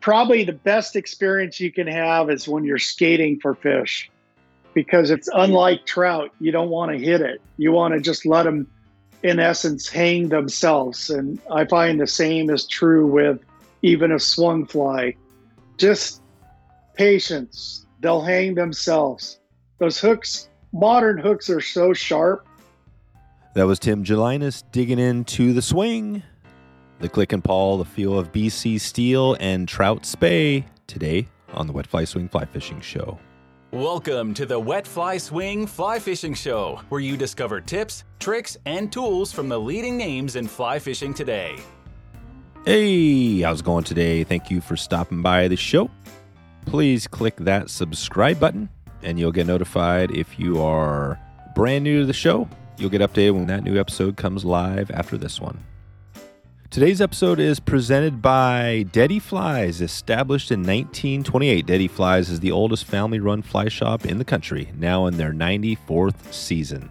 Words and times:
probably 0.00 0.44
the 0.44 0.52
best 0.52 0.96
experience 0.96 1.60
you 1.60 1.70
can 1.70 1.86
have 1.86 2.30
is 2.30 2.48
when 2.48 2.64
you're 2.64 2.78
skating 2.78 3.38
for 3.38 3.54
fish 3.54 4.10
because 4.74 5.10
it's 5.10 5.28
unlike 5.34 5.84
trout. 5.86 6.30
You 6.40 6.52
don't 6.52 6.70
want 6.70 6.92
to 6.92 6.98
hit 6.98 7.20
it. 7.20 7.40
You 7.56 7.72
want 7.72 7.94
to 7.94 8.00
just 8.00 8.24
let 8.24 8.44
them, 8.44 8.66
in 9.22 9.38
essence, 9.38 9.88
hang 9.88 10.28
themselves. 10.28 11.10
And 11.10 11.38
I 11.50 11.64
find 11.64 12.00
the 12.00 12.06
same 12.06 12.50
is 12.50 12.66
true 12.66 13.06
with 13.06 13.40
even 13.82 14.12
a 14.12 14.18
swung 14.18 14.66
fly. 14.66 15.16
Just 15.76 16.22
patience. 16.94 17.86
They'll 18.00 18.22
hang 18.22 18.54
themselves. 18.54 19.38
Those 19.78 19.98
hooks, 19.98 20.48
modern 20.72 21.18
hooks, 21.18 21.50
are 21.50 21.60
so 21.60 21.92
sharp. 21.92 22.46
That 23.54 23.64
was 23.64 23.78
Tim 23.78 24.04
Gelinas 24.04 24.62
digging 24.70 24.98
into 24.98 25.52
the 25.52 25.62
swing. 25.62 26.22
The 27.00 27.08
click 27.08 27.32
and 27.32 27.42
pawl, 27.42 27.78
the 27.78 27.86
feel 27.86 28.18
of 28.18 28.30
BC 28.30 28.78
steel 28.78 29.34
and 29.40 29.66
trout 29.66 30.04
spey 30.04 30.66
today 30.86 31.26
on 31.54 31.66
the 31.66 31.72
Wet 31.72 31.86
Fly 31.86 32.04
Swing 32.04 32.28
Fly 32.28 32.44
Fishing 32.44 32.78
Show. 32.82 33.18
Welcome 33.70 34.34
to 34.34 34.44
the 34.44 34.60
Wet 34.60 34.86
Fly 34.86 35.16
Swing 35.16 35.66
Fly 35.66 35.98
Fishing 35.98 36.34
Show, 36.34 36.78
where 36.90 37.00
you 37.00 37.16
discover 37.16 37.58
tips, 37.58 38.04
tricks, 38.18 38.58
and 38.66 38.92
tools 38.92 39.32
from 39.32 39.48
the 39.48 39.58
leading 39.58 39.96
names 39.96 40.36
in 40.36 40.46
fly 40.46 40.78
fishing 40.78 41.14
today. 41.14 41.58
Hey, 42.66 43.40
how's 43.40 43.60
it 43.60 43.64
going 43.64 43.84
today? 43.84 44.22
Thank 44.22 44.50
you 44.50 44.60
for 44.60 44.76
stopping 44.76 45.22
by 45.22 45.48
the 45.48 45.56
show. 45.56 45.90
Please 46.66 47.06
click 47.06 47.36
that 47.36 47.70
subscribe 47.70 48.38
button 48.38 48.68
and 49.02 49.18
you'll 49.18 49.32
get 49.32 49.46
notified 49.46 50.10
if 50.10 50.38
you 50.38 50.60
are 50.60 51.18
brand 51.54 51.82
new 51.82 52.00
to 52.00 52.06
the 52.06 52.12
show. 52.12 52.46
You'll 52.76 52.90
get 52.90 53.00
updated 53.00 53.36
when 53.36 53.46
that 53.46 53.64
new 53.64 53.80
episode 53.80 54.18
comes 54.18 54.44
live 54.44 54.90
after 54.90 55.16
this 55.16 55.40
one. 55.40 55.64
Today's 56.70 57.00
episode 57.00 57.40
is 57.40 57.58
presented 57.58 58.22
by 58.22 58.86
Dette 58.92 59.20
Flies, 59.20 59.80
established 59.80 60.52
in 60.52 60.60
1928. 60.60 61.66
Dette 61.66 61.90
Flies 61.90 62.30
is 62.30 62.38
the 62.38 62.52
oldest 62.52 62.84
family 62.84 63.18
run 63.18 63.42
fly 63.42 63.66
shop 63.66 64.06
in 64.06 64.18
the 64.18 64.24
country, 64.24 64.70
now 64.78 65.06
in 65.06 65.16
their 65.16 65.32
94th 65.32 66.32
season. 66.32 66.88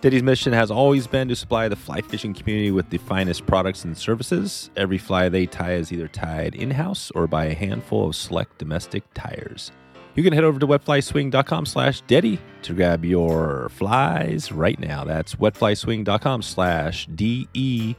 Dette's 0.00 0.22
mission 0.22 0.52
has 0.52 0.70
always 0.70 1.08
been 1.08 1.26
to 1.26 1.34
supply 1.34 1.66
the 1.66 1.74
fly 1.74 2.00
fishing 2.00 2.32
community 2.32 2.70
with 2.70 2.90
the 2.90 2.98
finest 2.98 3.44
products 3.44 3.84
and 3.84 3.98
services. 3.98 4.70
Every 4.76 4.98
fly 4.98 5.28
they 5.28 5.46
tie 5.46 5.72
is 5.72 5.92
either 5.92 6.06
tied 6.06 6.54
in 6.54 6.70
house 6.70 7.10
or 7.10 7.26
by 7.26 7.46
a 7.46 7.54
handful 7.54 8.10
of 8.10 8.14
select 8.14 8.58
domestic 8.58 9.02
tyers. 9.14 9.72
You 10.14 10.22
can 10.22 10.32
head 10.32 10.44
over 10.44 10.60
to 10.60 10.66
wetflyswing.com 10.68 11.66
slash 11.66 12.02
Dette 12.02 12.38
to 12.62 12.72
grab 12.72 13.04
your 13.04 13.68
flies 13.70 14.52
right 14.52 14.78
now. 14.78 15.02
That's 15.02 15.34
wetflyswing.com 15.34 16.42
slash 16.42 17.08
D 17.12 17.48
E 17.52 17.96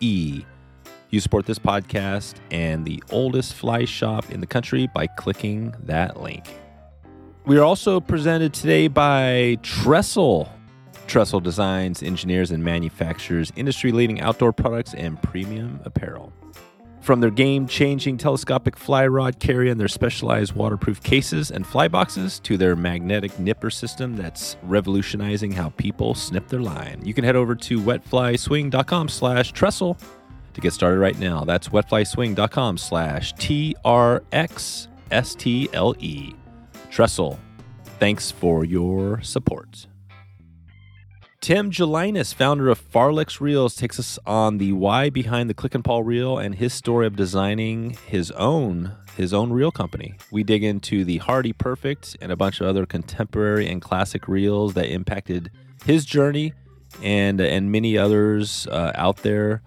TTE. 0.00 0.44
You 1.10 1.20
support 1.20 1.46
this 1.46 1.58
podcast 1.58 2.34
and 2.50 2.84
the 2.84 3.02
oldest 3.10 3.54
fly 3.54 3.84
shop 3.84 4.30
in 4.30 4.40
the 4.40 4.46
country 4.46 4.88
by 4.94 5.06
clicking 5.06 5.74
that 5.84 6.20
link. 6.20 6.44
We 7.46 7.58
are 7.58 7.64
also 7.64 8.00
presented 8.00 8.54
today 8.54 8.86
by 8.86 9.58
Trxstle. 9.62 10.48
Trxstle 11.08 11.42
designs, 11.42 12.02
engineers, 12.02 12.52
and 12.52 12.62
manufactures 12.62 13.52
industry 13.56 13.90
leading 13.90 14.20
outdoor 14.20 14.52
products 14.52 14.94
and 14.94 15.20
premium 15.20 15.80
apparel. 15.84 16.32
From 17.00 17.20
their 17.20 17.30
game 17.30 17.66
changing 17.66 18.18
telescopic 18.18 18.76
fly 18.76 19.06
rod 19.06 19.38
carrier 19.40 19.70
and 19.70 19.80
their 19.80 19.88
specialized 19.88 20.54
waterproof 20.54 21.02
cases 21.02 21.50
and 21.50 21.66
fly 21.66 21.88
boxes 21.88 22.38
to 22.40 22.56
their 22.56 22.76
magnetic 22.76 23.36
nipper 23.38 23.70
system 23.70 24.16
that's 24.16 24.56
revolutionizing 24.62 25.50
how 25.50 25.70
people 25.70 26.14
snip 26.14 26.48
their 26.48 26.60
line. 26.60 27.00
You 27.04 27.14
can 27.14 27.24
head 27.24 27.36
over 27.36 27.54
to 27.54 27.80
wetflyswing.com 27.80 29.08
slash 29.08 29.52
trxstle 29.52 29.98
to 30.52 30.60
get 30.60 30.72
started 30.72 30.98
right 30.98 31.18
now. 31.18 31.44
That's 31.44 31.68
wetflyswing.com 31.68 32.76
slash 32.78 33.32
T 33.34 33.74
R 33.84 34.22
X 34.32 34.88
S 35.10 35.34
T 35.34 35.68
L 35.72 35.94
E. 35.98 36.34
Trxstle. 36.90 37.38
Thanks 37.98 38.30
for 38.30 38.64
your 38.64 39.20
support. 39.22 39.86
Tim 41.40 41.70
Gelinas, 41.70 42.34
founder 42.34 42.68
of 42.68 42.78
Farlex 42.78 43.40
Reels, 43.40 43.74
takes 43.74 43.98
us 43.98 44.18
on 44.26 44.58
the 44.58 44.72
why 44.72 45.08
behind 45.08 45.48
the 45.48 45.54
click 45.54 45.74
and 45.74 45.82
pawl 45.82 46.02
reel 46.02 46.36
and 46.36 46.54
his 46.54 46.74
story 46.74 47.06
of 47.06 47.16
designing 47.16 47.96
his 48.06 48.30
own 48.32 48.92
his 49.16 49.32
own 49.32 49.50
reel 49.50 49.70
company. 49.70 50.16
We 50.30 50.42
dig 50.42 50.62
into 50.62 51.02
the 51.02 51.16
Hardy 51.16 51.54
Perfect 51.54 52.14
and 52.20 52.30
a 52.30 52.36
bunch 52.36 52.60
of 52.60 52.66
other 52.66 52.84
contemporary 52.84 53.66
and 53.68 53.80
classic 53.80 54.28
reels 54.28 54.74
that 54.74 54.90
impacted 54.90 55.50
his 55.86 56.04
journey 56.04 56.52
and 57.02 57.40
and 57.40 57.72
many 57.72 57.96
others 57.96 58.66
uh, 58.66 58.92
out 58.94 59.16
there. 59.18 59.62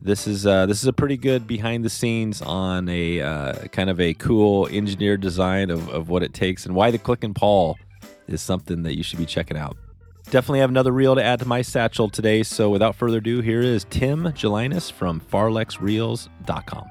This 0.00 0.26
is 0.26 0.46
uh, 0.46 0.64
this 0.64 0.80
is 0.80 0.86
a 0.86 0.94
pretty 0.94 1.18
good 1.18 1.46
behind 1.46 1.84
the 1.84 1.90
scenes 1.90 2.40
on 2.40 2.88
a 2.88 3.20
uh, 3.20 3.66
kind 3.66 3.90
of 3.90 4.00
a 4.00 4.14
cool 4.14 4.66
engineered 4.68 5.20
design 5.20 5.68
of, 5.68 5.90
of 5.90 6.08
what 6.08 6.22
it 6.22 6.32
takes 6.32 6.64
and 6.64 6.74
why 6.74 6.90
the 6.90 6.98
click 6.98 7.22
and 7.22 7.36
pawl 7.36 7.76
is 8.28 8.40
something 8.40 8.82
that 8.84 8.96
you 8.96 9.02
should 9.02 9.18
be 9.18 9.26
checking 9.26 9.58
out. 9.58 9.76
Definitely 10.30 10.60
have 10.60 10.68
another 10.68 10.92
reel 10.92 11.14
to 11.14 11.24
add 11.24 11.38
to 11.38 11.48
my 11.48 11.62
satchel 11.62 12.10
today. 12.10 12.42
So 12.42 12.68
without 12.68 12.94
further 12.94 13.16
ado, 13.16 13.40
here 13.40 13.62
is 13.62 13.86
Tim 13.88 14.24
Gelinas 14.24 14.92
from 14.92 15.22
farlexreels.com. 15.22 16.90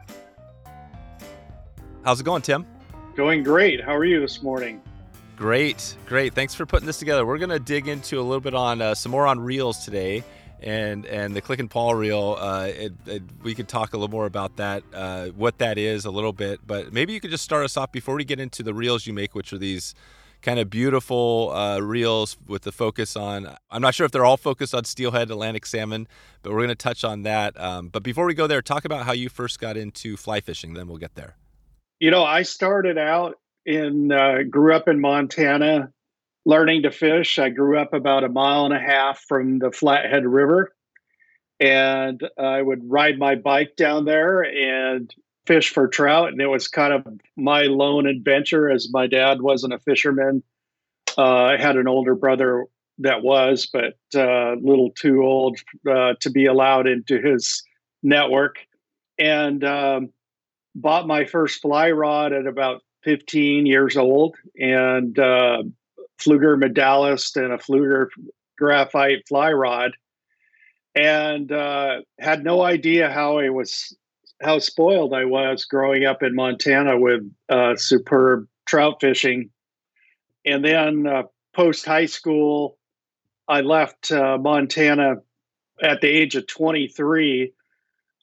How's 2.03 2.19
it 2.19 2.23
going, 2.23 2.41
Tim? 2.41 2.65
Going 3.15 3.43
great. 3.43 3.83
How 3.83 3.95
are 3.95 4.05
you 4.05 4.19
this 4.19 4.41
morning? 4.41 4.81
Great, 5.35 5.95
great. 6.07 6.33
Thanks 6.33 6.55
for 6.55 6.65
putting 6.65 6.87
this 6.87 6.97
together. 6.97 7.27
We're 7.27 7.37
going 7.37 7.51
to 7.51 7.59
dig 7.59 7.87
into 7.87 8.19
a 8.19 8.23
little 8.23 8.41
bit 8.41 8.55
on 8.55 8.81
uh, 8.81 8.95
some 8.95 9.11
more 9.11 9.27
on 9.27 9.39
reels 9.39 9.85
today, 9.85 10.23
and 10.61 11.05
and 11.05 11.35
the 11.35 11.41
click 11.41 11.59
and 11.59 11.69
pawl 11.69 11.93
reel. 11.93 12.37
Uh, 12.39 12.71
it, 12.73 12.93
it, 13.05 13.21
we 13.43 13.53
could 13.53 13.67
talk 13.67 13.93
a 13.93 13.97
little 13.97 14.09
more 14.09 14.25
about 14.25 14.55
that, 14.55 14.81
uh, 14.95 15.27
what 15.27 15.59
that 15.59 15.77
is, 15.77 16.05
a 16.05 16.11
little 16.11 16.33
bit. 16.33 16.61
But 16.65 16.91
maybe 16.91 17.13
you 17.13 17.19
could 17.19 17.29
just 17.29 17.43
start 17.43 17.63
us 17.65 17.77
off 17.77 17.91
before 17.91 18.15
we 18.15 18.23
get 18.23 18.39
into 18.39 18.63
the 18.63 18.73
reels 18.73 19.05
you 19.05 19.13
make, 19.13 19.35
which 19.35 19.53
are 19.53 19.59
these 19.59 19.93
kind 20.41 20.59
of 20.59 20.69
beautiful 20.69 21.51
uh, 21.53 21.79
reels 21.79 22.37
with 22.47 22.63
the 22.63 22.71
focus 22.71 23.15
on. 23.15 23.55
I'm 23.69 23.81
not 23.81 23.95
sure 23.95 24.05
if 24.05 24.11
they're 24.11 24.25
all 24.25 24.37
focused 24.37 24.73
on 24.73 24.83
steelhead 24.83 25.29
Atlantic 25.31 25.65
salmon, 25.65 26.07
but 26.41 26.51
we're 26.51 26.59
going 26.59 26.69
to 26.69 26.75
touch 26.75 27.03
on 27.03 27.23
that. 27.23 27.59
Um, 27.59 27.89
but 27.89 28.03
before 28.03 28.25
we 28.25 28.33
go 28.33 28.47
there, 28.47 28.61
talk 28.61 28.85
about 28.85 29.05
how 29.05 29.13
you 29.13 29.29
first 29.29 29.59
got 29.59 29.77
into 29.77 30.17
fly 30.17 30.41
fishing. 30.41 30.73
Then 30.73 30.87
we'll 30.87 30.97
get 30.97 31.15
there. 31.15 31.35
You 31.99 32.11
know, 32.11 32.23
I 32.23 32.43
started 32.43 32.97
out 32.97 33.35
in 33.65 34.11
uh, 34.11 34.43
grew 34.49 34.73
up 34.73 34.87
in 34.87 34.99
Montana, 34.99 35.91
learning 36.45 36.83
to 36.83 36.91
fish. 36.91 37.39
I 37.39 37.49
grew 37.49 37.79
up 37.79 37.93
about 37.93 38.23
a 38.23 38.29
mile 38.29 38.65
and 38.65 38.73
a 38.73 38.79
half 38.79 39.19
from 39.27 39.59
the 39.59 39.71
Flathead 39.71 40.25
River, 40.25 40.71
and 41.59 42.21
I 42.39 42.61
would 42.61 42.89
ride 42.89 43.17
my 43.17 43.35
bike 43.35 43.75
down 43.75 44.05
there 44.05 44.41
and 44.41 45.13
fish 45.47 45.72
for 45.72 45.88
trout, 45.88 46.30
and 46.30 46.41
it 46.41 46.47
was 46.47 46.68
kind 46.68 46.94
of 46.94 47.08
my 47.35 47.63
lone 47.63 48.06
adventure 48.06 48.69
as 48.69 48.91
my 48.91 49.08
dad 49.08 49.41
wasn't 49.41 49.74
a 49.74 49.80
fisherman. 49.80 50.44
Uh, 51.18 51.46
I 51.46 51.58
had 51.58 51.78
an 51.78 51.88
older 51.88 52.13
brother 52.13 52.66
that 53.00 53.24
was, 53.24 53.68
but 53.72 53.97
uh, 54.13 54.53
a 54.53 54.59
little 54.62 54.91
too 54.91 55.24
old 55.24 55.58
uh, 55.90 56.13
to 56.19 56.30
be 56.30 56.46
allowed 56.46 56.88
into 56.88 57.19
his 57.22 57.63
network, 58.03 58.58
and 59.18 59.63
um, 59.63 60.09
bought 60.75 61.08
my 61.08 61.25
first 61.25 61.62
fly 61.62 61.91
rod 61.91 62.34
at 62.34 62.46
about 62.46 62.84
15 63.03 63.66
years 63.66 63.97
old, 63.97 64.35
and 64.59 65.18
uh, 65.18 65.64
Pflueger 66.19 66.59
medalist 66.59 67.38
and 67.38 67.53
a 67.53 67.58
Pflueger 67.58 68.08
graphite 68.58 69.28
fly 69.28 69.52
rod, 69.53 69.94
and 70.94 71.52
uh, 71.52 72.02
had 72.19 72.44
no 72.44 72.62
idea 72.62 73.09
how 73.09 73.38
I 73.38 73.50
was 73.50 73.96
how 74.41 74.59
spoiled 74.59 75.13
I 75.13 75.25
was 75.25 75.65
growing 75.65 76.05
up 76.05 76.21
in 76.21 76.35
Montana 76.35 76.99
with 76.99 77.21
uh, 77.49 77.75
superb 77.75 78.47
trout 78.67 78.97
fishing. 79.01 79.49
And 80.45 80.63
then 80.63 81.07
uh, 81.07 81.23
post 81.55 81.85
high 81.85 82.05
school, 82.05 82.77
I 83.47 83.61
left 83.61 84.11
uh, 84.11 84.37
Montana 84.37 85.15
at 85.81 86.01
the 86.01 86.07
age 86.07 86.35
of 86.35 86.47
23. 86.47 87.53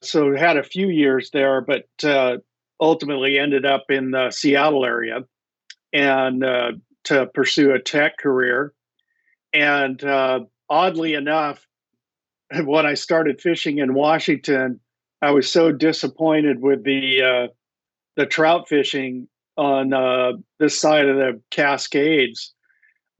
So 0.01 0.35
had 0.35 0.57
a 0.57 0.63
few 0.63 0.87
years 0.87 1.31
there, 1.31 1.61
but 1.61 1.87
uh, 2.03 2.37
ultimately 2.79 3.37
ended 3.37 3.65
up 3.65 3.85
in 3.89 4.11
the 4.11 4.31
Seattle 4.31 4.85
area 4.85 5.21
and 5.93 6.43
uh, 6.43 6.71
to 7.05 7.25
pursue 7.27 7.71
a 7.71 7.79
tech 7.79 8.17
career. 8.17 8.73
And 9.53 10.03
uh, 10.03 10.41
oddly 10.69 11.13
enough, 11.13 11.65
when 12.63 12.85
I 12.85 12.93
started 12.93 13.41
fishing 13.41 13.79
in 13.79 13.93
Washington, 13.93 14.79
I 15.21 15.31
was 15.31 15.49
so 15.49 15.71
disappointed 15.71 16.61
with 16.61 16.83
the 16.83 17.21
uh, 17.21 17.47
the 18.15 18.25
trout 18.25 18.67
fishing 18.67 19.27
on 19.57 19.93
uh, 19.93 20.33
this 20.59 20.79
side 20.79 21.07
of 21.07 21.15
the 21.15 21.41
Cascades 21.51 22.53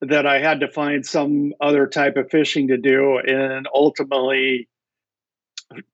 that 0.02 0.26
I 0.26 0.40
had 0.40 0.60
to 0.60 0.68
find 0.68 1.06
some 1.06 1.54
other 1.62 1.88
type 1.88 2.18
of 2.18 2.30
fishing 2.30 2.68
to 2.68 2.78
do, 2.78 3.18
and 3.18 3.68
ultimately 3.74 4.68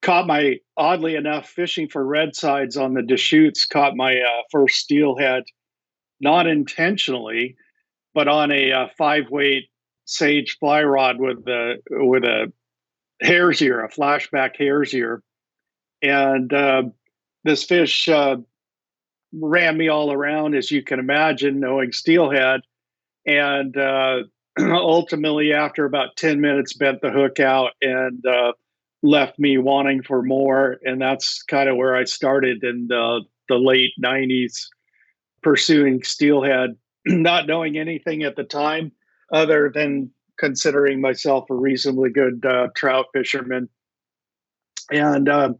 caught 0.01 0.27
my 0.27 0.57
oddly 0.75 1.15
enough 1.15 1.47
fishing 1.47 1.87
for 1.87 2.05
red 2.05 2.35
sides 2.35 2.77
on 2.77 2.93
the 2.93 3.03
Deschutes 3.03 3.65
caught 3.65 3.95
my 3.95 4.17
uh, 4.17 4.41
first 4.51 4.75
steelhead, 4.75 5.43
not 6.19 6.47
intentionally, 6.47 7.55
but 8.13 8.27
on 8.27 8.51
a 8.51 8.71
uh, 8.71 8.87
five 8.97 9.29
weight 9.29 9.69
sage 10.05 10.57
fly 10.59 10.83
rod 10.83 11.19
with 11.19 11.45
the 11.45 11.75
with 11.89 12.23
a 12.23 12.51
hare's 13.21 13.61
ear, 13.61 13.85
a 13.85 13.89
flashback 13.89 14.51
hare's 14.57 14.93
ear 14.93 15.21
and 16.01 16.53
uh, 16.53 16.83
this 17.43 17.63
fish 17.63 18.07
uh, 18.07 18.37
ran 19.33 19.77
me 19.77 19.87
all 19.87 20.11
around, 20.11 20.55
as 20.55 20.71
you 20.71 20.83
can 20.83 20.99
imagine, 20.99 21.59
knowing 21.59 21.91
steelhead. 21.91 22.61
And 23.25 23.75
uh, 23.77 24.23
ultimately, 24.59 25.53
after 25.53 25.85
about 25.85 26.15
10 26.17 26.41
minutes, 26.41 26.73
bent 26.73 27.01
the 27.01 27.11
hook 27.11 27.39
out 27.39 27.71
and 27.81 28.25
uh, 28.25 28.53
left 29.03 29.39
me 29.39 29.57
wanting 29.57 30.03
for 30.03 30.21
more. 30.21 30.79
And 30.83 31.01
that's 31.01 31.43
kind 31.43 31.69
of 31.69 31.77
where 31.77 31.95
I 31.95 32.03
started 32.03 32.63
in 32.63 32.87
the, 32.87 33.21
the 33.47 33.57
late 33.57 33.93
90s, 34.03 34.67
pursuing 35.41 36.03
steelhead, 36.03 36.71
not 37.05 37.47
knowing 37.47 37.77
anything 37.77 38.23
at 38.23 38.35
the 38.35 38.43
time 38.43 38.91
other 39.31 39.71
than 39.73 40.11
considering 40.37 40.99
myself 40.99 41.49
a 41.49 41.55
reasonably 41.55 42.09
good 42.09 42.43
uh, 42.45 42.67
trout 42.75 43.05
fisherman. 43.13 43.69
And 44.91 45.29
um, 45.29 45.55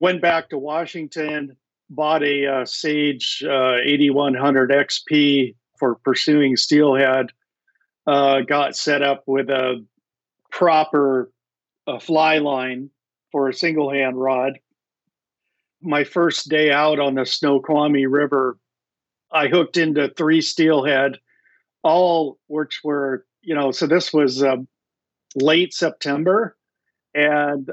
went 0.00 0.20
back 0.20 0.50
to 0.50 0.58
Washington, 0.58 1.56
bought 1.88 2.22
a 2.22 2.46
uh, 2.46 2.64
Sage 2.64 3.42
uh, 3.46 3.76
8100 3.82 4.70
XP 4.70 5.54
for 5.78 5.96
pursuing 5.96 6.56
steelhead. 6.56 7.26
Uh, 8.06 8.40
got 8.40 8.76
set 8.76 9.02
up 9.02 9.22
with 9.26 9.50
a 9.50 9.84
proper 10.50 11.30
uh, 11.86 11.98
fly 11.98 12.38
line 12.38 12.90
for 13.30 13.48
a 13.48 13.54
single 13.54 13.92
hand 13.92 14.20
rod. 14.20 14.58
My 15.82 16.04
first 16.04 16.48
day 16.48 16.72
out 16.72 16.98
on 16.98 17.14
the 17.14 17.24
Snoqualmie 17.24 18.06
River, 18.06 18.58
I 19.30 19.48
hooked 19.48 19.76
into 19.76 20.08
three 20.08 20.40
steelhead, 20.40 21.18
all 21.82 22.38
which 22.48 22.80
were 22.82 23.24
you 23.42 23.54
know, 23.54 23.70
so 23.72 23.86
this 23.86 24.12
was 24.12 24.42
um, 24.42 24.68
late 25.34 25.72
September, 25.72 26.56
and 27.14 27.70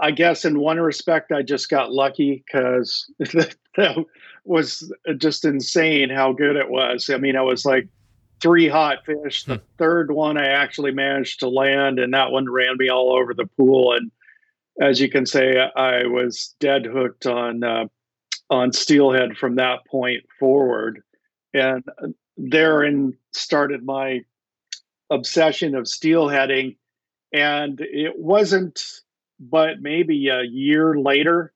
I 0.00 0.10
guess 0.10 0.44
in 0.44 0.58
one 0.58 0.80
respect 0.80 1.32
I 1.32 1.42
just 1.42 1.68
got 1.68 1.92
lucky 1.92 2.42
because 2.46 3.10
that 3.18 4.04
was 4.44 4.92
just 5.18 5.44
insane 5.44 6.10
how 6.10 6.32
good 6.32 6.56
it 6.56 6.70
was. 6.70 7.10
I 7.10 7.18
mean, 7.18 7.36
I 7.36 7.42
was 7.42 7.64
like 7.64 7.88
three 8.40 8.68
hot 8.68 9.04
fish. 9.04 9.44
The 9.44 9.56
hmm. 9.56 9.64
third 9.78 10.12
one 10.12 10.36
I 10.36 10.48
actually 10.48 10.92
managed 10.92 11.40
to 11.40 11.48
land, 11.48 11.98
and 11.98 12.14
that 12.14 12.30
one 12.30 12.50
ran 12.50 12.76
me 12.78 12.88
all 12.88 13.12
over 13.12 13.34
the 13.34 13.46
pool. 13.58 13.92
And 13.92 14.10
as 14.80 15.00
you 15.00 15.10
can 15.10 15.26
say, 15.26 15.58
I 15.58 16.06
was 16.06 16.54
dead 16.60 16.86
hooked 16.86 17.26
on 17.26 17.62
uh, 17.62 17.86
on 18.48 18.72
steelhead 18.72 19.36
from 19.36 19.56
that 19.56 19.84
point 19.86 20.24
forward, 20.38 21.02
and 21.54 21.84
therein 22.36 23.16
started 23.32 23.84
my 23.84 24.24
obsession 25.10 25.74
of 25.74 25.84
steelheading. 25.84 26.76
And 27.32 27.80
it 27.80 28.18
wasn't, 28.18 28.82
but 29.40 29.80
maybe 29.80 30.28
a 30.28 30.42
year 30.42 30.96
later 30.98 31.52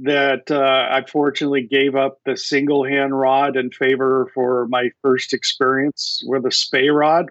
that 0.00 0.50
uh, 0.50 0.88
I 0.90 1.04
fortunately 1.10 1.62
gave 1.62 1.94
up 1.94 2.18
the 2.24 2.36
single 2.36 2.84
hand 2.84 3.18
rod 3.18 3.56
in 3.56 3.70
favor 3.70 4.30
for 4.34 4.66
my 4.68 4.90
first 5.02 5.32
experience 5.34 6.22
with 6.26 6.46
a 6.46 6.50
Spey 6.50 6.88
rod. 6.88 7.26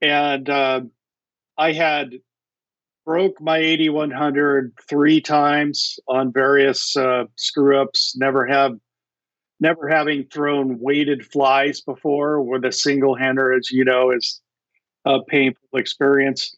And 0.00 0.48
uh, 0.48 0.82
I 1.56 1.72
had 1.72 2.14
broke 3.04 3.40
my 3.40 3.58
8100 3.58 4.72
three 4.88 5.20
times 5.20 5.98
on 6.06 6.32
various 6.32 6.96
uh, 6.96 7.24
screw 7.36 7.80
ups, 7.80 8.14
never 8.16 8.46
have 8.46 8.72
never 9.60 9.88
having 9.88 10.24
thrown 10.24 10.78
weighted 10.78 11.26
flies 11.26 11.80
before 11.80 12.40
with 12.40 12.64
a 12.64 12.70
single 12.70 13.16
hander, 13.16 13.52
as 13.52 13.70
you 13.70 13.84
know, 13.84 14.12
is 14.12 14.40
a 15.04 15.22
painful 15.22 15.66
experience. 15.74 16.54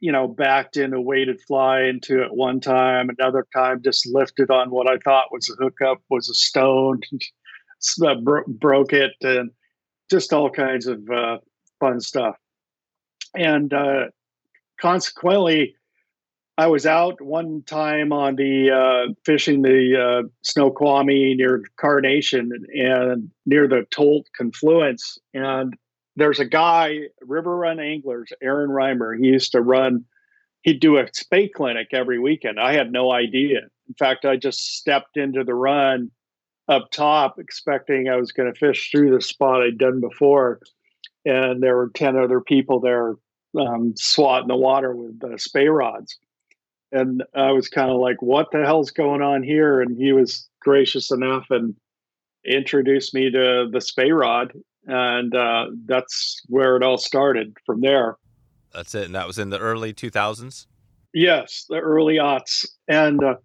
You 0.00 0.12
know, 0.12 0.28
backed 0.28 0.76
in 0.76 0.92
a 0.92 1.00
weighted 1.00 1.40
fly 1.40 1.82
into 1.82 2.22
it 2.22 2.34
one 2.34 2.60
time, 2.60 3.08
another 3.08 3.46
time 3.54 3.82
just 3.82 4.06
lifted 4.06 4.50
on 4.50 4.70
what 4.70 4.90
I 4.90 4.98
thought 4.98 5.32
was 5.32 5.48
a 5.48 5.62
hookup 5.62 6.02
was 6.10 6.28
a 6.28 6.34
stone, 6.34 7.00
bro- 8.22 8.44
broke 8.46 8.92
it, 8.92 9.12
and 9.22 9.50
just 10.10 10.32
all 10.32 10.50
kinds 10.50 10.86
of 10.86 11.08
uh, 11.10 11.38
fun 11.80 12.00
stuff. 12.00 12.36
And 13.34 13.72
uh, 13.72 14.06
consequently, 14.80 15.74
I 16.56 16.68
was 16.68 16.86
out 16.86 17.20
one 17.20 17.62
time 17.66 18.12
on 18.12 18.36
the 18.36 18.70
uh, 18.70 19.12
fishing 19.24 19.62
the 19.62 20.22
uh, 20.24 20.28
Snoqualmie 20.42 21.34
near 21.34 21.62
Carnation 21.80 22.52
and 22.72 23.30
near 23.44 23.66
the 23.66 23.86
Tolt 23.90 24.28
confluence, 24.36 25.18
and 25.32 25.74
there's 26.16 26.40
a 26.40 26.44
guy, 26.44 27.00
River 27.22 27.56
Run 27.56 27.80
Anglers, 27.80 28.32
Aaron 28.42 28.70
Reimer. 28.70 29.18
He 29.18 29.26
used 29.26 29.52
to 29.52 29.60
run, 29.60 30.04
he'd 30.62 30.80
do 30.80 30.98
a 30.98 31.08
spey 31.12 31.48
clinic 31.48 31.88
every 31.92 32.18
weekend. 32.18 32.60
I 32.60 32.72
had 32.72 32.92
no 32.92 33.12
idea. 33.12 33.60
In 33.88 33.94
fact, 33.98 34.24
I 34.24 34.36
just 34.36 34.76
stepped 34.76 35.16
into 35.16 35.44
the 35.44 35.54
run 35.54 36.10
up 36.68 36.90
top 36.90 37.38
expecting 37.38 38.08
I 38.08 38.16
was 38.16 38.32
going 38.32 38.50
to 38.52 38.58
fish 38.58 38.90
through 38.90 39.14
the 39.14 39.20
spot 39.20 39.62
I'd 39.62 39.78
done 39.78 40.00
before. 40.00 40.60
And 41.26 41.62
there 41.62 41.76
were 41.76 41.90
10 41.94 42.16
other 42.16 42.40
people 42.40 42.80
there 42.80 43.16
um, 43.58 43.94
swatting 43.96 44.48
the 44.48 44.56
water 44.56 44.94
with 44.94 45.22
uh, 45.22 45.36
Spey 45.36 45.68
rods. 45.68 46.18
And 46.92 47.24
I 47.34 47.50
was 47.50 47.68
kind 47.68 47.90
of 47.90 47.98
like, 47.98 48.22
what 48.22 48.48
the 48.52 48.64
hell's 48.64 48.90
going 48.90 49.20
on 49.20 49.42
here? 49.42 49.80
And 49.80 49.96
he 49.96 50.12
was 50.12 50.48
gracious 50.60 51.10
enough 51.10 51.46
and 51.50 51.74
introduced 52.46 53.14
me 53.14 53.30
to 53.30 53.68
the 53.70 53.80
spey 53.80 54.12
rod 54.12 54.52
and 54.86 55.34
uh, 55.34 55.66
that's 55.86 56.42
where 56.48 56.76
it 56.76 56.82
all 56.82 56.98
started 56.98 57.56
from 57.64 57.80
there. 57.80 58.16
That's 58.72 58.94
it, 58.94 59.06
and 59.06 59.14
that 59.14 59.26
was 59.26 59.38
in 59.38 59.50
the 59.50 59.58
early 59.58 59.94
2000s. 59.94 60.66
Yes, 61.12 61.66
the 61.68 61.78
early 61.78 62.16
aughts. 62.16 62.66
And 62.88 63.22
uh, 63.22 63.36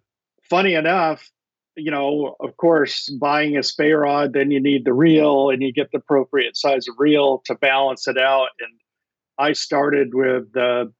funny 0.48 0.74
enough, 0.74 1.30
you 1.76 1.90
know, 1.90 2.36
of 2.40 2.56
course, 2.56 3.08
buying 3.20 3.56
a 3.56 3.62
Spey 3.62 3.92
rod, 3.92 4.32
then 4.32 4.50
you 4.50 4.60
need 4.60 4.84
the 4.84 4.92
reel, 4.92 5.50
and 5.50 5.62
you 5.62 5.72
get 5.72 5.90
the 5.92 5.98
appropriate 5.98 6.56
size 6.56 6.88
of 6.88 6.96
reel 6.98 7.42
to 7.46 7.54
balance 7.54 8.08
it 8.08 8.18
out. 8.18 8.48
And 8.60 8.72
I 9.38 9.52
started 9.52 10.14
with 10.14 10.52
the, 10.52 10.92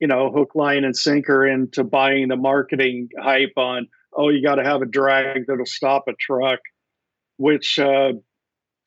you 0.00 0.08
know, 0.08 0.32
hook, 0.32 0.54
line, 0.54 0.84
and 0.84 0.96
sinker 0.96 1.46
into 1.46 1.84
buying 1.84 2.28
the 2.28 2.36
marketing 2.36 3.08
hype 3.18 3.56
on, 3.56 3.86
oh, 4.12 4.28
you 4.28 4.42
got 4.42 4.56
to 4.56 4.64
have 4.64 4.82
a 4.82 4.86
drag 4.86 5.46
that'll 5.46 5.66
stop 5.66 6.04
a 6.08 6.12
truck, 6.18 6.60
which 7.36 7.78
uh, 7.78 8.12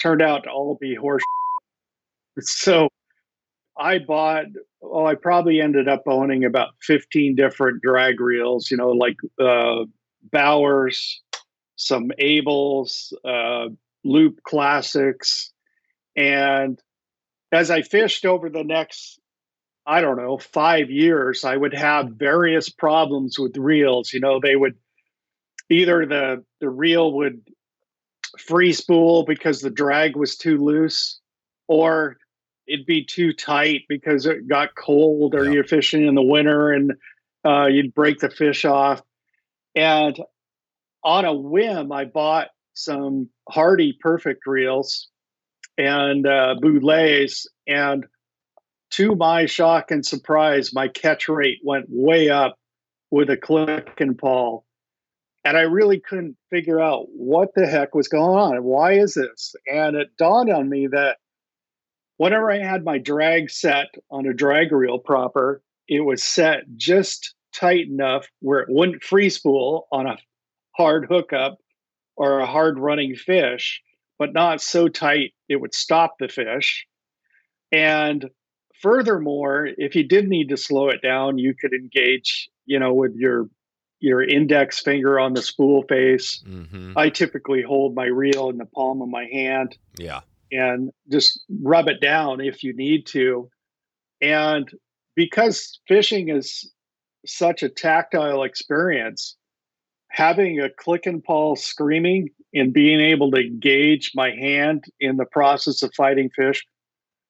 turned 0.02 0.22
out 0.22 0.44
to 0.44 0.50
all 0.50 0.78
be 0.80 0.96
horse. 0.96 1.24
So 2.40 2.90
I 3.78 4.00
bought, 4.00 4.46
oh, 4.82 5.06
I 5.06 5.16
probably 5.16 5.62
ended 5.62 5.88
up 5.88 6.04
owning 6.08 6.46
about 6.46 6.70
15 6.82 7.36
different 7.36 7.82
drag 7.82 8.20
reels, 8.20 8.72
you 8.72 8.78
know, 8.78 8.90
like 8.90 9.18
uh, 9.40 9.86
Bauers, 10.30 11.16
some 11.76 12.12
Abels, 12.20 13.12
uh, 13.26 13.70
Loop 14.04 14.42
Classics. 14.44 15.52
And 16.16 16.80
as 17.52 17.72
I 17.72 17.82
fished 17.82 18.26
over 18.26 18.50
the 18.50 18.64
next, 18.64 19.20
I 19.86 20.02
don't 20.02 20.18
know, 20.18 20.38
five 20.38 20.90
years, 20.90 21.44
I 21.44 21.58
would 21.58 21.74
have 21.74 22.12
various 22.12 22.70
problems 22.70 23.40
with 23.40 23.58
reels. 23.58 24.14
You 24.14 24.20
know, 24.20 24.40
they 24.40 24.56
would 24.56 24.76
either 25.70 26.06
the 26.06 26.44
the 26.60 26.70
reel 26.70 27.14
would 27.14 27.42
free 28.40 28.74
spool 28.74 29.24
because 29.26 29.62
the 29.62 29.70
drag 29.70 30.16
was 30.16 30.38
too 30.38 30.58
loose, 30.58 31.20
or 31.68 32.18
it'd 32.68 32.86
be 32.86 33.04
too 33.04 33.34
tight 33.34 33.84
because 33.90 34.26
it 34.26 34.48
got 34.48 34.76
cold, 34.76 35.36
or 35.36 35.46
yeah. 35.46 35.52
you're 35.52 35.64
fishing 35.64 36.08
in 36.08 36.16
the 36.16 36.22
winter 36.22 36.72
and 36.72 36.94
uh, 37.46 37.66
you'd 37.66 37.94
break 37.94 38.20
the 38.20 38.30
fish 38.30 38.66
off. 38.66 39.02
And 39.76 40.18
on 41.04 41.26
a 41.26 41.34
whim, 41.34 41.92
I 41.92 42.06
bought 42.06 42.50
some 42.74 43.30
Hardy 43.50 43.98
Perfect 44.00 44.46
reels 44.46 45.08
and 45.78 46.28
uh, 46.28 46.56
Bougles, 46.62 47.50
and 47.68 48.06
to 48.92 49.16
my 49.16 49.46
shock 49.46 49.90
and 49.90 50.06
surprise, 50.06 50.74
my 50.74 50.88
catch 50.90 51.30
rate 51.30 51.60
went 51.64 51.86
way 51.90 52.30
up 52.30 52.58
with 53.10 53.30
a 53.30 53.38
click 53.38 54.00
and 54.00 54.18
pawl 54.18 54.66
and 55.44 55.58
I 55.58 55.62
really 55.62 56.00
couldn't 56.00 56.38
figure 56.50 56.80
out 56.80 57.06
what 57.10 57.50
the 57.56 57.66
heck 57.66 57.96
was 57.96 58.08
going 58.08 58.38
on 58.38 58.56
and 58.56 58.64
why 58.64 58.94
is 58.94 59.16
this? 59.16 59.56
And 59.72 59.96
it 59.96 60.10
dawned 60.18 60.52
on 60.52 60.70
me 60.70 60.88
that 60.92 61.18
whenever 62.18 62.52
I 62.52 62.60
had 62.60 62.84
my 62.84 63.00
drag 63.00 63.50
set 63.50 63.88
on 64.12 64.28
a 64.28 64.34
drag 64.34 64.72
reel 64.72 65.00
proper, 65.00 65.64
it 65.88 66.02
was 66.02 66.24
set 66.24 66.64
just 66.78 67.34
tight 67.54 67.88
enough 67.88 68.28
where 68.40 68.60
it 68.60 68.70
wouldn't 68.70 69.04
free 69.04 69.30
spool 69.30 69.88
on 69.92 70.06
a 70.06 70.18
hard 70.78 71.08
hookup 71.10 71.58
or 72.16 72.40
a 72.40 72.46
hard 72.46 72.78
running 72.78 73.16
fish, 73.16 73.82
but 74.20 74.34
not 74.34 74.62
so 74.62 74.88
tight 74.88 75.34
it 75.50 75.60
would 75.60 75.74
stop 75.74 76.16
the 76.20 76.28
fish. 76.28 76.86
And 77.72 78.30
furthermore, 78.82 79.68
if 79.78 79.96
you 79.96 80.08
did 80.08 80.28
need 80.28 80.50
to 80.50 80.58
slow 80.58 80.90
it 80.90 81.02
down, 81.02 81.40
you 81.40 81.56
could 81.60 81.74
engage, 81.74 82.50
you 82.66 82.80
know, 82.80 82.94
with 82.94 83.16
your 83.16 83.50
your 84.02 84.24
index 84.24 84.80
finger 84.80 85.20
on 85.20 85.34
the 85.34 85.42
spool 85.42 85.84
face. 85.84 86.44
Mm-hmm. 86.48 86.98
I 86.98 87.10
typically 87.10 87.62
hold 87.62 87.96
my 87.96 88.06
reel 88.06 88.50
in 88.50 88.58
the 88.58 88.66
palm 88.66 89.02
of 89.02 89.08
my 89.08 89.26
hand. 89.32 89.78
Yeah. 89.98 90.22
And 90.52 90.92
just 91.10 91.40
rub 91.62 91.88
it 91.88 92.02
down 92.02 92.42
if 92.42 92.64
you 92.64 92.76
need 92.76 93.06
to. 93.08 93.50
And 94.22 94.70
because 95.16 95.80
fishing 95.88 96.30
is 96.30 96.70
such 97.26 97.64
a 97.64 97.70
tactile 97.70 98.44
experience, 98.44 99.38
having 100.10 100.60
a 100.60 100.70
click 100.70 101.06
and 101.06 101.24
pawl 101.24 101.56
screaming 101.56 102.30
and 102.54 102.74
being 102.74 103.00
able 103.00 103.32
to 103.32 103.48
gauge 103.48 104.12
my 104.16 104.32
hand 104.32 104.86
in 105.00 105.18
the 105.18 105.26
process 105.26 105.84
of 105.84 105.94
fighting 105.96 106.30
fish 106.36 106.66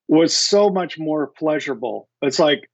was 0.08 0.36
so 0.36 0.70
much 0.70 0.98
more 0.98 1.28
pleasurable. 1.28 2.10
It's 2.22 2.40
like 2.40 2.70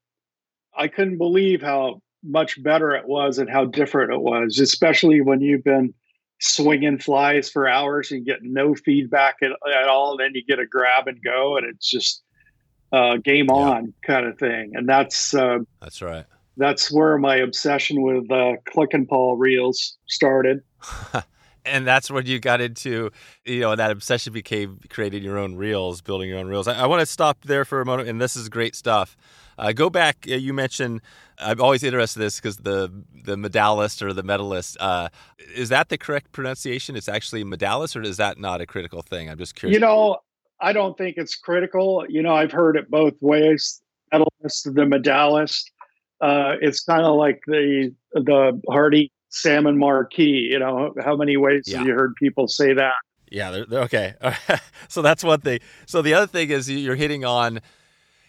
I 0.77 0.88
couldn't 0.88 1.18
believe 1.18 1.62
how 1.62 2.01
much 2.24 2.62
better 2.62 2.95
it 2.95 3.07
was 3.07 3.38
and 3.38 3.50
how 3.50 3.65
different 3.65 4.12
it 4.12 4.21
was, 4.21 4.59
especially 4.59 5.21
when 5.21 5.41
you've 5.41 5.63
been 5.63 5.93
swinging 6.39 7.00
flies 7.00 7.50
for 7.50 7.67
hours 7.67 8.12
and 8.12 8.25
get 8.25 8.39
no 8.41 8.75
feedback 8.75 9.38
at, 9.41 9.51
at 9.51 9.88
all. 9.88 10.12
And 10.12 10.19
then 10.19 10.31
you 10.36 10.43
get 10.45 10.59
a 10.59 10.65
grab 10.65 11.07
and 11.07 11.21
go, 11.24 11.57
and 11.57 11.67
it's 11.67 11.89
just 11.89 12.24
uh, 12.91 13.17
game 13.17 13.50
on 13.50 13.93
kind 14.05 14.25
of 14.25 14.38
thing. 14.38 14.71
And 14.75 14.88
that's 14.88 15.33
uh, 15.33 15.59
that's 15.81 16.01
right. 16.01 16.25
That's 16.57 16.91
where 16.91 17.17
my 17.17 17.38
obsession 17.38 18.01
with 18.01 18.31
uh, 18.31 18.53
click 18.65 18.93
and 18.93 19.07
pawl 19.07 19.38
reels 19.38 19.97
started. 20.07 20.63
and 21.65 21.86
that's 21.86 22.09
when 22.09 22.25
you 22.25 22.39
got 22.39 22.62
into, 22.62 23.12
you 23.45 23.59
know, 23.59 23.75
that 23.75 23.91
obsession 23.91 24.33
became 24.33 24.79
creating 24.89 25.24
your 25.24 25.38
own 25.38 25.55
reels, 25.55 26.01
building 26.01 26.29
your 26.29 26.39
own 26.39 26.47
reels. 26.47 26.67
I, 26.67 26.81
I 26.81 26.88
want 26.88 27.01
to 27.01 27.05
stop 27.05 27.41
there 27.43 27.63
for 27.63 27.79
a 27.81 27.86
moment, 27.86 28.09
and 28.09 28.19
this 28.19 28.36
is 28.36 28.50
great 28.50 28.75
stuff. 28.75 29.15
Uh, 29.58 29.72
go 29.72 29.90
back. 29.90 30.26
Uh, 30.30 30.36
you 30.36 30.54
mentioned 30.54 31.02
I'm 31.40 31.62
always 31.62 31.84
interested 31.84 32.20
in 32.20 32.26
this 32.26 32.38
because 32.40 32.58
the 32.58 32.92
the 33.24 33.38
medalist 33.38 34.02
or 34.02 34.14
the 34.14 34.24
medalist 34.24 34.78
uh, 34.80 35.10
is 35.56 35.70
that 35.70 35.90
the 35.90 35.98
correct 35.98 36.32
pronunciation? 36.32 36.96
It's 36.96 37.10
actually 37.10 37.44
medalist, 37.44 37.96
or 37.96 38.02
is 38.02 38.18
that 38.18 38.40
not 38.40 38.62
a 38.62 38.66
critical 38.66 39.02
thing? 39.02 39.30
I'm 39.30 39.38
just 39.38 39.56
curious. 39.56 39.76
You 39.76 39.80
know, 39.80 40.18
I 40.62 40.74
don't 40.74 40.98
think 40.98 41.18
it's 41.18 41.36
critical. 41.36 42.06
You 42.10 42.24
know, 42.24 42.36
I've 42.36 42.52
heard 42.52 42.76
it 42.76 42.90
both 42.90 43.14
ways. 43.22 43.82
Medalist, 44.12 44.74
the 44.74 44.86
medalist. 44.86 45.72
Uh, 46.22 46.56
it's 46.62 46.84
kind 46.84 47.04
of 47.04 47.16
like 47.16 47.42
the 47.46 47.94
the 48.14 48.60
Hardy 48.70 49.12
salmon 49.30 49.78
Marquis. 49.78 50.50
You 50.52 50.60
know, 50.60 50.94
how 51.04 51.16
many 51.16 51.38
ways 51.38 51.64
yeah. 51.68 51.80
have 51.80 51.88
you 51.88 51.94
heard 51.94 52.16
people 52.16 52.48
say 52.48 52.74
that? 52.74 52.94
Yeah, 53.30 53.52
they're, 53.52 53.66
they're 53.66 53.84
okay. 53.84 54.14
so 54.88 55.02
that's 55.02 55.24
one 55.24 55.42
thing. 55.42 55.60
So 55.86 56.02
the 56.02 56.14
other 56.14 56.28
thing 56.28 56.50
is 56.50 56.70
you're 56.70 56.96
hitting 56.96 57.26
on 57.26 57.60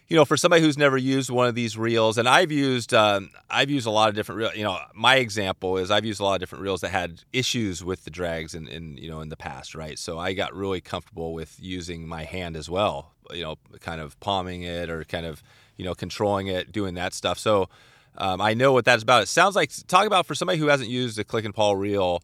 you 0.09 0.17
know, 0.17 0.25
for 0.25 0.39
somebody 0.39 0.63
who's 0.63 0.79
never 0.79 0.97
used 0.97 1.29
one 1.29 1.49
of 1.49 1.55
these 1.55 1.77
reels, 1.77 2.17
and 2.17 2.27
I've 2.27 2.51
used, 2.51 2.95
um, 2.95 3.31
I've 3.51 3.69
used 3.69 3.87
a 3.87 3.91
lot 3.91 4.09
of 4.09 4.15
different 4.15 4.39
reels. 4.39 4.57
You 4.57 4.65
know, 4.65 4.79
my 4.95 5.17
example 5.17 5.77
is 5.77 5.91
I've 5.91 6.07
used 6.07 6.19
a 6.19 6.25
lot 6.25 6.35
of 6.35 6.41
different 6.41 6.65
reels 6.65 6.81
that 6.81 6.91
had 6.91 7.23
issues 7.33 7.85
with 7.85 8.05
the 8.05 8.11
drags 8.11 8.55
in, 8.55 8.69
in 8.69 8.97
you 8.97 9.11
know 9.11 9.21
in 9.21 9.29
the 9.29 9.37
past, 9.37 9.75
right? 9.75 9.99
So 9.99 10.19
I 10.19 10.33
got 10.33 10.55
really 10.55 10.81
comfortable 10.81 11.35
with 11.35 11.57
using 11.61 12.09
my 12.09 12.25
hand 12.25 12.57
as 12.57 12.71
well. 12.71 13.13
You 13.31 13.43
know, 13.43 13.57
kind 13.81 14.01
of 14.01 14.19
palming 14.21 14.63
it 14.63 14.89
or 14.89 15.05
kind 15.05 15.27
of 15.27 15.43
you 15.77 15.85
know 15.85 15.95
controlling 15.95 16.47
it, 16.47 16.73
doing 16.73 16.95
that 16.95 17.13
stuff. 17.13 17.39
So 17.39 17.69
um, 18.17 18.41
I 18.41 18.55
know 18.55 18.73
what 18.73 18.87
that's 18.87 19.03
about. 19.03 19.25
It 19.25 19.29
sounds 19.29 19.57
like 19.57 19.71
talk 19.89 20.07
about 20.07 20.25
for 20.25 20.35
somebody 20.35 20.59
who 20.59 20.69
hasn't 20.69 20.89
used 20.89 21.19
a 21.19 21.25
click 21.25 21.45
and 21.45 21.55
pawl 21.55 21.77
reel. 21.77 22.23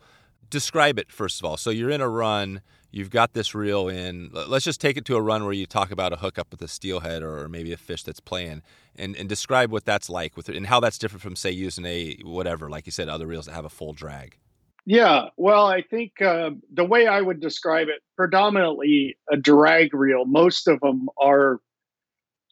Describe 0.48 0.98
it 0.98 1.12
first 1.12 1.38
of 1.38 1.44
all. 1.44 1.58
So 1.58 1.68
you're 1.68 1.90
in 1.90 2.00
a 2.00 2.08
run 2.08 2.62
you've 2.94 3.10
got 3.10 3.32
this 3.32 3.56
reel 3.56 3.88
in. 3.88 4.30
Let's 4.32 4.64
just 4.64 4.80
take 4.80 4.96
it 4.96 5.04
to 5.06 5.16
a 5.16 5.20
run 5.20 5.42
where 5.42 5.52
you 5.52 5.66
talk 5.66 5.90
about 5.90 6.12
a 6.12 6.16
hookup 6.16 6.52
with 6.52 6.62
a 6.62 6.68
steelhead 6.68 7.24
or 7.24 7.48
maybe 7.48 7.72
a 7.72 7.76
fish 7.76 8.04
that's 8.04 8.20
playing, 8.20 8.62
and, 8.94 9.16
and 9.16 9.28
describe 9.28 9.72
what 9.72 9.84
that's 9.84 10.08
like 10.08 10.36
with 10.36 10.48
it 10.48 10.54
and 10.54 10.68
how 10.68 10.78
that's 10.78 10.96
different 10.96 11.22
from 11.22 11.34
say 11.34 11.50
using 11.50 11.84
a 11.84 12.16
whatever, 12.22 12.70
like 12.70 12.86
you 12.86 12.92
said, 12.92 13.08
other 13.08 13.26
reels 13.26 13.46
that 13.46 13.52
have 13.52 13.64
a 13.64 13.70
full 13.70 13.92
drag. 13.92 14.38
Yeah, 14.86 15.30
well, 15.36 15.66
I 15.66 15.82
think 15.82 16.22
uh, 16.22 16.50
the 16.72 16.84
way 16.84 17.06
I 17.06 17.20
would 17.20 17.40
describe 17.40 17.88
it, 17.88 18.02
predominantly 18.16 19.16
a 19.32 19.36
drag 19.36 19.92
reel. 19.92 20.24
Most 20.24 20.68
of 20.68 20.78
them 20.80 21.08
are 21.20 21.60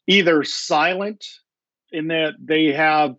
either 0.08 0.42
silent 0.42 1.24
in 1.92 2.08
that 2.08 2.32
they 2.42 2.72
have 2.72 3.14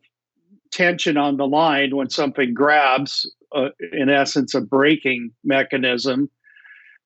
tension 0.72 1.16
on 1.16 1.38
the 1.38 1.48
line 1.48 1.96
when 1.96 2.10
something 2.10 2.54
grabs, 2.54 3.32
uh, 3.56 3.70
in 3.94 4.10
essence, 4.10 4.56
a 4.56 4.62
braking 4.62 5.32
mechanism 5.44 6.30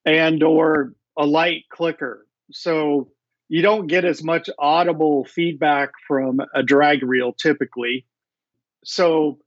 and 0.07 0.41
or 0.41 0.93
a 1.17 1.25
light 1.25 1.65
clicker. 1.69 2.25
So 2.51 3.11
you 3.49 3.61
don't 3.61 3.87
get 3.87 4.05
as 4.05 4.23
much 4.23 4.49
audible 4.57 5.25
feedback 5.25 5.89
from 6.07 6.39
a 6.55 6.63
drag 6.63 7.03
reel 7.03 7.33
typically. 7.33 8.05
So 8.85 9.39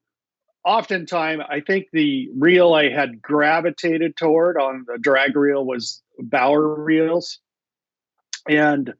oftentimes 0.63 1.43
I 1.49 1.61
think 1.61 1.87
the 1.93 2.29
reel 2.37 2.75
I 2.75 2.91
had 2.91 3.23
gravitated 3.23 4.17
toward 4.17 4.59
on 4.59 4.85
the 4.87 4.99
drag 5.01 5.35
reel 5.35 5.65
was 5.65 6.03
Bauer 6.19 6.83
reels. 6.83 7.39
And 8.47 8.93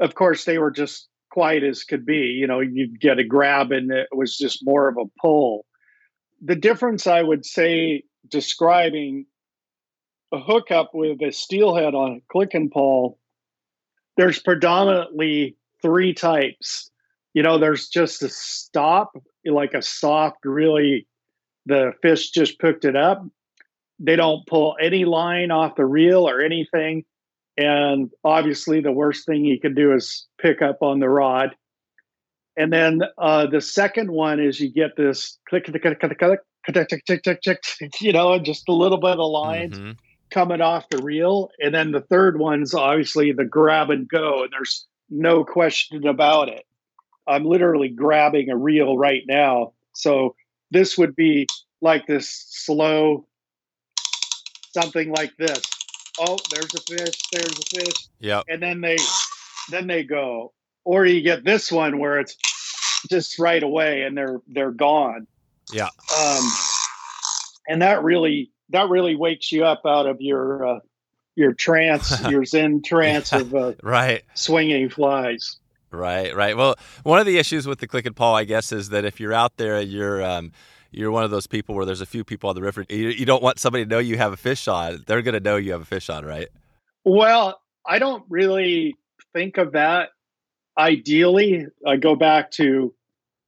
of 0.00 0.16
course 0.16 0.44
they 0.44 0.58
were 0.58 0.72
just 0.72 1.08
quiet 1.30 1.62
as 1.62 1.84
could 1.84 2.04
be. 2.04 2.34
You 2.38 2.48
know, 2.48 2.58
you'd 2.58 3.00
get 3.00 3.20
a 3.20 3.24
grab 3.24 3.70
and 3.70 3.92
it 3.92 4.08
was 4.12 4.36
just 4.36 4.64
more 4.64 4.88
of 4.88 4.96
a 4.96 5.08
pull. 5.20 5.64
The 6.42 6.56
difference 6.56 7.06
I 7.06 7.22
would 7.22 7.46
say 7.46 8.02
describing 8.28 9.26
a 10.34 10.40
hookup 10.40 10.90
with 10.94 11.22
a 11.22 11.32
steelhead 11.32 11.94
on 11.94 12.16
a 12.16 12.20
click 12.32 12.54
and 12.54 12.70
pawl, 12.70 13.18
there's 14.16 14.40
predominantly 14.40 15.56
three 15.80 16.12
types. 16.12 16.90
You 17.34 17.42
know, 17.42 17.58
there's 17.58 17.88
just 17.88 18.22
a 18.22 18.28
stop, 18.28 19.12
like 19.44 19.74
a 19.74 19.82
soft, 19.82 20.38
really, 20.44 21.06
the 21.66 21.92
fish 22.02 22.30
just 22.30 22.58
picked 22.58 22.84
it 22.84 22.96
up. 22.96 23.24
They 23.98 24.16
don't 24.16 24.46
pull 24.46 24.76
any 24.80 25.04
line 25.04 25.50
off 25.50 25.76
the 25.76 25.86
reel 25.86 26.28
or 26.28 26.40
anything. 26.40 27.04
And 27.56 28.10
obviously, 28.24 28.80
the 28.80 28.92
worst 28.92 29.26
thing 29.26 29.44
you 29.44 29.60
can 29.60 29.74
do 29.74 29.94
is 29.94 30.26
pick 30.40 30.62
up 30.62 30.78
on 30.82 30.98
the 30.98 31.08
rod. 31.08 31.54
And 32.56 32.72
then 32.72 33.02
uh, 33.18 33.46
the 33.46 33.60
second 33.60 34.10
one 34.10 34.40
is 34.40 34.60
you 34.60 34.72
get 34.72 34.96
this 34.96 35.38
click, 35.48 35.64
click, 35.64 35.82
click, 35.82 36.00
click, 36.00 36.18
click, 36.18 36.40
click, 36.66 36.88
click, 36.88 37.22
click, 37.22 37.42
click, 37.42 38.00
you 38.00 38.12
know, 38.12 38.38
just 38.38 38.68
a 38.68 38.72
little 38.72 38.98
bit 38.98 39.18
of. 39.18 39.18
Mm-hmm 39.20 39.92
coming 40.30 40.60
off 40.60 40.88
the 40.88 41.02
reel. 41.02 41.50
And 41.60 41.74
then 41.74 41.92
the 41.92 42.00
third 42.00 42.38
one's 42.38 42.74
obviously 42.74 43.32
the 43.32 43.44
grab 43.44 43.90
and 43.90 44.08
go. 44.08 44.42
And 44.42 44.52
there's 44.52 44.86
no 45.10 45.44
question 45.44 46.06
about 46.06 46.48
it. 46.48 46.64
I'm 47.26 47.44
literally 47.44 47.88
grabbing 47.88 48.50
a 48.50 48.56
reel 48.56 48.98
right 48.98 49.22
now. 49.26 49.72
So 49.94 50.34
this 50.70 50.98
would 50.98 51.14
be 51.16 51.46
like 51.80 52.06
this 52.06 52.46
slow, 52.48 53.26
something 54.72 55.10
like 55.10 55.36
this. 55.38 55.62
Oh, 56.18 56.36
there's 56.50 56.74
a 56.74 56.80
fish. 56.80 57.16
There's 57.32 57.58
a 57.58 57.80
fish. 57.80 58.08
Yeah. 58.20 58.42
And 58.48 58.62
then 58.62 58.80
they, 58.80 58.96
then 59.70 59.86
they 59.86 60.02
go. 60.02 60.52
Or 60.84 61.06
you 61.06 61.22
get 61.22 61.44
this 61.44 61.72
one 61.72 61.98
where 61.98 62.20
it's 62.20 62.36
just 63.08 63.38
right 63.38 63.62
away 63.62 64.02
and 64.02 64.16
they're 64.16 64.40
they're 64.48 64.70
gone. 64.70 65.26
Yeah. 65.72 65.88
Um, 66.18 66.44
and 67.68 67.82
that 67.82 68.02
really 68.02 68.50
that 68.70 68.88
really 68.88 69.16
wakes 69.16 69.52
you 69.52 69.64
up 69.64 69.82
out 69.86 70.06
of 70.06 70.20
your 70.20 70.66
uh, 70.66 70.80
your 71.36 71.52
trance, 71.52 72.20
your 72.28 72.44
Zen 72.44 72.82
trance 72.82 73.32
of 73.32 73.54
uh, 73.54 73.72
right 73.82 74.22
swinging 74.34 74.88
flies. 74.90 75.58
Right, 75.90 76.34
right. 76.34 76.56
Well, 76.56 76.74
one 77.04 77.20
of 77.20 77.26
the 77.26 77.38
issues 77.38 77.68
with 77.68 77.78
the 77.78 77.86
click 77.86 78.04
and 78.04 78.16
pawl, 78.16 78.34
I 78.34 78.44
guess, 78.44 78.72
is 78.72 78.88
that 78.88 79.04
if 79.04 79.20
you're 79.20 79.32
out 79.32 79.56
there, 79.56 79.80
you're 79.80 80.22
um, 80.24 80.52
you're 80.90 81.10
one 81.10 81.24
of 81.24 81.30
those 81.30 81.46
people 81.46 81.74
where 81.74 81.86
there's 81.86 82.00
a 82.00 82.06
few 82.06 82.24
people 82.24 82.50
on 82.50 82.56
the 82.56 82.62
river. 82.62 82.84
You, 82.88 83.08
you 83.08 83.26
don't 83.26 83.42
want 83.42 83.58
somebody 83.58 83.84
to 83.84 83.90
know 83.90 83.98
you 83.98 84.16
have 84.16 84.32
a 84.32 84.36
fish 84.36 84.68
on. 84.68 85.04
They're 85.06 85.22
going 85.22 85.34
to 85.34 85.40
know 85.40 85.56
you 85.56 85.72
have 85.72 85.82
a 85.82 85.86
fish 85.86 86.08
on, 86.10 86.24
right? 86.24 86.48
Well, 87.04 87.60
I 87.86 87.98
don't 87.98 88.24
really 88.28 88.96
think 89.32 89.58
of 89.58 89.72
that. 89.72 90.10
Ideally, 90.76 91.66
I 91.86 91.96
go 91.96 92.16
back 92.16 92.50
to 92.52 92.94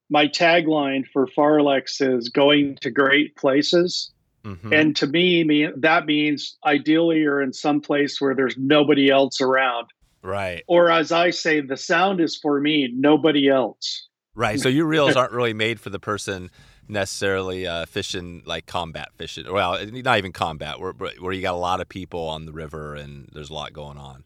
my 0.08 0.28
tagline 0.28 1.04
for 1.12 1.26
Farlex 1.26 2.00
is 2.00 2.28
going 2.28 2.76
to 2.82 2.90
great 2.90 3.36
places. 3.36 4.12
Mm-hmm. 4.46 4.72
And 4.72 4.96
to 4.96 5.06
me, 5.08 5.68
that 5.76 6.06
means 6.06 6.56
ideally 6.64 7.18
you're 7.18 7.42
in 7.42 7.52
some 7.52 7.80
place 7.80 8.20
where 8.20 8.34
there's 8.34 8.56
nobody 8.56 9.10
else 9.10 9.40
around. 9.40 9.88
Right. 10.22 10.62
Or 10.68 10.90
as 10.90 11.10
I 11.10 11.30
say, 11.30 11.60
the 11.60 11.76
sound 11.76 12.20
is 12.20 12.36
for 12.36 12.60
me, 12.60 12.88
nobody 12.94 13.48
else. 13.48 14.08
Right. 14.36 14.60
So 14.60 14.68
your 14.68 14.86
reels 14.86 15.16
aren't 15.16 15.32
really 15.32 15.52
made 15.52 15.80
for 15.80 15.90
the 15.90 15.98
person 15.98 16.50
necessarily 16.88 17.66
uh, 17.66 17.86
fishing 17.86 18.42
like 18.46 18.66
combat 18.66 19.08
fishing. 19.16 19.52
Well, 19.52 19.84
not 19.84 20.18
even 20.18 20.32
combat, 20.32 20.78
where, 20.78 20.92
where 20.92 21.32
you 21.32 21.42
got 21.42 21.54
a 21.54 21.58
lot 21.58 21.80
of 21.80 21.88
people 21.88 22.28
on 22.28 22.46
the 22.46 22.52
river 22.52 22.94
and 22.94 23.28
there's 23.32 23.50
a 23.50 23.54
lot 23.54 23.72
going 23.72 23.98
on. 23.98 24.22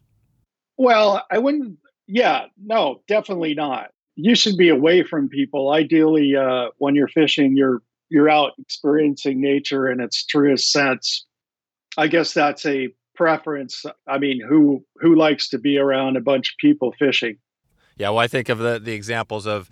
Well, 0.76 1.24
I 1.30 1.38
wouldn't. 1.38 1.78
Yeah, 2.06 2.46
no, 2.62 3.02
definitely 3.08 3.54
not. 3.54 3.92
You 4.16 4.34
should 4.34 4.56
be 4.56 4.68
away 4.68 5.02
from 5.02 5.28
people. 5.28 5.70
Ideally, 5.70 6.34
uh, 6.36 6.68
when 6.78 6.94
you're 6.94 7.08
fishing, 7.08 7.56
you're 7.56 7.82
you're 8.10 8.28
out 8.28 8.52
experiencing 8.58 9.40
nature 9.40 9.90
in 9.90 10.00
its 10.00 10.26
truest 10.26 10.70
sense. 10.70 11.24
I 11.96 12.08
guess 12.08 12.34
that's 12.34 12.66
a 12.66 12.88
preference. 13.14 13.84
I 14.06 14.18
mean, 14.18 14.40
who 14.46 14.84
who 14.96 15.14
likes 15.14 15.48
to 15.50 15.58
be 15.58 15.78
around 15.78 16.16
a 16.16 16.20
bunch 16.20 16.50
of 16.50 16.58
people 16.58 16.94
fishing? 16.98 17.38
Yeah, 17.96 18.10
well, 18.10 18.18
I 18.18 18.28
think 18.28 18.48
of 18.48 18.58
the 18.58 18.78
the 18.78 18.92
examples 18.92 19.46
of 19.46 19.70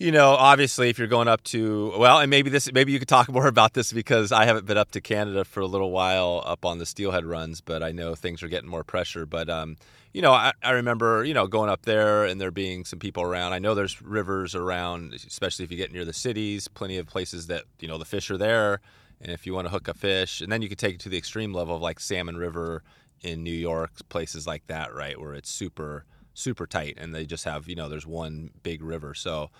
you 0.00 0.12
know, 0.12 0.30
obviously, 0.30 0.88
if 0.88 0.98
you're 0.98 1.08
going 1.08 1.28
up 1.28 1.44
to 1.44 1.92
well, 1.98 2.20
and 2.20 2.30
maybe 2.30 2.48
this, 2.48 2.72
maybe 2.72 2.90
you 2.90 2.98
could 2.98 3.06
talk 3.06 3.28
more 3.32 3.46
about 3.46 3.74
this 3.74 3.92
because 3.92 4.32
I 4.32 4.46
haven't 4.46 4.64
been 4.64 4.78
up 4.78 4.92
to 4.92 5.00
Canada 5.00 5.44
for 5.44 5.60
a 5.60 5.66
little 5.66 5.90
while 5.90 6.42
up 6.46 6.64
on 6.64 6.78
the 6.78 6.86
steelhead 6.86 7.26
runs, 7.26 7.60
but 7.60 7.82
I 7.82 7.92
know 7.92 8.14
things 8.14 8.42
are 8.42 8.48
getting 8.48 8.70
more 8.70 8.82
pressure. 8.82 9.26
But 9.26 9.50
um, 9.50 9.76
you 10.12 10.22
know, 10.22 10.32
I, 10.32 10.52
I 10.62 10.72
remember 10.72 11.24
you 11.24 11.34
know 11.34 11.46
going 11.46 11.70
up 11.70 11.82
there 11.82 12.24
and 12.24 12.40
there 12.40 12.50
being 12.50 12.84
some 12.84 12.98
people 12.98 13.22
around. 13.22 13.52
I 13.52 13.58
know 13.58 13.74
there's 13.74 14.02
rivers 14.02 14.54
around, 14.54 15.14
especially 15.14 15.64
if 15.64 15.70
you 15.70 15.76
get 15.76 15.92
near 15.92 16.04
the 16.04 16.12
cities. 16.12 16.68
Plenty 16.68 16.98
of 16.98 17.06
places 17.06 17.46
that 17.48 17.64
you 17.78 17.88
know 17.88 17.98
the 17.98 18.04
fish 18.04 18.30
are 18.30 18.38
there, 18.38 18.80
And 19.20 19.30
if 19.30 19.46
you 19.46 19.54
want 19.54 19.66
to 19.66 19.70
hook 19.70 19.88
a 19.88 19.94
fish, 19.94 20.40
and 20.40 20.50
then 20.50 20.62
you 20.62 20.68
can 20.68 20.78
take 20.78 20.94
it 20.94 21.00
to 21.00 21.08
the 21.08 21.18
extreme 21.18 21.52
level 21.52 21.76
of 21.76 21.82
like 21.82 22.00
Salmon 22.00 22.36
River 22.36 22.82
in 23.20 23.42
New 23.42 23.52
York, 23.52 23.90
places 24.08 24.46
like 24.46 24.66
that, 24.66 24.94
right, 24.94 25.20
where 25.20 25.34
it's 25.34 25.50
super 25.50 26.04
super 26.34 26.66
tight, 26.66 26.96
and 26.98 27.14
they 27.14 27.26
just 27.26 27.44
have 27.44 27.68
you 27.68 27.76
know 27.76 27.88
there's 27.88 28.06
one 28.06 28.50
big 28.62 28.82
river, 28.82 29.14
so 29.14 29.50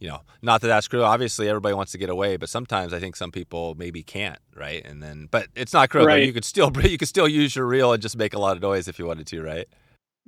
you 0.00 0.08
know, 0.08 0.22
not 0.40 0.62
that 0.62 0.68
that's 0.68 0.88
cruel. 0.88 1.04
Obviously, 1.04 1.48
everybody 1.48 1.74
wants 1.74 1.92
to 1.92 1.98
get 1.98 2.08
away, 2.08 2.38
but 2.38 2.48
sometimes 2.48 2.94
I 2.94 2.98
think 2.98 3.16
some 3.16 3.30
people 3.30 3.74
maybe 3.76 4.02
can't, 4.02 4.38
right? 4.56 4.82
And 4.84 5.02
then, 5.02 5.28
but 5.30 5.48
it's 5.54 5.74
not 5.74 5.90
cruel. 5.90 6.06
Right. 6.06 6.24
You 6.24 6.32
could 6.32 6.44
still 6.44 6.72
you 6.84 6.98
could 6.98 7.08
still 7.08 7.28
use 7.28 7.54
your 7.54 7.66
reel 7.66 7.92
and 7.92 8.02
just 8.02 8.16
make 8.16 8.34
a 8.34 8.38
lot 8.38 8.56
of 8.56 8.62
noise 8.62 8.88
if 8.88 8.98
you 8.98 9.06
wanted 9.06 9.26
to, 9.28 9.42
right? 9.42 9.68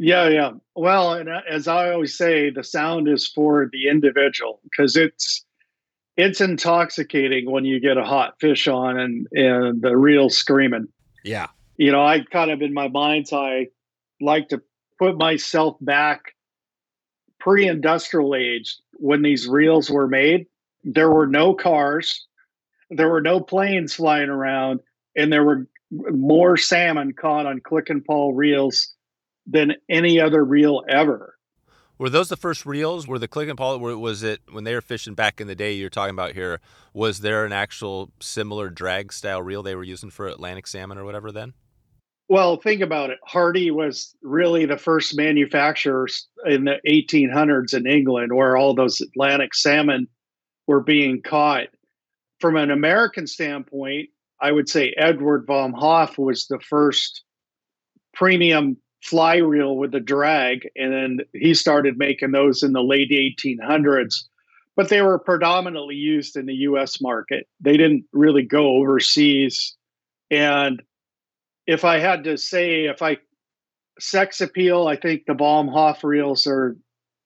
Yeah, 0.03 0.31
yeah. 0.31 0.51
Well, 0.75 1.13
and 1.13 1.29
uh, 1.29 1.43
as 1.49 1.69
I 1.69 1.93
always 1.93 2.19
say, 2.19 2.51
the 2.51 2.65
sound 2.65 3.09
is 3.09 3.29
for 3.29 3.71
the 3.73 3.89
individual 3.89 4.59
because 4.65 4.97
it's 4.97 5.45
it's 6.17 6.41
intoxicating 6.41 7.49
when 7.49 7.65
you 7.65 7.79
get 7.79 7.97
a 7.97 8.05
hot 8.05 8.35
fish 8.41 8.67
on 8.67 8.99
and 8.99 9.29
and 9.31 9.81
the 9.81 9.97
reel 9.97 10.29
screaming. 10.29 10.89
Yeah. 11.23 11.47
You 11.77 11.93
know, 11.93 12.03
I 12.05 12.25
kind 12.25 12.51
of 12.51 12.63
in 12.63 12.75
my 12.75 12.89
mind's 12.89 13.33
eye 13.33 13.69
like 14.21 14.49
to 14.49 14.61
put 14.99 15.19
myself 15.19 15.77
back 15.81 16.35
pre-industrial 17.39 18.35
age 18.35 18.77
when 18.95 19.23
these 19.23 19.47
reels 19.47 19.89
were 19.89 20.09
made, 20.09 20.47
there 20.83 21.13
were 21.13 21.29
no 21.29 21.55
cars, 21.55 22.27
there 22.91 23.09
were 23.09 23.23
no 23.23 23.39
planes 23.39 23.95
flying 23.95 24.31
around, 24.31 24.81
and 25.15 25.33
there 25.33 25.45
were 25.45 25.69
more 26.11 26.57
salmon 26.57 27.13
caught 27.13 27.47
on 27.47 27.61
click 27.61 27.89
and 27.89 28.05
pawl 28.05 28.33
reels 28.35 28.92
than 29.47 29.75
any 29.89 30.21
other 30.21 30.45
reel 30.45 30.83
ever. 30.89 31.35
Were 31.99 32.11
those 32.11 32.29
the 32.29 32.37
first 32.37 32.67
reels? 32.67 33.07
Were 33.07 33.19
the 33.19 33.29
click 33.29 33.49
and 33.49 33.57
pawl? 33.57 33.79
Was 33.79 34.23
it 34.23 34.41
when 34.51 34.65
they 34.65 34.75
were 34.75 34.81
fishing 34.81 35.15
back 35.15 35.41
in 35.41 35.47
the 35.47 35.55
day? 35.55 35.73
You're 35.73 35.91
talking 35.91 36.15
about 36.15 36.33
here. 36.33 36.61
Was 36.93 37.21
there 37.21 37.45
an 37.45 37.53
actual 37.53 38.11
similar 38.21 38.71
drag 38.71 39.13
style 39.13 39.43
reel 39.43 39.63
they 39.63 39.77
were 39.77 39.85
using 39.85 40.11
for 40.11 40.27
Atlantic 40.27 40.67
salmon 40.67 40.99
or 40.99 41.05
whatever? 41.05 41.31
Then 41.31 41.55
well, 42.33 42.57
think 42.57 42.81
about 42.81 43.11
it. 43.11 43.19
Hardy 43.25 43.71
was 43.71 44.17
really 44.23 44.65
the 44.65 44.79
first 44.79 45.15
manufacturers 45.17 46.29
in 46.47 46.65
the 46.65 46.81
1800s 46.89 47.75
in 47.75 47.87
England 47.87 48.33
where 48.33 48.57
all 48.57 48.75
those 48.75 49.03
Atlantic 49.03 49.55
salmon 49.55 50.09
were 50.67 50.81
being 50.81 51.21
caught. 51.21 51.69
From 52.41 52.57
an 52.57 52.71
American 52.71 53.27
standpoint, 53.27 54.09
I 54.41 54.51
would 54.51 54.69
say 54.69 54.95
Edward 54.97 55.45
Vom 55.47 55.75
Hofe 55.75 56.17
was 56.17 56.47
the 56.47 56.59
first 56.59 57.23
premium 58.15 58.79
fly 59.03 59.37
reel 59.37 59.77
with 59.77 59.95
a 59.95 60.01
drag, 60.01 60.69
and 60.77 60.93
then 60.93 61.19
he 61.33 61.55
started 61.55 61.99
making 61.99 62.31
those 62.31 62.63
in 62.63 62.73
the 62.73 62.83
late 62.83 63.11
1800s. 63.11 64.25
But 64.75 64.89
they 64.89 65.03
were 65.03 65.19
predominantly 65.19 65.97
used 65.97 66.37
in 66.37 66.47
the 66.47 66.55
US 66.55 67.01
market. 67.01 67.47
They 67.61 67.77
didn't 67.77 68.05
really 68.13 68.43
go 68.43 68.77
overseas. 68.77 69.77
And 70.31 70.83
if 71.67 71.85
I 71.85 71.99
had 71.99 72.25
to 72.25 72.39
say, 72.39 72.87
if 72.87 73.03
I 73.03 73.19
sex 73.99 74.41
appeal, 74.41 74.87
I 74.87 74.97
think 74.97 75.25
the 75.27 75.35
Vom 75.35 75.69
Hofe 75.69 76.05
reels 76.05 76.47
are 76.47 76.77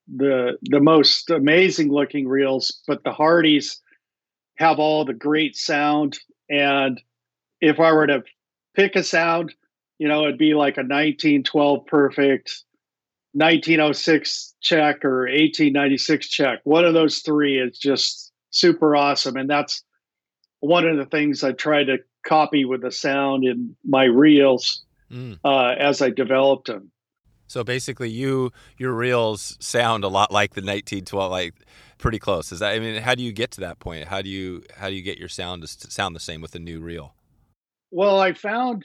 the 0.08 0.56
the 0.62 0.80
most 0.80 1.30
amazing 1.30 1.92
looking 1.92 2.26
reels, 2.26 2.82
but 2.86 3.04
the 3.04 3.12
Hardys 3.12 3.80
have 4.56 4.78
all 4.78 5.04
the 5.04 5.14
great 5.14 5.56
sound. 5.56 6.18
And 6.48 7.00
if 7.60 7.80
I 7.80 7.92
were 7.92 8.06
to 8.06 8.22
pick 8.74 8.96
a 8.96 9.02
sound, 9.02 9.54
you 9.98 10.08
know, 10.08 10.24
it'd 10.24 10.38
be 10.38 10.54
like 10.54 10.76
a 10.76 10.80
1912 10.80 11.86
perfect, 11.86 12.64
1906 13.32 14.54
check 14.60 15.04
or 15.04 15.22
1896 15.22 16.28
check. 16.28 16.60
One 16.64 16.84
of 16.84 16.94
those 16.94 17.20
three 17.20 17.58
is 17.58 17.78
just 17.78 18.32
super 18.50 18.96
awesome. 18.96 19.36
And 19.36 19.48
that's 19.48 19.82
one 20.60 20.86
of 20.86 20.96
the 20.96 21.06
things 21.06 21.44
I 21.44 21.52
try 21.52 21.84
to 21.84 21.98
copy 22.24 22.64
with 22.64 22.82
the 22.82 22.90
sound 22.90 23.44
in 23.44 23.76
my 23.84 24.04
reels 24.04 24.84
mm. 25.10 25.38
uh, 25.44 25.74
as 25.78 26.02
I 26.02 26.10
developed 26.10 26.68
them. 26.68 26.90
So 27.48 27.62
basically, 27.62 28.10
you 28.10 28.50
your 28.76 28.92
reels 28.92 29.56
sound 29.60 30.02
a 30.02 30.08
lot 30.08 30.32
like 30.32 30.54
the 30.54 30.62
1912, 30.62 31.30
like 31.30 31.54
pretty 31.96 32.18
close. 32.18 32.50
Is 32.50 32.58
that? 32.58 32.72
I 32.72 32.80
mean, 32.80 33.00
how 33.00 33.14
do 33.14 33.22
you 33.22 33.32
get 33.32 33.52
to 33.52 33.60
that 33.60 33.78
point? 33.78 34.08
How 34.08 34.20
do 34.20 34.28
you 34.28 34.64
how 34.76 34.88
do 34.88 34.96
you 34.96 35.02
get 35.02 35.18
your 35.18 35.28
sound 35.28 35.62
to 35.62 35.90
sound 35.90 36.16
the 36.16 36.20
same 36.20 36.40
with 36.40 36.56
a 36.56 36.58
new 36.58 36.80
reel? 36.80 37.14
Well, 37.92 38.18
I 38.18 38.32
found 38.32 38.84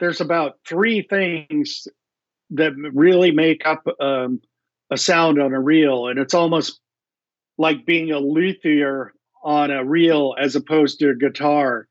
there's 0.00 0.20
about 0.20 0.58
three 0.66 1.02
things 1.02 1.88
that 2.50 2.72
really 2.94 3.30
make 3.30 3.66
up 3.66 3.84
um, 4.00 4.40
a 4.90 4.96
sound 4.96 5.40
on 5.40 5.52
a 5.52 5.60
reel, 5.60 6.08
and 6.08 6.18
it's 6.18 6.34
almost 6.34 6.80
like 7.58 7.86
being 7.86 8.10
a 8.10 8.18
luthier 8.18 9.12
on 9.42 9.70
a 9.70 9.84
reel 9.84 10.34
as 10.38 10.56
opposed 10.56 10.98
to 10.98 11.10
a 11.10 11.14
guitar 11.14 11.88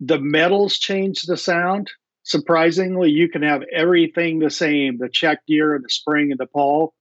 the 0.00 0.18
metals 0.20 0.78
change 0.78 1.22
the 1.22 1.36
sound. 1.36 1.90
Surprisingly, 2.22 3.10
you 3.10 3.28
can 3.28 3.42
have 3.42 3.62
everything 3.72 4.38
the 4.38 4.50
same. 4.50 4.98
The 4.98 5.08
check 5.08 5.44
gear 5.46 5.74
and 5.74 5.84
the 5.84 5.90
spring 5.90 6.30
and 6.30 6.38
the 6.38 6.46
pawl 6.46 6.94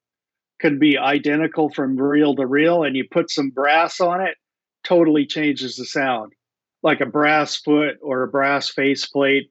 can 0.59 0.79
be 0.79 0.97
identical 0.97 1.69
from 1.69 1.97
reel 1.97 2.35
to 2.35 2.45
reel, 2.45 2.83
and 2.83 2.95
you 2.95 3.05
put 3.09 3.29
some 3.29 3.49
brass 3.49 3.99
on 3.99 4.21
it, 4.21 4.35
totally 4.83 5.25
changes 5.25 5.75
the 5.75 5.85
sound. 5.85 6.33
Like 6.81 7.01
a 7.01 7.05
brass 7.05 7.57
foot 7.57 7.97
or 8.01 8.23
a 8.23 8.27
brass 8.27 8.69
faceplate. 8.69 9.49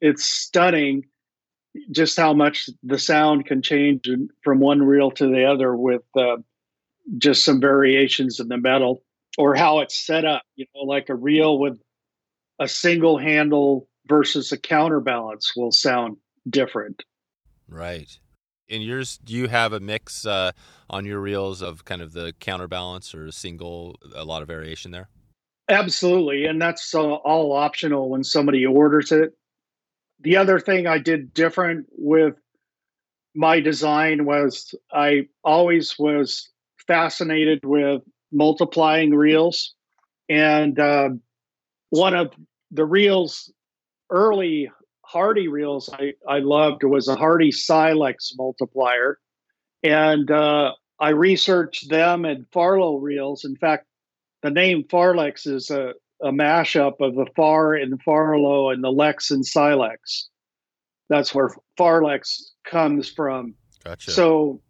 It's 0.00 0.24
stunning 0.24 1.04
just 1.90 2.16
how 2.16 2.32
much 2.32 2.70
the 2.82 2.98
sound 2.98 3.46
can 3.46 3.62
change 3.62 4.08
from 4.42 4.60
one 4.60 4.82
reel 4.82 5.10
to 5.12 5.26
the 5.26 5.44
other 5.44 5.76
with 5.76 6.02
uh, 6.16 6.36
just 7.18 7.44
some 7.44 7.60
variations 7.60 8.40
in 8.40 8.48
the 8.48 8.56
metal 8.56 9.02
or 9.38 9.54
how 9.54 9.80
it's 9.80 10.06
set 10.06 10.24
up. 10.24 10.42
You 10.56 10.66
know, 10.74 10.82
like 10.82 11.08
a 11.08 11.14
reel 11.14 11.58
with 11.58 11.78
a 12.58 12.68
single 12.68 13.18
handle 13.18 13.88
versus 14.06 14.52
a 14.52 14.58
counterbalance 14.58 15.52
will 15.56 15.72
sound 15.72 16.16
different. 16.48 17.02
Right. 17.68 18.18
In 18.68 18.82
yours, 18.82 19.18
do 19.18 19.32
you 19.34 19.48
have 19.48 19.72
a 19.72 19.80
mix 19.80 20.26
uh, 20.26 20.52
on 20.90 21.04
your 21.04 21.20
reels 21.20 21.62
of 21.62 21.84
kind 21.84 22.02
of 22.02 22.12
the 22.12 22.34
counterbalance 22.40 23.14
or 23.14 23.26
a 23.26 23.32
single, 23.32 23.96
a 24.14 24.24
lot 24.24 24.42
of 24.42 24.48
variation 24.48 24.90
there? 24.90 25.08
Absolutely. 25.68 26.46
And 26.46 26.60
that's 26.60 26.94
uh, 26.94 27.00
all 27.00 27.52
optional 27.52 28.08
when 28.08 28.24
somebody 28.24 28.64
orders 28.64 29.12
it. 29.12 29.36
The 30.20 30.36
other 30.36 30.58
thing 30.58 30.86
I 30.86 30.98
did 30.98 31.34
different 31.34 31.86
with 31.92 32.34
my 33.34 33.60
design 33.60 34.24
was 34.24 34.74
I 34.92 35.28
always 35.44 35.98
was 35.98 36.50
fascinated 36.86 37.60
with 37.64 38.02
multiplying 38.32 39.14
reels. 39.14 39.74
And 40.28 40.78
uh, 40.80 41.10
one 41.90 42.14
of 42.14 42.32
the 42.70 42.84
reels, 42.84 43.52
early 44.10 44.70
Hardy 45.04 45.48
reels 45.48 45.88
I, 45.92 46.14
I 46.28 46.38
loved 46.40 46.82
was 46.82 47.08
a 47.08 47.14
Hardy 47.14 47.52
Silex 47.52 48.32
multiplier. 48.36 49.18
And 49.82 50.30
uh, 50.30 50.72
I 50.98 51.10
researched 51.10 51.88
them 51.90 52.24
and 52.24 52.46
Farlow 52.52 52.96
reels. 52.96 53.44
In 53.44 53.56
fact, 53.56 53.86
the 54.42 54.50
name 54.50 54.84
Farlex 54.84 55.46
is 55.46 55.70
a, 55.70 55.92
a 56.22 56.30
mashup 56.30 57.00
of 57.00 57.14
the 57.14 57.26
Far 57.36 57.74
and 57.74 58.00
Farlow 58.02 58.70
and 58.70 58.82
the 58.82 58.90
Lex 58.90 59.30
and 59.30 59.44
Silex. 59.44 60.28
That's 61.08 61.34
where 61.34 61.54
Farlex 61.78 62.40
comes 62.64 63.08
from. 63.08 63.54
Gotcha. 63.84 64.10
So 64.10 64.60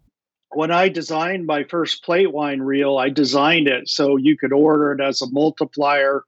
when 0.51 0.71
I 0.71 0.89
designed 0.89 1.47
my 1.47 1.65
first 1.65 2.05
plate 2.05 2.33
wind 2.33 2.67
reel, 2.67 2.99
I 2.99 3.11
designed 3.11 3.69
it 3.69 3.89
so 3.89 4.17
you 4.17 4.37
could 4.37 4.53
order 4.53 4.93
it 4.93 5.01
as 5.01 5.23
a 5.23 5.31
multiplier 5.31 6.25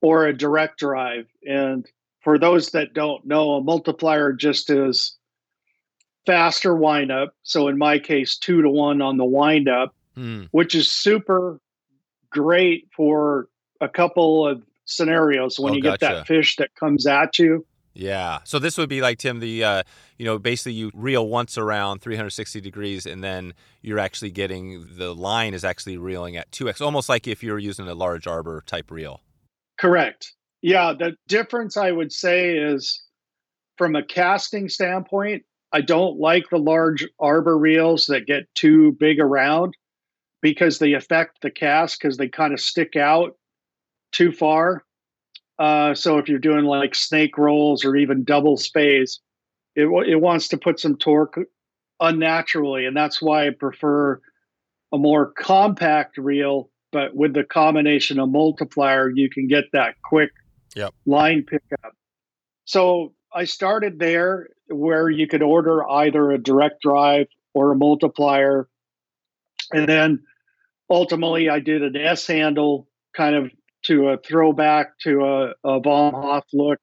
or 0.00 0.26
a 0.26 0.36
direct 0.36 0.78
drive. 0.78 1.26
And 1.46 1.86
for 2.22 2.38
those 2.38 2.70
that 2.70 2.94
don't 2.94 3.24
know, 3.26 3.54
a 3.54 3.62
multiplier 3.62 4.32
just 4.32 4.70
is 4.70 5.16
faster 6.26 6.74
wind 6.74 7.10
up. 7.10 7.34
So 7.42 7.68
in 7.68 7.78
my 7.78 7.98
case, 7.98 8.36
two 8.36 8.62
to 8.62 8.70
one 8.70 9.02
on 9.02 9.16
the 9.16 9.24
windup, 9.24 9.94
mm. 10.16 10.48
which 10.52 10.74
is 10.74 10.90
super 10.90 11.60
great 12.30 12.88
for 12.96 13.48
a 13.84 13.88
couple 13.88 14.46
of 14.46 14.62
scenarios 14.86 15.58
when 15.58 15.72
oh, 15.72 15.76
you 15.76 15.82
gotcha. 15.82 15.98
get 15.98 16.12
that 16.12 16.26
fish 16.26 16.56
that 16.56 16.74
comes 16.74 17.06
at 17.06 17.38
you. 17.38 17.64
Yeah. 17.94 18.40
So 18.44 18.58
this 18.58 18.76
would 18.76 18.88
be 18.88 19.00
like 19.00 19.18
Tim, 19.18 19.38
the 19.38 19.62
uh, 19.62 19.82
you 20.18 20.24
know, 20.24 20.38
basically 20.38 20.72
you 20.72 20.90
reel 20.94 21.28
once 21.28 21.56
around 21.56 22.00
360 22.00 22.60
degrees, 22.60 23.06
and 23.06 23.22
then 23.22 23.54
you're 23.82 24.00
actually 24.00 24.32
getting 24.32 24.86
the 24.96 25.14
line 25.14 25.54
is 25.54 25.64
actually 25.64 25.96
reeling 25.96 26.36
at 26.36 26.50
2x, 26.50 26.80
almost 26.80 27.08
like 27.08 27.28
if 27.28 27.42
you're 27.42 27.58
using 27.58 27.86
a 27.86 27.94
large 27.94 28.26
arbor 28.26 28.62
type 28.66 28.90
reel. 28.90 29.20
Correct. 29.78 30.32
Yeah, 30.60 30.92
the 30.92 31.16
difference 31.28 31.76
I 31.76 31.92
would 31.92 32.12
say 32.12 32.56
is 32.56 33.02
from 33.76 33.94
a 33.94 34.04
casting 34.04 34.68
standpoint, 34.68 35.44
I 35.72 35.80
don't 35.80 36.18
like 36.18 36.48
the 36.50 36.58
large 36.58 37.06
arbor 37.18 37.58
reels 37.58 38.06
that 38.06 38.26
get 38.26 38.52
too 38.54 38.92
big 38.92 39.20
around 39.20 39.76
because 40.40 40.78
they 40.78 40.94
affect 40.94 41.42
the 41.42 41.50
cast 41.50 42.00
because 42.00 42.16
they 42.16 42.28
kind 42.28 42.52
of 42.52 42.60
stick 42.60 42.96
out 42.96 43.36
too 44.14 44.32
far. 44.32 44.84
Uh, 45.58 45.94
so 45.94 46.18
if 46.18 46.28
you're 46.28 46.38
doing 46.38 46.64
like 46.64 46.94
snake 46.94 47.38
rolls 47.38 47.84
or 47.84 47.96
even 47.96 48.24
double 48.24 48.56
speys, 48.56 49.20
it 49.76 49.86
it 50.06 50.20
wants 50.20 50.48
to 50.48 50.56
put 50.56 50.80
some 50.80 50.96
torque 50.96 51.38
unnaturally, 52.00 52.86
and 52.86 52.96
that's 52.96 53.22
why 53.22 53.46
I 53.46 53.50
prefer 53.50 54.20
a 54.92 54.98
more 54.98 55.32
compact 55.32 56.18
reel 56.18 56.70
but 56.94 57.12
with 57.12 57.34
the 57.34 57.42
combination 57.42 58.20
of 58.20 58.28
multiplier, 58.28 59.10
you 59.10 59.28
can 59.28 59.48
get 59.48 59.64
that 59.72 59.96
quick 60.04 60.30
yep. 60.76 60.94
line 61.04 61.42
pickup. 61.42 61.92
So 62.66 63.14
I 63.34 63.46
started 63.46 63.98
there 63.98 64.50
where 64.68 65.10
you 65.10 65.26
could 65.26 65.42
order 65.42 65.84
either 65.90 66.30
a 66.30 66.38
direct 66.38 66.82
drive 66.82 67.26
or 67.52 67.72
a 67.72 67.76
multiplier. 67.76 68.68
And 69.72 69.88
then 69.88 70.20
ultimately 70.88 71.50
I 71.50 71.58
did 71.58 71.82
an 71.82 71.96
S 71.96 72.28
handle 72.28 72.86
kind 73.12 73.34
of 73.34 73.50
to 73.84 74.08
a 74.08 74.18
throwback 74.18 74.98
to 75.00 75.24
a, 75.24 75.54
a 75.64 75.80
Vom 75.80 76.14
Hofe 76.14 76.44
look. 76.52 76.80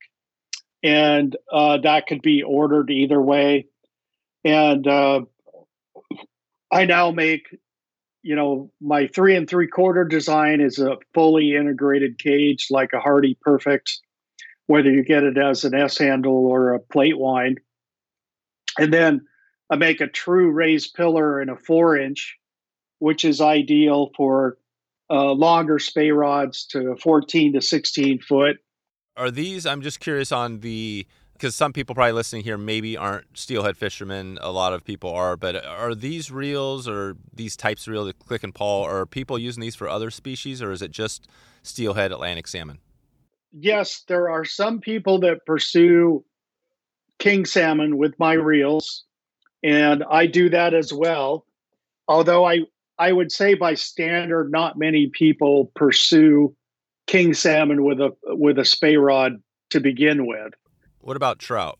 And 0.83 1.35
uh, 1.51 1.77
that 1.83 2.07
could 2.07 2.21
be 2.21 2.43
ordered 2.43 2.89
either 2.89 3.21
way. 3.21 3.67
And 4.43 4.87
uh, 4.87 5.21
I 6.71 6.85
now 6.85 7.11
make, 7.11 7.55
you 8.23 8.35
know, 8.35 8.71
my 8.81 9.07
three 9.07 9.35
and 9.35 9.47
three 9.47 9.67
quarter 9.67 10.05
design 10.05 10.61
is 10.61 10.79
a 10.79 10.97
fully 11.13 11.55
integrated 11.55 12.17
cage 12.17 12.67
like 12.71 12.93
a 12.93 12.99
Hardy 12.99 13.37
Perfect, 13.41 13.99
whether 14.67 14.89
you 14.89 15.03
get 15.03 15.23
it 15.23 15.37
as 15.37 15.65
an 15.65 15.75
S 15.75 15.97
handle 15.97 16.47
or 16.47 16.73
a 16.73 16.79
plate 16.79 17.17
wind. 17.17 17.59
And 18.79 18.91
then 18.91 19.27
I 19.69 19.75
make 19.75 20.01
a 20.01 20.07
true 20.07 20.49
raised 20.51 20.95
pillar 20.95 21.41
in 21.41 21.49
a 21.49 21.57
four 21.57 21.97
inch, 21.97 22.37
which 22.99 23.23
is 23.23 23.41
ideal 23.41 24.11
for 24.15 24.57
uh, 25.11 25.31
longer 25.31 25.77
spey 25.77 26.11
rods 26.11 26.65
to 26.65 26.95
14 26.95 27.53
to 27.53 27.61
16 27.61 28.19
foot. 28.19 28.57
Are 29.17 29.29
these, 29.29 29.65
I'm 29.65 29.81
just 29.81 29.99
curious 29.99 30.31
on 30.31 30.61
the, 30.61 31.05
because 31.33 31.53
some 31.53 31.73
people 31.73 31.93
probably 31.93 32.13
listening 32.13 32.43
here 32.43 32.57
maybe 32.57 32.95
aren't 32.95 33.37
steelhead 33.37 33.75
fishermen. 33.75 34.37
A 34.41 34.51
lot 34.51 34.73
of 34.73 34.85
people 34.85 35.11
are, 35.11 35.35
but 35.35 35.65
are 35.65 35.93
these 35.93 36.31
reels 36.31 36.87
or 36.87 37.17
these 37.33 37.57
types 37.57 37.87
of 37.87 37.91
reel, 37.91 38.05
the 38.05 38.13
click 38.13 38.43
and 38.43 38.55
pawl, 38.55 38.83
are 38.83 39.05
people 39.05 39.37
using 39.37 39.59
these 39.59 39.75
for 39.75 39.89
other 39.89 40.09
species 40.09 40.61
or 40.61 40.71
is 40.71 40.81
it 40.81 40.91
just 40.91 41.27
steelhead 41.61 42.11
Atlantic 42.13 42.47
salmon? 42.47 42.79
Yes, 43.51 44.03
there 44.07 44.29
are 44.29 44.45
some 44.45 44.79
people 44.79 45.19
that 45.19 45.45
pursue 45.45 46.23
king 47.19 47.45
salmon 47.45 47.97
with 47.97 48.17
my 48.17 48.33
reels, 48.33 49.03
and 49.61 50.05
I 50.09 50.25
do 50.25 50.49
that 50.49 50.73
as 50.73 50.93
well. 50.93 51.45
Although 52.07 52.45
I 52.45 52.61
I 53.01 53.11
would 53.11 53.31
say 53.31 53.55
by 53.55 53.73
standard, 53.73 54.51
not 54.51 54.77
many 54.77 55.07
people 55.07 55.71
pursue 55.75 56.55
king 57.07 57.33
salmon 57.33 57.83
with 57.83 57.99
a 57.99 58.11
with 58.25 58.59
a 58.59 58.65
spey 58.65 58.95
rod 58.95 59.41
to 59.71 59.79
begin 59.79 60.27
with. 60.27 60.53
What 60.99 61.17
about 61.17 61.39
trout? 61.39 61.79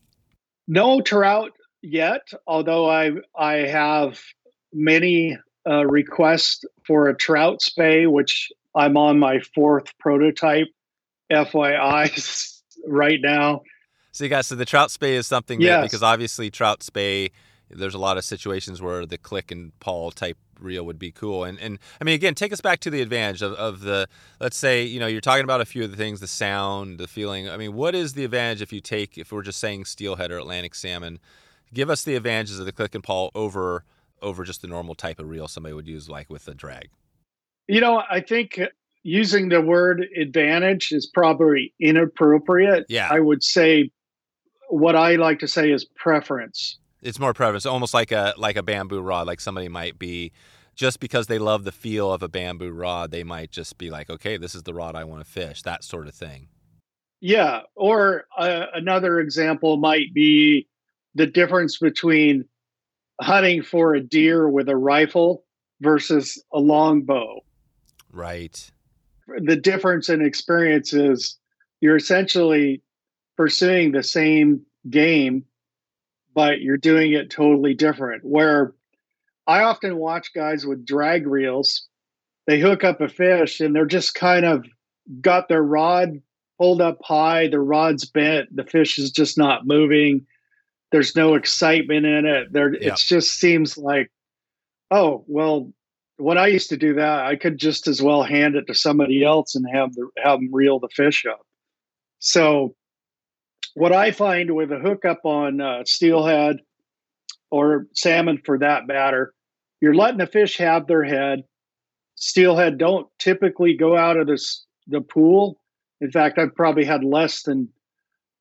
No 0.66 1.00
trout 1.00 1.52
yet, 1.80 2.22
although 2.48 2.90
I 2.90 3.12
I 3.38 3.68
have 3.68 4.20
many 4.72 5.38
uh, 5.64 5.86
requests 5.86 6.64
for 6.84 7.08
a 7.08 7.16
trout 7.16 7.62
spey, 7.62 8.08
which 8.08 8.50
I'm 8.74 8.96
on 8.96 9.20
my 9.20 9.38
fourth 9.54 9.96
prototype. 10.00 10.66
FYI, 11.30 12.60
right 12.86 13.20
now. 13.22 13.62
So 14.10 14.24
you 14.24 14.30
guys, 14.30 14.48
so 14.48 14.56
the 14.56 14.64
trout 14.64 14.90
spey 14.90 15.14
is 15.14 15.28
something 15.28 15.60
that 15.60 15.82
because 15.82 16.02
obviously 16.02 16.50
trout 16.50 16.82
spey, 16.82 17.30
there's 17.70 17.94
a 17.94 17.98
lot 17.98 18.18
of 18.18 18.24
situations 18.24 18.82
where 18.82 19.06
the 19.06 19.18
click 19.18 19.52
and 19.52 19.78
pawl 19.78 20.10
type 20.10 20.36
reel 20.62 20.84
would 20.84 20.98
be 20.98 21.10
cool. 21.10 21.44
And 21.44 21.58
and 21.60 21.78
I 22.00 22.04
mean, 22.04 22.14
again, 22.14 22.34
take 22.34 22.52
us 22.52 22.60
back 22.60 22.80
to 22.80 22.90
the 22.90 23.00
advantage 23.00 23.42
of, 23.42 23.52
of 23.54 23.80
the 23.80 24.08
let's 24.40 24.56
say 24.56 24.82
you 24.84 25.00
know 25.00 25.06
you're 25.06 25.20
talking 25.20 25.44
about 25.44 25.60
a 25.60 25.64
few 25.64 25.84
of 25.84 25.90
the 25.90 25.96
things, 25.96 26.20
the 26.20 26.26
sound, 26.26 26.98
the 26.98 27.08
feeling. 27.08 27.48
I 27.48 27.56
mean, 27.56 27.74
what 27.74 27.94
is 27.94 28.14
the 28.14 28.24
advantage 28.24 28.62
if 28.62 28.72
you 28.72 28.80
take 28.80 29.18
if 29.18 29.32
we're 29.32 29.42
just 29.42 29.58
saying 29.58 29.84
steelhead 29.84 30.30
or 30.30 30.38
Atlantic 30.38 30.74
salmon? 30.74 31.18
Give 31.74 31.88
us 31.88 32.04
the 32.04 32.16
advantages 32.16 32.58
of 32.58 32.66
the 32.66 32.72
click 32.72 32.94
and 32.94 33.02
pawl 33.02 33.30
over 33.34 33.84
over 34.20 34.44
just 34.44 34.62
the 34.62 34.68
normal 34.68 34.94
type 34.94 35.18
of 35.18 35.28
reel 35.28 35.48
somebody 35.48 35.74
would 35.74 35.88
use 35.88 36.08
like 36.08 36.30
with 36.30 36.46
a 36.48 36.54
drag. 36.54 36.90
You 37.68 37.80
know, 37.80 38.02
I 38.10 38.20
think 38.20 38.60
using 39.02 39.48
the 39.48 39.60
word 39.60 40.06
advantage 40.16 40.92
is 40.92 41.06
probably 41.06 41.74
inappropriate. 41.80 42.86
Yeah, 42.88 43.08
I 43.10 43.20
would 43.20 43.42
say 43.42 43.90
what 44.68 44.96
I 44.96 45.16
like 45.16 45.40
to 45.40 45.48
say 45.48 45.70
is 45.70 45.84
preference. 45.84 46.78
It's 47.02 47.18
more 47.18 47.34
preference, 47.34 47.66
almost 47.66 47.94
like 47.94 48.12
a 48.12 48.34
like 48.36 48.56
a 48.56 48.62
bamboo 48.62 49.00
rod. 49.00 49.26
Like 49.26 49.40
somebody 49.40 49.68
might 49.68 49.98
be 49.98 50.32
just 50.74 51.00
because 51.00 51.26
they 51.26 51.38
love 51.38 51.64
the 51.64 51.72
feel 51.72 52.12
of 52.12 52.22
a 52.22 52.28
bamboo 52.28 52.70
rod, 52.70 53.10
they 53.10 53.24
might 53.24 53.50
just 53.50 53.78
be 53.78 53.90
like, 53.90 54.08
okay, 54.08 54.36
this 54.36 54.54
is 54.54 54.62
the 54.62 54.74
rod 54.74 54.94
I 54.94 55.04
want 55.04 55.24
to 55.24 55.30
fish, 55.30 55.62
that 55.62 55.84
sort 55.84 56.06
of 56.06 56.14
thing. 56.14 56.48
Yeah. 57.20 57.60
Or 57.76 58.24
uh, 58.36 58.66
another 58.74 59.20
example 59.20 59.76
might 59.76 60.12
be 60.14 60.68
the 61.14 61.26
difference 61.26 61.78
between 61.78 62.46
hunting 63.20 63.62
for 63.62 63.94
a 63.94 64.00
deer 64.00 64.48
with 64.48 64.68
a 64.68 64.76
rifle 64.76 65.44
versus 65.80 66.42
a 66.52 66.58
longbow. 66.58 67.40
Right. 68.10 68.70
The 69.28 69.56
difference 69.56 70.08
in 70.08 70.24
experience 70.24 70.92
is 70.92 71.38
you're 71.80 71.96
essentially 71.96 72.82
pursuing 73.36 73.92
the 73.92 74.02
same 74.02 74.62
game, 74.90 75.44
but 76.34 76.60
you're 76.60 76.76
doing 76.76 77.12
it 77.12 77.30
totally 77.30 77.74
different. 77.74 78.24
Where 78.24 78.74
I 79.46 79.62
often 79.62 79.96
watch 79.96 80.32
guys 80.34 80.66
with 80.66 80.86
drag 80.86 81.26
reels. 81.26 81.86
They 82.46 82.60
hook 82.60 82.84
up 82.84 83.00
a 83.00 83.08
fish 83.08 83.60
and 83.60 83.74
they're 83.74 83.86
just 83.86 84.14
kind 84.14 84.44
of 84.44 84.64
got 85.20 85.48
their 85.48 85.62
rod 85.62 86.20
pulled 86.58 86.80
up 86.80 86.98
high, 87.02 87.48
the 87.48 87.60
rod's 87.60 88.04
bent, 88.04 88.54
the 88.54 88.64
fish 88.64 88.98
is 88.98 89.10
just 89.10 89.36
not 89.36 89.66
moving. 89.66 90.26
There's 90.92 91.16
no 91.16 91.34
excitement 91.34 92.06
in 92.06 92.26
it. 92.26 92.52
There 92.52 92.74
yep. 92.74 92.92
it 92.92 92.98
just 92.98 93.32
seems 93.38 93.78
like, 93.78 94.10
oh, 94.90 95.24
well, 95.26 95.72
when 96.18 96.38
I 96.38 96.48
used 96.48 96.68
to 96.68 96.76
do 96.76 96.94
that, 96.94 97.24
I 97.24 97.36
could 97.36 97.58
just 97.58 97.88
as 97.88 98.02
well 98.02 98.22
hand 98.22 98.54
it 98.54 98.66
to 98.66 98.74
somebody 98.74 99.24
else 99.24 99.54
and 99.54 99.66
have 99.72 99.94
the, 99.94 100.08
have 100.22 100.38
them 100.38 100.50
reel 100.52 100.78
the 100.78 100.88
fish 100.88 101.24
up. 101.26 101.40
So, 102.18 102.76
what 103.74 103.92
I 103.92 104.10
find 104.10 104.54
with 104.54 104.72
a 104.72 104.78
hookup 104.78 105.24
on 105.24 105.60
uh, 105.60 105.84
steelhead 105.84 106.58
or 107.50 107.86
salmon 107.94 108.38
for 108.44 108.58
that 108.58 108.86
matter, 108.86 109.32
you're 109.80 109.94
letting 109.94 110.18
the 110.18 110.26
fish 110.26 110.58
have 110.58 110.86
their 110.86 111.04
head. 111.04 111.44
Steelhead 112.14 112.78
don't 112.78 113.08
typically 113.18 113.74
go 113.74 113.96
out 113.96 114.16
of 114.16 114.26
this 114.26 114.64
the 114.86 115.00
pool. 115.00 115.60
In 116.00 116.10
fact, 116.10 116.38
I've 116.38 116.54
probably 116.54 116.84
had 116.84 117.04
less 117.04 117.42
than 117.42 117.68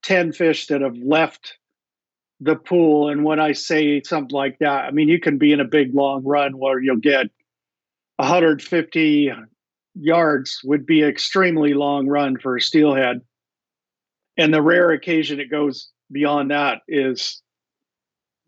10 0.03 0.33
fish 0.33 0.67
that 0.67 0.81
have 0.81 0.97
left 0.97 1.57
the 2.39 2.55
pool. 2.55 3.09
And 3.09 3.23
when 3.23 3.39
I 3.39 3.51
say 3.53 4.01
something 4.01 4.35
like 4.35 4.57
that, 4.59 4.85
I 4.85 4.91
mean, 4.91 5.09
you 5.09 5.19
can 5.19 5.37
be 5.37 5.51
in 5.53 5.59
a 5.59 5.65
big 5.65 5.93
long 5.93 6.23
run 6.23 6.57
where 6.57 6.79
you'll 6.79 6.97
get 6.97 7.27
150 8.17 9.31
yards 9.95 10.61
would 10.63 10.85
be 10.85 11.03
extremely 11.03 11.73
long 11.73 12.07
run 12.07 12.37
for 12.37 12.57
a 12.57 12.61
steelhead. 12.61 13.21
And 14.41 14.51
the 14.51 14.61
rare 14.61 14.89
occasion 14.89 15.39
it 15.39 15.51
goes 15.51 15.91
beyond 16.11 16.49
that 16.49 16.79
is 16.87 17.43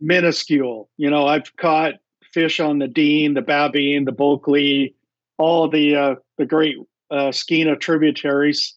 minuscule. 0.02 0.90
You 0.98 1.12
know, 1.12 1.28
I've 1.28 1.56
caught 1.56 1.94
fish 2.34 2.60
on 2.60 2.80
the 2.80 2.88
Dean, 2.88 3.36
the 3.36 3.44
Babine, 3.44 4.06
the 4.06 4.12
Bulkley, 4.12 4.96
all 5.38 5.70
the 5.70 5.96
uh, 5.96 6.16
the 6.40 6.48
great 6.48 6.78
uh, 7.12 7.32
Skeena 7.32 7.80
tributaries, 7.80 8.76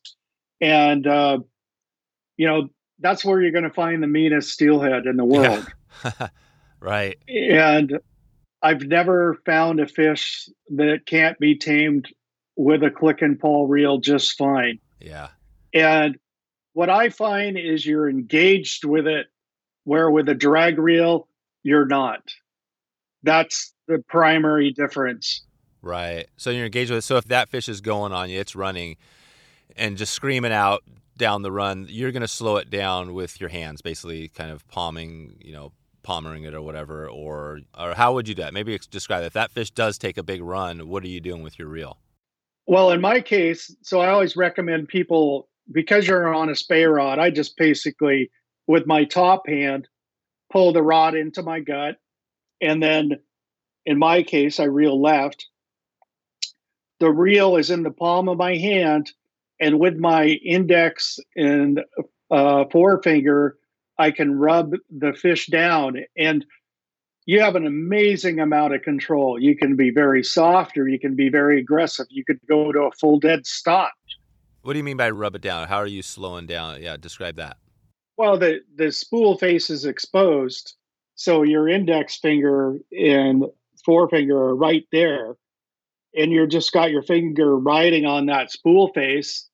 and 0.61 1.07
uh, 1.07 1.39
you 2.37 2.47
know 2.47 2.69
that's 2.99 3.25
where 3.25 3.41
you're 3.41 3.51
going 3.51 3.65
to 3.65 3.71
find 3.71 4.03
the 4.03 4.09
meanest 4.09 4.51
steelhead 4.51 5.07
in 5.07 5.17
the 5.17 5.25
world. 5.25 5.67
Yeah. 6.05 6.29
right. 6.81 7.17
And 7.29 7.99
I've 8.61 8.83
never 8.83 9.39
found 9.47 9.81
a 9.81 9.87
fish 9.87 10.51
that 10.75 11.07
can't 11.07 11.39
be 11.39 11.57
tamed 11.57 12.09
with 12.57 12.83
a 12.83 12.91
click 12.91 13.23
and 13.23 13.41
pawl 13.41 13.67
reel 13.67 14.01
just 14.01 14.37
fine. 14.37 14.81
Yeah. 15.01 15.29
And 15.73 16.19
what 16.77 16.91
I 16.91 17.09
find 17.09 17.57
is 17.57 17.87
you're 17.87 18.07
engaged 18.07 18.85
with 18.85 19.07
it 19.07 19.29
where 19.85 20.11
with 20.11 20.29
a 20.29 20.35
drag 20.35 20.79
reel, 20.79 21.27
you're 21.63 21.87
not. 21.87 22.21
That's 23.23 23.73
the 23.89 24.05
primary 24.11 24.73
difference. 24.73 25.43
Right. 25.81 26.27
So 26.37 26.51
you're 26.51 26.67
engaged 26.67 26.91
with 26.91 26.99
it. 26.99 27.03
So 27.05 27.17
if 27.17 27.25
that 27.29 27.49
fish 27.49 27.71
is 27.71 27.81
going 27.81 28.13
on 28.13 28.29
you, 28.29 28.39
it's 28.39 28.55
running 28.55 28.99
and 29.75 29.97
just 29.97 30.13
screaming 30.13 30.53
out 30.53 30.83
down 31.17 31.41
the 31.41 31.51
run, 31.51 31.87
you're 31.89 32.13
going 32.13 32.21
to 32.21 32.29
slow 32.29 32.57
it 32.57 32.69
down 32.69 33.15
with 33.15 33.41
your 33.41 33.49
hands, 33.49 33.81
basically 33.81 34.29
kind 34.29 34.51
of 34.51 34.69
palming, 34.69 35.39
you 35.41 35.55
know, 35.55 35.73
palmering 36.05 36.47
it 36.47 36.53
or 36.53 36.61
whatever. 36.61 37.09
Or, 37.09 37.61
or 37.79 37.95
how 37.95 38.13
would 38.13 38.29
you 38.29 38.35
do 38.35 38.43
that? 38.43 38.53
Maybe 38.53 38.79
describe 38.91 39.23
it. 39.23 39.29
If 39.29 39.33
that 39.33 39.51
fish 39.51 39.71
does 39.71 39.97
take 39.97 40.19
a 40.19 40.23
big 40.23 40.43
run, 40.43 40.89
what 40.89 41.03
are 41.05 41.09
you 41.09 41.23
doing 41.23 41.41
with 41.41 41.59
your 41.59 41.69
reel? 41.69 41.97
Well, 42.67 42.91
in 42.91 43.01
my 43.01 43.23
case, 43.23 43.75
so 43.81 44.01
I 44.01 44.09
always 44.11 44.37
recommend 44.37 44.89
people 44.89 45.49
because 45.71 46.07
you're 46.07 46.33
on 46.33 46.49
a 46.49 46.55
spey 46.55 46.85
rod, 46.85 47.19
I 47.19 47.31
just 47.31 47.57
basically 47.57 48.31
with 48.67 48.87
my 48.87 49.05
top 49.05 49.49
hand, 49.49 49.89
pull 50.51 50.73
the 50.73 50.83
rod 50.83 51.15
into 51.15 51.43
my 51.43 51.61
gut. 51.61 51.97
And 52.61 52.83
then 52.83 53.19
in 53.85 53.99
my 53.99 54.23
case, 54.23 54.59
I 54.59 54.65
reel 54.65 55.01
left. 55.01 55.47
The 57.01 57.11
reel 57.11 57.57
is 57.57 57.71
in 57.71 57.83
the 57.83 57.91
palm 57.91 58.29
of 58.29 58.39
my 58.39 58.57
hand. 58.57 59.11
And 59.61 59.79
with 59.79 59.97
my 59.97 60.27
index 60.27 61.19
and 61.35 61.83
uh, 62.31 62.65
forefinger, 62.71 63.57
I 63.99 64.11
can 64.11 64.39
rub 64.39 64.75
the 64.91 65.13
fish 65.13 65.47
down. 65.47 65.99
And 66.17 66.45
you 67.25 67.41
have 67.41 67.57
an 67.57 67.67
amazing 67.67 68.39
amount 68.39 68.75
of 68.75 68.83
control. 68.83 69.41
You 69.41 69.57
can 69.57 69.77
be 69.77 69.91
very 69.91 70.23
soft 70.23 70.77
or 70.77 70.89
you 70.89 70.99
can 70.99 71.17
be 71.17 71.29
very 71.29 71.59
aggressive. 71.61 72.07
You 72.11 72.25
could 72.25 72.41
go 72.49 72.73
to 72.73 72.83
a 72.83 72.93
full 72.93 73.19
dead 73.19 73.47
stop 73.47 73.93
What 74.67 74.73
do 74.73 74.81
you 74.81 74.85
mean 74.85 74.97
by 74.97 75.11
rub 75.11 75.37
it 75.37 75.43
down? 75.43 75.69
How 75.69 75.77
are 75.77 75.87
you 75.87 76.03
slowing 76.03 76.47
down? 76.47 76.83
Yeah, 76.83 76.97
describe 76.97 77.37
that. 77.37 77.57
Well, 78.17 78.37
the 78.37 78.63
the 78.75 78.91
spool 78.91 79.39
face 79.39 79.71
is 79.71 79.85
exposed, 79.85 80.75
so 81.15 81.45
your 81.45 81.69
index 81.69 82.17
finger 82.17 82.77
and 82.91 83.45
forefinger 83.85 84.37
are 84.37 84.57
right 84.57 84.85
there, 84.91 85.37
and 86.17 86.33
you're 86.33 86.49
just 86.49 86.73
got 86.73 86.91
your 86.91 87.03
finger 87.03 87.57
riding 87.57 88.07
on 88.07 88.27
that 88.27 88.51
spool 88.51 88.93
face. 88.93 89.49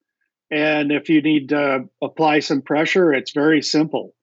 And 0.50 0.90
if 0.90 1.10
you 1.10 1.20
need 1.20 1.50
to 1.50 1.90
apply 2.00 2.40
some 2.40 2.62
pressure, 2.62 3.12
it's 3.12 3.32
very 3.32 3.60
simple. 3.60 4.14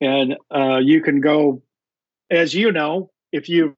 And 0.00 0.36
uh, 0.48 0.78
you 0.78 1.02
can 1.02 1.20
go, 1.20 1.60
as 2.30 2.54
you 2.54 2.70
know, 2.70 3.10
if 3.32 3.48
you've 3.48 3.74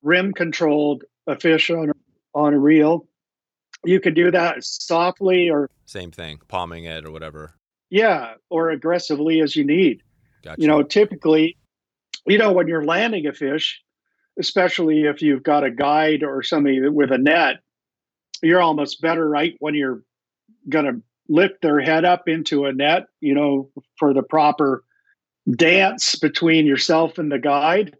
rim 0.00 0.32
controlled 0.32 1.02
a 1.26 1.36
fish 1.40 1.70
on 1.70 1.90
on 2.36 2.54
a 2.54 2.58
reel, 2.58 3.08
you 3.84 4.00
could 4.00 4.14
do 4.14 4.30
that 4.30 4.64
softly 4.64 5.50
or 5.50 5.70
same 5.86 6.10
thing, 6.10 6.40
palming 6.48 6.84
it 6.84 7.04
or 7.04 7.10
whatever. 7.10 7.54
Yeah, 7.90 8.34
or 8.48 8.70
aggressively 8.70 9.40
as 9.40 9.56
you 9.56 9.64
need. 9.64 10.02
Gotcha. 10.42 10.60
You 10.60 10.68
know, 10.68 10.82
typically, 10.82 11.56
you 12.26 12.38
know, 12.38 12.52
when 12.52 12.68
you're 12.68 12.84
landing 12.84 13.26
a 13.26 13.32
fish, 13.32 13.82
especially 14.38 15.02
if 15.02 15.22
you've 15.22 15.42
got 15.42 15.64
a 15.64 15.70
guide 15.70 16.22
or 16.22 16.42
somebody 16.42 16.80
with 16.88 17.10
a 17.10 17.18
net, 17.18 17.56
you're 18.42 18.62
almost 18.62 19.00
better 19.00 19.28
right 19.28 19.54
when 19.58 19.74
you're 19.74 20.02
going 20.68 20.84
to 20.84 21.02
lift 21.28 21.62
their 21.62 21.80
head 21.80 22.04
up 22.04 22.28
into 22.28 22.64
a 22.64 22.72
net, 22.72 23.06
you 23.20 23.34
know, 23.34 23.70
for 23.98 24.14
the 24.14 24.22
proper 24.22 24.84
dance 25.50 26.16
between 26.16 26.66
yourself 26.66 27.18
and 27.18 27.30
the 27.30 27.38
guide. 27.38 27.96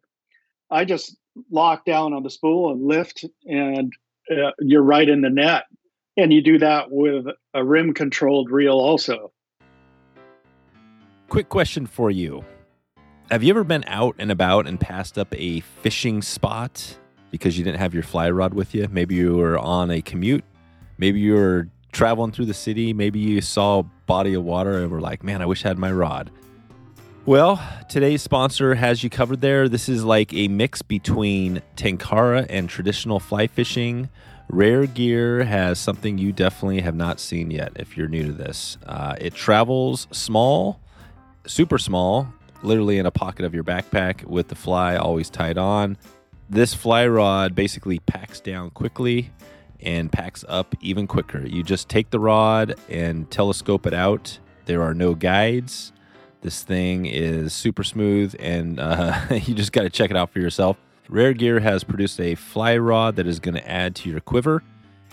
I 0.70 0.84
just 0.84 1.16
lock 1.50 1.84
down 1.84 2.12
on 2.12 2.22
the 2.22 2.30
spool 2.30 2.72
and 2.72 2.86
lift, 2.86 3.24
and 3.44 3.92
uh, 4.30 4.52
you're 4.60 4.82
right 4.82 5.08
in 5.08 5.20
the 5.20 5.30
net. 5.30 5.64
And 6.16 6.32
you 6.32 6.42
do 6.42 6.58
that 6.58 6.90
with 6.90 7.26
a 7.54 7.64
rim 7.64 7.94
controlled 7.94 8.50
reel 8.50 8.74
also. 8.74 9.32
Quick 11.28 11.48
question 11.48 11.86
for 11.86 12.10
you 12.10 12.44
Have 13.30 13.42
you 13.42 13.50
ever 13.50 13.64
been 13.64 13.84
out 13.86 14.16
and 14.18 14.30
about 14.30 14.66
and 14.66 14.78
passed 14.78 15.16
up 15.16 15.28
a 15.34 15.60
fishing 15.60 16.20
spot 16.20 16.98
because 17.30 17.56
you 17.56 17.64
didn't 17.64 17.78
have 17.78 17.94
your 17.94 18.02
fly 18.02 18.28
rod 18.28 18.54
with 18.54 18.74
you? 18.74 18.88
Maybe 18.90 19.14
you 19.14 19.36
were 19.36 19.58
on 19.58 19.90
a 19.90 20.02
commute, 20.02 20.44
maybe 20.98 21.20
you 21.20 21.34
were 21.34 21.68
traveling 21.92 22.32
through 22.32 22.46
the 22.46 22.54
city, 22.54 22.92
maybe 22.92 23.20
you 23.20 23.40
saw 23.40 23.80
a 23.80 23.82
body 23.82 24.34
of 24.34 24.44
water 24.44 24.78
and 24.78 24.90
were 24.90 25.00
like, 25.00 25.22
man, 25.22 25.40
I 25.40 25.46
wish 25.46 25.64
I 25.64 25.68
had 25.68 25.78
my 25.78 25.92
rod. 25.92 26.30
Well, 27.30 27.62
today's 27.88 28.22
sponsor 28.22 28.74
has 28.74 29.04
you 29.04 29.08
covered 29.08 29.40
there. 29.40 29.68
This 29.68 29.88
is 29.88 30.02
like 30.02 30.34
a 30.34 30.48
mix 30.48 30.82
between 30.82 31.62
Tenkara 31.76 32.44
and 32.50 32.68
traditional 32.68 33.20
fly 33.20 33.46
fishing. 33.46 34.08
Reyr 34.50 34.92
Gear 34.92 35.44
has 35.44 35.78
something 35.78 36.18
you 36.18 36.32
definitely 36.32 36.80
have 36.80 36.96
not 36.96 37.20
seen 37.20 37.52
yet 37.52 37.70
if 37.76 37.96
you're 37.96 38.08
new 38.08 38.24
to 38.24 38.32
this. 38.32 38.78
Uh, 38.84 39.14
it 39.20 39.32
travels 39.32 40.08
small, 40.10 40.80
super 41.46 41.78
small, 41.78 42.26
literally 42.64 42.98
in 42.98 43.06
a 43.06 43.12
pocket 43.12 43.44
of 43.44 43.54
your 43.54 43.62
backpack 43.62 44.24
with 44.24 44.48
the 44.48 44.56
fly 44.56 44.96
always 44.96 45.30
tied 45.30 45.56
on. 45.56 45.98
This 46.48 46.74
fly 46.74 47.06
rod 47.06 47.54
basically 47.54 48.00
packs 48.00 48.40
down 48.40 48.70
quickly 48.70 49.30
and 49.78 50.10
packs 50.10 50.44
up 50.48 50.74
even 50.80 51.06
quicker. 51.06 51.46
You 51.46 51.62
just 51.62 51.88
take 51.88 52.10
the 52.10 52.18
rod 52.18 52.74
and 52.88 53.30
telescope 53.30 53.86
it 53.86 53.94
out. 53.94 54.40
There 54.64 54.82
are 54.82 54.94
no 54.94 55.14
guides. 55.14 55.92
This 56.42 56.62
thing 56.62 57.06
is 57.06 57.52
super 57.52 57.84
smooth, 57.84 58.34
and 58.38 58.80
uh, 58.80 59.20
you 59.30 59.54
just 59.54 59.72
got 59.72 59.82
to 59.82 59.90
check 59.90 60.10
it 60.10 60.16
out 60.16 60.30
for 60.30 60.38
yourself. 60.38 60.76
Reyr 61.08 61.36
Gear 61.36 61.60
has 61.60 61.84
produced 61.84 62.20
a 62.20 62.34
fly 62.34 62.76
rod 62.76 63.16
that 63.16 63.26
is 63.26 63.40
going 63.40 63.56
to 63.56 63.68
add 63.68 63.96
to 63.96 64.08
your 64.08 64.20
quiver. 64.20 64.62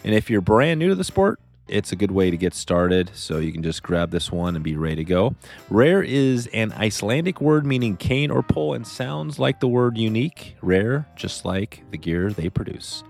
And 0.03 0.13
if 0.13 0.29
you're 0.29 0.41
brand 0.41 0.79
new 0.79 0.89
to 0.89 0.95
the 0.95 1.03
sport, 1.03 1.39
it's 1.67 1.91
a 1.91 1.95
good 1.95 2.11
way 2.11 2.29
to 2.31 2.37
get 2.37 2.53
started. 2.53 3.11
So 3.13 3.39
you 3.39 3.51
can 3.51 3.63
just 3.63 3.83
grab 3.83 4.11
this 4.11 4.31
one 4.31 4.55
and 4.55 4.63
be 4.63 4.75
ready 4.75 4.97
to 4.97 5.03
go. 5.03 5.35
Reyr 5.69 6.05
is 6.05 6.47
an 6.53 6.71
Icelandic 6.73 7.41
word 7.41 7.65
meaning 7.65 7.97
cane 7.97 8.31
or 8.31 8.43
pole 8.43 8.73
and 8.73 8.87
sounds 8.87 9.39
like 9.39 9.59
the 9.59 9.67
word 9.67 9.97
unique. 9.97 10.55
Rare, 10.61 11.07
just 11.15 11.45
like 11.45 11.83
the 11.91 11.97
gear 11.97 12.31
they 12.31 12.49
produce. 12.49 13.03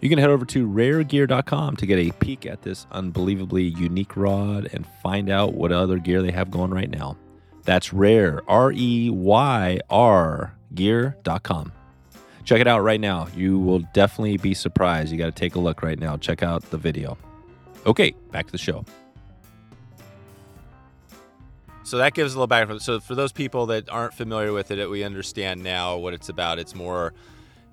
You 0.00 0.10
can 0.10 0.18
head 0.18 0.28
over 0.28 0.44
to 0.44 0.68
reyrgear.com 0.68 1.76
to 1.76 1.86
get 1.86 1.98
a 1.98 2.10
peek 2.18 2.44
at 2.44 2.60
this 2.60 2.86
unbelievably 2.92 3.62
unique 3.62 4.16
rod 4.16 4.68
and 4.74 4.86
find 5.02 5.30
out 5.30 5.54
what 5.54 5.72
other 5.72 5.98
gear 5.98 6.20
they 6.20 6.32
have 6.32 6.50
going 6.50 6.72
right 6.72 6.90
now. 6.90 7.16
That's 7.64 7.92
rare, 7.92 8.42
R 8.48 8.72
E 8.72 9.10
Y 9.10 9.80
R 9.90 10.54
gear.com. 10.74 11.72
Check 12.44 12.60
it 12.60 12.66
out 12.66 12.80
right 12.80 13.00
now. 13.00 13.28
You 13.34 13.58
will 13.58 13.80
definitely 13.94 14.36
be 14.36 14.52
surprised. 14.52 15.10
You 15.10 15.18
got 15.18 15.26
to 15.26 15.32
take 15.32 15.54
a 15.54 15.60
look 15.60 15.82
right 15.82 15.98
now. 15.98 16.16
Check 16.18 16.42
out 16.42 16.62
the 16.70 16.76
video. 16.76 17.16
Okay, 17.86 18.14
back 18.32 18.46
to 18.46 18.52
the 18.52 18.58
show. 18.58 18.84
So 21.84 21.98
that 21.98 22.14
gives 22.14 22.34
a 22.34 22.36
little 22.36 22.46
background. 22.46 22.82
So 22.82 23.00
for 23.00 23.14
those 23.14 23.32
people 23.32 23.66
that 23.66 23.88
aren't 23.90 24.14
familiar 24.14 24.52
with 24.52 24.70
it, 24.70 24.88
we 24.88 25.04
understand 25.04 25.62
now 25.62 25.96
what 25.96 26.14
it's 26.14 26.28
about. 26.28 26.58
It's 26.58 26.74
more 26.74 27.12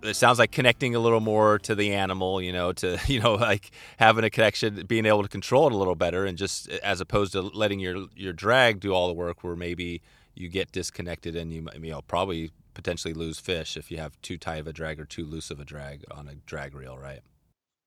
it 0.03 0.15
sounds 0.15 0.39
like 0.39 0.51
connecting 0.51 0.95
a 0.95 0.99
little 0.99 1.19
more 1.19 1.59
to 1.59 1.75
the 1.75 1.93
animal, 1.93 2.41
you 2.41 2.51
know, 2.51 2.73
to 2.73 2.99
you 3.07 3.19
know 3.19 3.35
like 3.35 3.71
having 3.97 4.23
a 4.23 4.29
connection, 4.29 4.85
being 4.85 5.05
able 5.05 5.23
to 5.23 5.29
control 5.29 5.67
it 5.67 5.73
a 5.73 5.77
little 5.77 5.95
better 5.95 6.25
and 6.25 6.37
just 6.37 6.69
as 6.69 7.01
opposed 7.01 7.33
to 7.33 7.41
letting 7.41 7.79
your 7.79 8.07
your 8.15 8.33
drag 8.33 8.79
do 8.79 8.93
all 8.93 9.07
the 9.07 9.13
work 9.13 9.43
where 9.43 9.55
maybe 9.55 10.01
you 10.35 10.47
get 10.47 10.71
disconnected 10.71 11.35
and 11.35 11.51
you 11.51 11.67
you 11.81 11.91
know 11.91 12.01
probably 12.03 12.51
potentially 12.73 13.13
lose 13.13 13.37
fish 13.39 13.75
if 13.75 13.91
you 13.91 13.97
have 13.97 14.19
too 14.21 14.37
tight 14.37 14.57
of 14.57 14.67
a 14.67 14.73
drag 14.73 14.99
or 14.99 15.05
too 15.05 15.25
loose 15.25 15.51
of 15.51 15.59
a 15.59 15.65
drag 15.65 16.03
on 16.11 16.27
a 16.27 16.35
drag 16.45 16.73
reel, 16.73 16.97
right? 16.97 17.19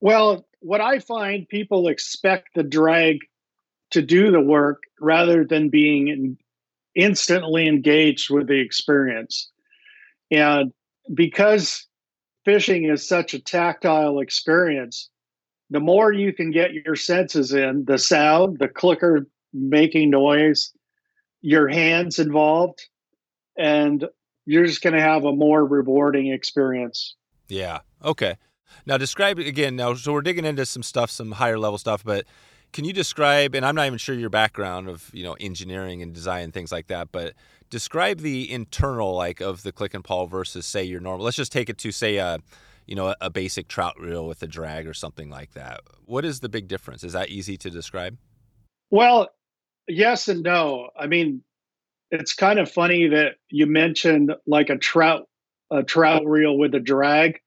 Well, 0.00 0.46
what 0.60 0.80
I 0.80 0.98
find 0.98 1.48
people 1.48 1.88
expect 1.88 2.50
the 2.54 2.62
drag 2.62 3.20
to 3.92 4.02
do 4.02 4.30
the 4.30 4.40
work 4.40 4.82
rather 5.00 5.44
than 5.44 5.70
being 5.70 6.36
instantly 6.94 7.66
engaged 7.66 8.30
with 8.30 8.48
the 8.48 8.60
experience. 8.60 9.50
And 10.30 10.72
because 11.14 11.86
fishing 12.44 12.84
is 12.84 13.06
such 13.06 13.34
a 13.34 13.38
tactile 13.38 14.20
experience, 14.20 15.10
the 15.70 15.80
more 15.80 16.12
you 16.12 16.32
can 16.32 16.50
get 16.50 16.72
your 16.72 16.96
senses 16.96 17.52
in 17.52 17.84
the 17.86 17.98
sound, 17.98 18.58
the 18.58 18.68
clicker 18.68 19.26
making 19.52 20.10
noise, 20.10 20.72
your 21.40 21.68
hands 21.68 22.18
involved, 22.18 22.86
and 23.56 24.06
you're 24.46 24.66
just 24.66 24.82
going 24.82 24.94
to 24.94 25.00
have 25.00 25.24
a 25.24 25.32
more 25.32 25.64
rewarding 25.64 26.28
experience. 26.28 27.16
Yeah. 27.48 27.80
Okay. 28.04 28.36
Now 28.86 28.98
describe 28.98 29.38
again. 29.38 29.76
Now, 29.76 29.94
so 29.94 30.12
we're 30.12 30.22
digging 30.22 30.44
into 30.44 30.66
some 30.66 30.82
stuff, 30.82 31.10
some 31.10 31.32
higher 31.32 31.58
level 31.58 31.78
stuff, 31.78 32.04
but 32.04 32.26
can 32.72 32.84
you 32.84 32.92
describe? 32.92 33.54
And 33.54 33.64
I'm 33.64 33.76
not 33.76 33.86
even 33.86 33.98
sure 33.98 34.14
your 34.14 34.30
background 34.30 34.88
of 34.88 35.10
you 35.14 35.22
know 35.22 35.34
engineering 35.40 36.02
and 36.02 36.12
design 36.12 36.44
and 36.44 36.52
things 36.52 36.72
like 36.72 36.88
that, 36.88 37.08
but 37.12 37.34
describe 37.74 38.20
the 38.20 38.48
internal 38.52 39.16
like 39.16 39.40
of 39.40 39.64
the 39.64 39.72
click 39.72 39.94
and 39.94 40.04
pawl 40.04 40.28
versus 40.28 40.64
say 40.64 40.84
your 40.84 41.00
normal. 41.00 41.24
Let's 41.24 41.36
just 41.36 41.50
take 41.50 41.68
it 41.68 41.76
to 41.78 41.90
say 41.90 42.18
a 42.18 42.38
you 42.86 42.94
know 42.94 43.16
a 43.20 43.30
basic 43.30 43.66
trout 43.66 43.98
reel 43.98 44.28
with 44.28 44.40
a 44.44 44.46
drag 44.46 44.86
or 44.86 44.94
something 44.94 45.28
like 45.28 45.54
that. 45.54 45.80
What 46.04 46.24
is 46.24 46.38
the 46.38 46.48
big 46.48 46.68
difference? 46.68 47.02
Is 47.02 47.14
that 47.14 47.30
easy 47.30 47.56
to 47.56 47.70
describe? 47.70 48.16
Well, 48.92 49.30
yes 49.88 50.28
and 50.28 50.44
no. 50.44 50.90
I 50.96 51.08
mean, 51.08 51.42
it's 52.12 52.32
kind 52.32 52.60
of 52.60 52.70
funny 52.70 53.08
that 53.08 53.38
you 53.48 53.66
mentioned 53.66 54.32
like 54.46 54.70
a 54.70 54.78
trout 54.78 55.28
a 55.72 55.82
trout 55.82 56.24
reel 56.24 56.56
with 56.56 56.76
a 56.76 56.80
drag, 56.80 57.40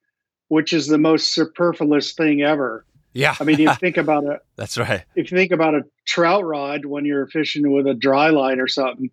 which 0.50 0.74
is 0.74 0.88
the 0.88 0.98
most 0.98 1.34
superfluous 1.34 2.12
thing 2.12 2.42
ever. 2.42 2.86
Yeah. 3.14 3.38
I 3.40 3.46
mean, 3.46 3.60
you 3.60 3.74
think 3.80 3.96
about 3.96 4.26
it. 4.26 4.42
That's 4.58 4.78
right. 4.78 5.06
If 5.16 5.32
you 5.32 5.38
think 5.38 5.54
about 5.54 5.74
a 5.74 5.84
trout 6.06 6.44
rod 6.44 6.84
when 6.84 7.06
you're 7.06 7.28
fishing 7.28 7.72
with 7.72 7.88
a 7.88 7.94
dry 7.94 8.30
line 8.30 8.60
or 8.60 8.68
something, 8.68 9.10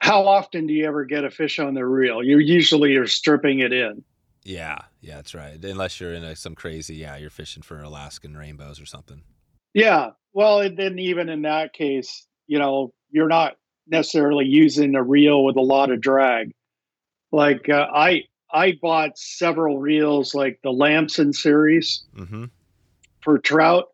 how 0.00 0.26
often 0.26 0.66
do 0.66 0.72
you 0.72 0.86
ever 0.86 1.04
get 1.04 1.24
a 1.24 1.30
fish 1.30 1.58
on 1.58 1.74
the 1.74 1.84
reel? 1.84 2.22
You 2.22 2.38
usually 2.38 2.96
are 2.96 3.06
stripping 3.06 3.60
it 3.60 3.72
in. 3.72 4.02
Yeah, 4.44 4.78
yeah, 5.00 5.16
that's 5.16 5.34
right. 5.34 5.62
Unless 5.62 6.00
you're 6.00 6.14
in 6.14 6.24
a, 6.24 6.34
some 6.34 6.54
crazy, 6.54 6.96
yeah, 6.96 7.16
you're 7.16 7.30
fishing 7.30 7.62
for 7.62 7.80
Alaskan 7.80 8.36
rainbows 8.36 8.80
or 8.80 8.86
something. 8.86 9.22
Yeah. 9.74 10.10
Well, 10.32 10.68
then 10.74 10.98
even 10.98 11.28
in 11.28 11.42
that 11.42 11.74
case, 11.74 12.26
you 12.46 12.58
know, 12.58 12.92
you're 13.10 13.28
not 13.28 13.56
necessarily 13.86 14.46
using 14.46 14.94
a 14.94 15.02
reel 15.02 15.44
with 15.44 15.56
a 15.56 15.62
lot 15.62 15.90
of 15.90 16.00
drag. 16.00 16.52
Like 17.30 17.68
uh, 17.68 17.86
I, 17.94 18.24
I 18.52 18.78
bought 18.80 19.18
several 19.18 19.78
reels, 19.78 20.34
like 20.34 20.60
the 20.62 20.72
Lamson 20.72 21.32
series 21.32 22.04
mm-hmm. 22.16 22.46
for 23.20 23.38
trout. 23.38 23.88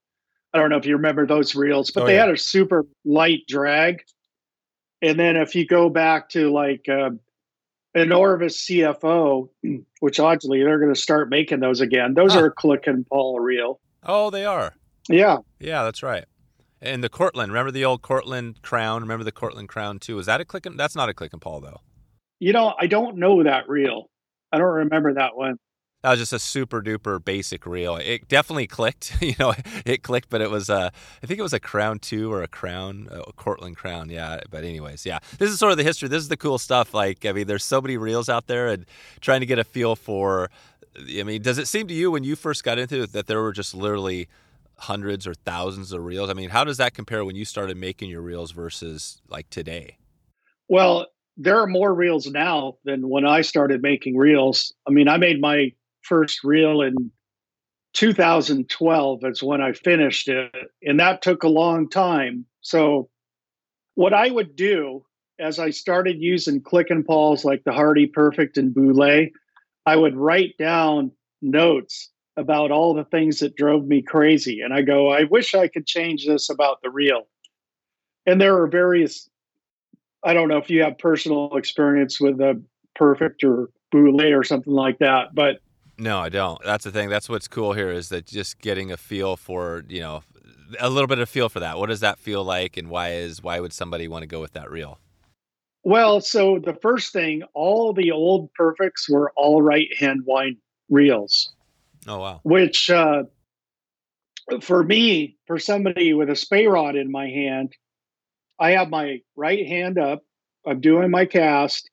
I 0.55 0.59
don't 0.59 0.71
know 0.71 0.79
if 0.79 0.87
you 0.87 0.97
remember 0.97 1.27
those 1.27 1.55
reels, 1.55 1.91
but 1.91 2.05
oh, 2.05 2.07
they 2.07 2.15
yeah. 2.15 2.27
had 2.27 2.31
a 2.31 2.39
super 2.39 2.87
light 3.05 3.41
drag. 3.49 4.03
And 5.07 5.21
then 5.21 5.37
if 5.37 5.55
you 5.55 5.65
go 5.65 5.89
back 5.89 6.29
to 6.31 6.51
like 6.51 6.89
uh, 6.89 7.11
an 7.95 8.13
Orvis 8.13 8.67
CFO, 8.67 9.49
which 10.01 10.19
oddly 10.19 10.63
they're 10.63 10.81
going 10.81 10.93
to 10.93 11.01
start 11.01 11.31
making 11.31 11.61
those 11.61 11.81
again. 11.81 12.15
Those 12.15 12.35
huh. 12.35 12.43
are 12.43 12.51
click 12.51 12.87
and 12.87 13.07
pawl 13.07 13.39
reel. 13.39 13.81
Oh, 14.05 14.31
they 14.31 14.45
are. 14.45 14.75
Yeah. 15.09 15.39
Yeah, 15.61 15.85
that's 15.85 16.03
right. 16.03 16.25
And 16.83 17.03
the 17.03 17.09
Cortland, 17.09 17.53
remember 17.53 17.71
the 17.71 17.85
old 17.85 18.03
Cortland 18.03 18.61
crown? 18.63 19.03
Remember 19.03 19.25
the 19.25 19.33
Cortland 19.33 19.69
crown 19.69 19.99
too? 20.01 20.19
Is 20.19 20.27
that 20.27 20.41
a 20.41 20.45
click 20.45 20.67
and 20.67 20.79
that's 20.79 20.97
not 20.97 21.09
a 21.09 21.15
click 21.15 21.33
and 21.33 21.41
pawl 21.41 21.61
though? 21.61 21.81
You 22.41 22.53
know, 22.53 22.75
I 22.79 22.87
don't 22.87 23.17
know 23.17 23.45
that 23.45 23.69
reel. 23.69 24.11
I 24.53 24.59
don't 24.59 24.67
remember 24.67 25.15
that 25.15 25.37
one. 25.37 25.57
That 26.03 26.11
was 26.11 26.19
just 26.21 26.33
a 26.33 26.39
super 26.39 26.83
duper 26.83 27.23
basic 27.25 27.67
reel. 27.67 27.97
It 27.97 28.29
definitely 28.29 28.67
clicked, 28.67 29.17
you 29.21 29.35
know, 29.39 29.55
it 29.85 30.03
clicked, 30.03 30.29
but 30.31 30.41
it 30.41 30.51
was 30.51 30.71
uh, 30.71 30.91
I 31.23 31.27
think 31.27 31.39
it 31.39 31.43
was 31.43 31.53
a 31.53 31.61
Crown 31.61 31.99
Two 31.99 32.33
or 32.33 32.43
a 32.43 32.49
Crown, 32.49 33.09
a 33.11 33.33
Cortland 33.33 33.77
Crown, 33.77 34.11
yeah. 34.11 34.41
But 34.51 34.65
anyways, 34.65 35.05
yeah, 35.05 35.19
this 35.39 35.51
is 35.51 35.59
sort 35.59 35.73
of 35.73 35.79
the 35.79 35.85
history. 35.85 36.09
This 36.09 36.23
is 36.23 36.29
the 36.29 36.37
cool 36.37 36.59
stuff. 36.59 36.95
Like, 36.95 37.25
I 37.27 37.33
mean, 37.33 37.47
there's 37.47 37.65
so 37.65 37.81
many 37.81 37.97
reels 37.97 38.29
out 38.29 38.47
there, 38.47 38.69
and 38.69 38.87
trying 39.21 39.41
to 39.41 39.47
get 39.47 39.59
a 39.59 39.65
feel 39.65 39.97
for. 39.97 40.51
I 40.97 41.25
mean, 41.25 41.43
does 41.43 41.59
it 41.59 41.67
seem 41.67 41.89
to 41.89 41.95
you 41.95 42.11
when 42.11 42.25
you 42.25 42.37
first 42.37 42.65
got 42.65 42.79
into 42.79 43.03
it 43.03 43.13
that 43.13 43.27
there 43.27 43.43
were 43.43 43.53
just 43.53 43.75
literally 43.75 44.29
hundreds 44.79 45.27
or 45.27 45.35
thousands 45.35 45.93
of 45.93 46.05
reels? 46.05 46.31
I 46.31 46.35
mean, 46.35 46.51
how 46.51 46.65
does 46.65 46.77
that 46.79 46.95
compare 46.95 47.25
when 47.25 47.37
you 47.37 47.45
started 47.45 47.77
making 47.77 48.11
your 48.11 48.23
reels 48.23 48.53
versus 48.53 49.21
like 49.29 49.51
today? 49.51 49.99
Well, 50.69 51.09
there 51.37 51.61
are 51.61 51.67
more 51.67 51.93
reels 51.93 52.27
now 52.27 52.79
than 52.85 53.09
when 53.09 53.27
I 53.27 53.43
started 53.43 53.83
making 53.83 54.17
reels. 54.17 54.73
I 54.87 54.91
mean, 54.91 55.09
I 55.09 55.19
made 55.19 55.41
my 55.41 55.73
first 56.07 56.45
reel 56.45 56.83
in 56.83 56.95
2012 57.95 59.25
is 59.25 59.43
when 59.43 59.61
I 59.61 59.73
finished 59.73 60.29
it, 60.29 60.53
and 60.83 61.01
that 61.01 61.23
took 61.23 61.43
a 61.43 61.49
long 61.49 61.89
time. 61.89 62.45
So, 62.61 63.09
what 63.95 64.13
I 64.13 64.31
would 64.31 64.57
do 64.57 65.05
as 65.39 65.59
I 65.59 65.71
started 65.71 66.21
using 66.21 66.61
click 66.61 66.91
and 66.91 67.05
pawls 67.05 67.45
like 67.45 67.65
the 67.65 67.73
Hardy 67.73 68.07
Perfect 68.07 68.59
and 68.59 68.75
Bougle, 68.75 69.31
I 69.87 69.97
would 69.97 70.17
write 70.17 70.57
down 70.59 71.13
notes 71.41 72.11
about 72.37 72.71
all 72.71 72.95
the 72.95 73.05
things 73.05 73.39
that 73.39 73.57
drove 73.57 73.87
me 73.87 74.03
crazy. 74.03 74.61
And 74.61 74.75
I 74.75 74.83
go, 74.83 75.09
I 75.09 75.25
wish 75.25 75.55
I 75.55 75.69
could 75.69 75.87
change 75.87 76.27
this 76.27 76.51
about 76.51 76.83
the 76.83 76.91
reel. 76.91 77.27
And 78.27 78.41
there 78.41 78.61
are 78.61 78.67
various, 78.67 79.31
I 80.23 80.35
don't 80.35 80.49
know 80.49 80.59
if 80.59 80.69
you 80.69 80.83
have 80.83 80.99
personal 80.99 81.57
experience 81.57 82.21
with 82.21 82.41
a 82.41 82.61
perfect 82.95 83.43
or 83.45 83.71
Bougle 83.93 84.37
or 84.37 84.45
something 84.45 84.73
like 84.73 84.99
that, 84.99 85.35
but 85.35 85.61
no, 85.99 86.19
I 86.19 86.29
don't. 86.29 86.63
That's 86.65 86.85
the 86.85 86.91
thing. 86.91 87.09
That's 87.09 87.29
what's 87.29 87.49
cool 87.49 87.73
here 87.73 87.91
is 87.91 88.09
that 88.11 88.27
just 88.27 88.61
getting 88.61 88.93
a 88.93 88.97
feel 88.97 89.37
for, 89.37 89.85
you 89.89 90.01
know, 90.01 90.23
a 90.81 90.91
little 90.91 91.07
bit 91.07 91.19
of 91.19 91.29
feel 91.29 91.49
for 91.49 91.61
that. 91.61 91.79
What 91.79 91.89
does 91.89 92.01
that 92.01 92.19
feel 92.19 92.45
like 92.45 92.77
and 92.77 92.89
why 92.89 93.13
is 93.13 93.43
why 93.43 93.61
would 93.61 93.73
somebody 93.73 94.09
want 94.09 94.23
to 94.23 94.27
go 94.27 94.41
with 94.41 94.53
that 94.53 94.71
reel? 94.71 94.99
Well, 95.85 96.21
so 96.21 96.59
the 96.59 96.75
first 96.75 97.13
thing, 97.13 97.45
all 97.55 97.93
the 97.93 98.11
old 98.11 98.53
perfects 98.55 99.09
were 99.09 99.33
all 99.37 99.63
right 99.63 99.89
hand 99.97 100.23
wind 100.27 100.57
reels. 100.91 101.53
Oh 102.09 102.19
wow! 102.19 102.41
Which 102.43 102.91
uh, 102.91 103.25
for 104.61 104.83
me, 104.83 105.37
for 105.47 105.59
somebody 105.59 106.13
with 106.13 106.29
a 106.31 106.37
spey 106.37 106.67
rod 106.67 106.97
in 106.97 107.11
my 107.11 107.29
hand, 107.29 107.73
I 108.59 108.73
have 108.73 108.89
my 108.89 109.21
right 109.37 109.67
hand 109.67 109.99
up. 109.99 110.23
I'm 110.67 110.81
doing 110.81 111.11
my 111.11 111.25
cast. 111.25 111.89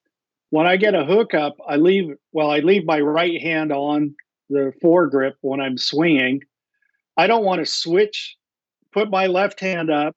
When 0.54 0.68
I 0.68 0.78
get 0.78 0.94
a 0.94 1.04
hook 1.04 1.34
up, 1.34 1.56
I 1.68 1.78
leave. 1.78 2.16
Well, 2.32 2.52
I 2.52 2.60
leave 2.60 2.86
my 2.86 3.00
right 3.00 3.42
hand 3.42 3.72
on 3.72 4.14
the 4.52 4.72
foregrip 4.84 5.34
when 5.42 5.60
I'm 5.60 5.80
swinging. 5.80 6.42
I 7.18 7.26
don't 7.26 7.44
want 7.44 7.62
to 7.62 7.66
switch. 7.66 8.38
Put 8.92 9.10
my 9.10 9.26
left 9.26 9.60
hand 9.60 9.90
up, 9.90 10.16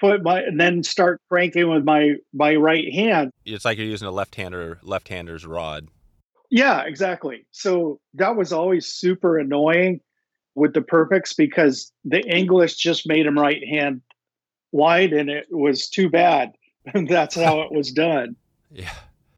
put 0.00 0.22
my 0.22 0.40
and 0.40 0.58
then 0.58 0.84
start 0.84 1.20
cranking 1.28 1.68
with 1.68 1.84
my 1.84 2.14
my 2.32 2.54
right 2.54 2.94
hand. 2.94 3.30
It's 3.44 3.66
like 3.66 3.76
you're 3.76 3.86
using 3.86 4.08
a 4.08 4.10
left-hander 4.10 4.78
left-hander's 4.82 5.44
rod. 5.44 5.88
Yeah, 6.50 6.84
exactly. 6.84 7.44
So 7.50 8.00
that 8.14 8.36
was 8.36 8.54
always 8.54 8.86
super 8.86 9.38
annoying 9.38 10.00
with 10.54 10.72
the 10.72 10.80
perfects 10.80 11.34
because 11.34 11.92
the 12.06 12.22
English 12.22 12.76
just 12.76 13.06
made 13.06 13.26
them 13.26 13.38
right 13.38 13.62
hand 13.68 14.00
wide 14.72 15.12
and 15.12 15.28
it 15.28 15.48
was 15.50 15.90
too 15.90 16.08
bad. 16.08 16.54
That's 16.94 17.34
how 17.34 17.60
it 17.60 17.70
was 17.70 17.92
done. 17.92 18.36
Yeah. 18.76 18.90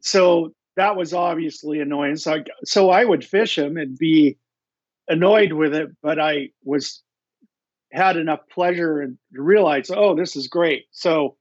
So 0.07 0.53
that 0.77 0.95
was 0.95 1.13
obviously 1.13 1.81
annoying. 1.81 2.15
So 2.15 2.35
I, 2.35 2.43
so 2.63 2.89
I 2.89 3.03
would 3.03 3.25
fish 3.25 3.57
him 3.57 3.75
and 3.75 3.97
be 3.97 4.37
annoyed 5.09 5.51
with 5.51 5.75
it, 5.75 5.89
but 6.01 6.17
I 6.17 6.51
was 6.63 7.03
had 7.91 8.15
enough 8.15 8.39
pleasure 8.49 9.01
and 9.01 9.17
realized, 9.33 9.91
oh, 9.93 10.15
this 10.15 10.37
is 10.37 10.47
great. 10.47 10.85
So 10.91 11.35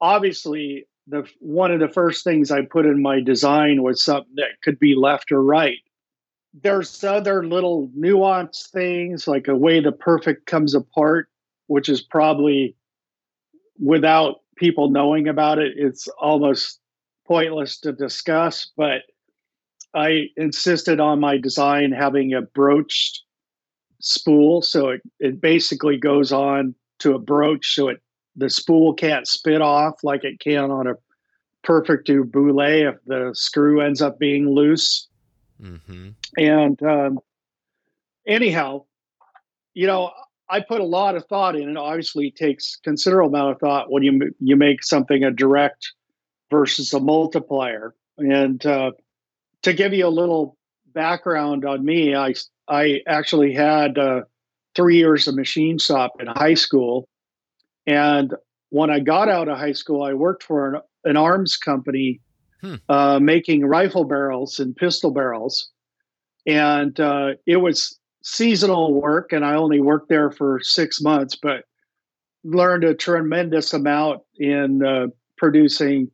obviously 0.00 0.88
the 1.06 1.28
one 1.38 1.70
of 1.70 1.78
the 1.78 1.88
first 1.88 2.24
things 2.24 2.50
I 2.50 2.62
put 2.62 2.86
in 2.86 3.02
my 3.02 3.20
design 3.20 3.84
was 3.84 4.02
something 4.02 4.34
that 4.34 4.60
could 4.64 4.80
be 4.80 4.96
left 4.96 5.30
or 5.30 5.40
right. 5.40 5.78
There's 6.54 7.04
other 7.04 7.46
little 7.46 7.88
nuance 7.94 8.68
things 8.72 9.28
like 9.28 9.46
a 9.46 9.56
way 9.56 9.78
the 9.80 9.92
perfect 9.92 10.46
comes 10.46 10.74
apart, 10.74 11.28
which 11.68 11.88
is 11.88 12.02
probably 12.02 12.74
without 13.78 14.40
people 14.56 14.90
knowing 14.90 15.28
about 15.28 15.58
it, 15.58 15.74
it's 15.76 16.08
almost 16.20 16.80
pointless 17.32 17.78
to 17.78 17.92
discuss. 17.92 18.70
But 18.76 19.02
I 19.94 20.26
insisted 20.36 21.00
on 21.00 21.18
my 21.18 21.38
design 21.38 21.90
having 21.90 22.34
a 22.34 22.42
broached 22.42 23.22
spool, 24.00 24.60
so 24.60 24.90
it, 24.90 25.00
it 25.18 25.40
basically 25.40 25.96
goes 25.96 26.30
on 26.30 26.74
to 26.98 27.14
a 27.14 27.18
broach, 27.18 27.74
so 27.74 27.88
it 27.88 28.02
the 28.36 28.50
spool 28.50 28.94
can't 28.94 29.26
spit 29.26 29.60
off 29.60 30.02
like 30.02 30.24
it 30.24 30.40
can 30.40 30.70
on 30.70 30.86
a 30.86 30.94
perfect 31.62 32.08
Bougle 32.08 32.90
if 32.90 32.96
the 33.06 33.30
screw 33.34 33.80
ends 33.80 34.00
up 34.02 34.18
being 34.18 34.48
loose. 34.48 35.08
Mm-hmm. 35.60 36.08
And 36.38 36.82
um, 36.82 37.18
anyhow, 38.26 38.84
you 39.74 39.86
know, 39.86 40.12
I 40.48 40.60
put 40.60 40.80
a 40.80 40.84
lot 40.84 41.14
of 41.14 41.26
thought 41.26 41.56
in, 41.56 41.68
it. 41.68 41.76
obviously 41.76 42.28
it 42.28 42.36
takes 42.36 42.76
considerable 42.84 43.28
amount 43.34 43.52
of 43.52 43.60
thought 43.60 43.90
when 43.90 44.02
you 44.02 44.34
you 44.38 44.56
make 44.56 44.82
something 44.82 45.24
a 45.24 45.30
direct 45.30 45.92
versus 46.52 46.92
a 46.92 47.00
multiplier. 47.00 47.94
And 48.18 48.64
uh, 48.64 48.92
to 49.62 49.72
give 49.72 49.92
you 49.92 50.06
a 50.06 50.08
little 50.20 50.56
background 50.94 51.64
on 51.64 51.84
me, 51.84 52.14
I 52.14 52.34
I 52.68 53.00
actually 53.08 53.54
had 53.54 53.98
uh, 53.98 54.20
three 54.76 54.98
years 54.98 55.26
of 55.26 55.34
machine 55.34 55.78
shop 55.78 56.12
in 56.20 56.28
high 56.28 56.54
school, 56.54 57.08
and 57.86 58.34
when 58.68 58.90
I 58.90 59.00
got 59.00 59.28
out 59.28 59.48
of 59.48 59.58
high 59.58 59.72
school, 59.72 60.02
I 60.02 60.14
worked 60.14 60.44
for 60.44 60.74
an, 60.74 60.80
an 61.04 61.16
arms 61.16 61.56
company 61.56 62.20
hmm. 62.60 62.76
uh, 62.88 63.18
making 63.18 63.64
rifle 63.66 64.04
barrels 64.04 64.60
and 64.60 64.76
pistol 64.76 65.10
barrels. 65.10 65.70
And 66.46 66.98
uh, 66.98 67.32
it 67.46 67.58
was 67.58 67.98
seasonal 68.22 68.94
work, 68.94 69.32
and 69.32 69.44
I 69.44 69.56
only 69.56 69.80
worked 69.80 70.08
there 70.08 70.30
for 70.30 70.60
six 70.62 71.00
months, 71.00 71.36
but 71.36 71.64
learned 72.44 72.84
a 72.84 72.94
tremendous 72.94 73.72
amount 73.72 74.22
in 74.38 74.84
uh, 74.84 75.06
producing 75.36 76.10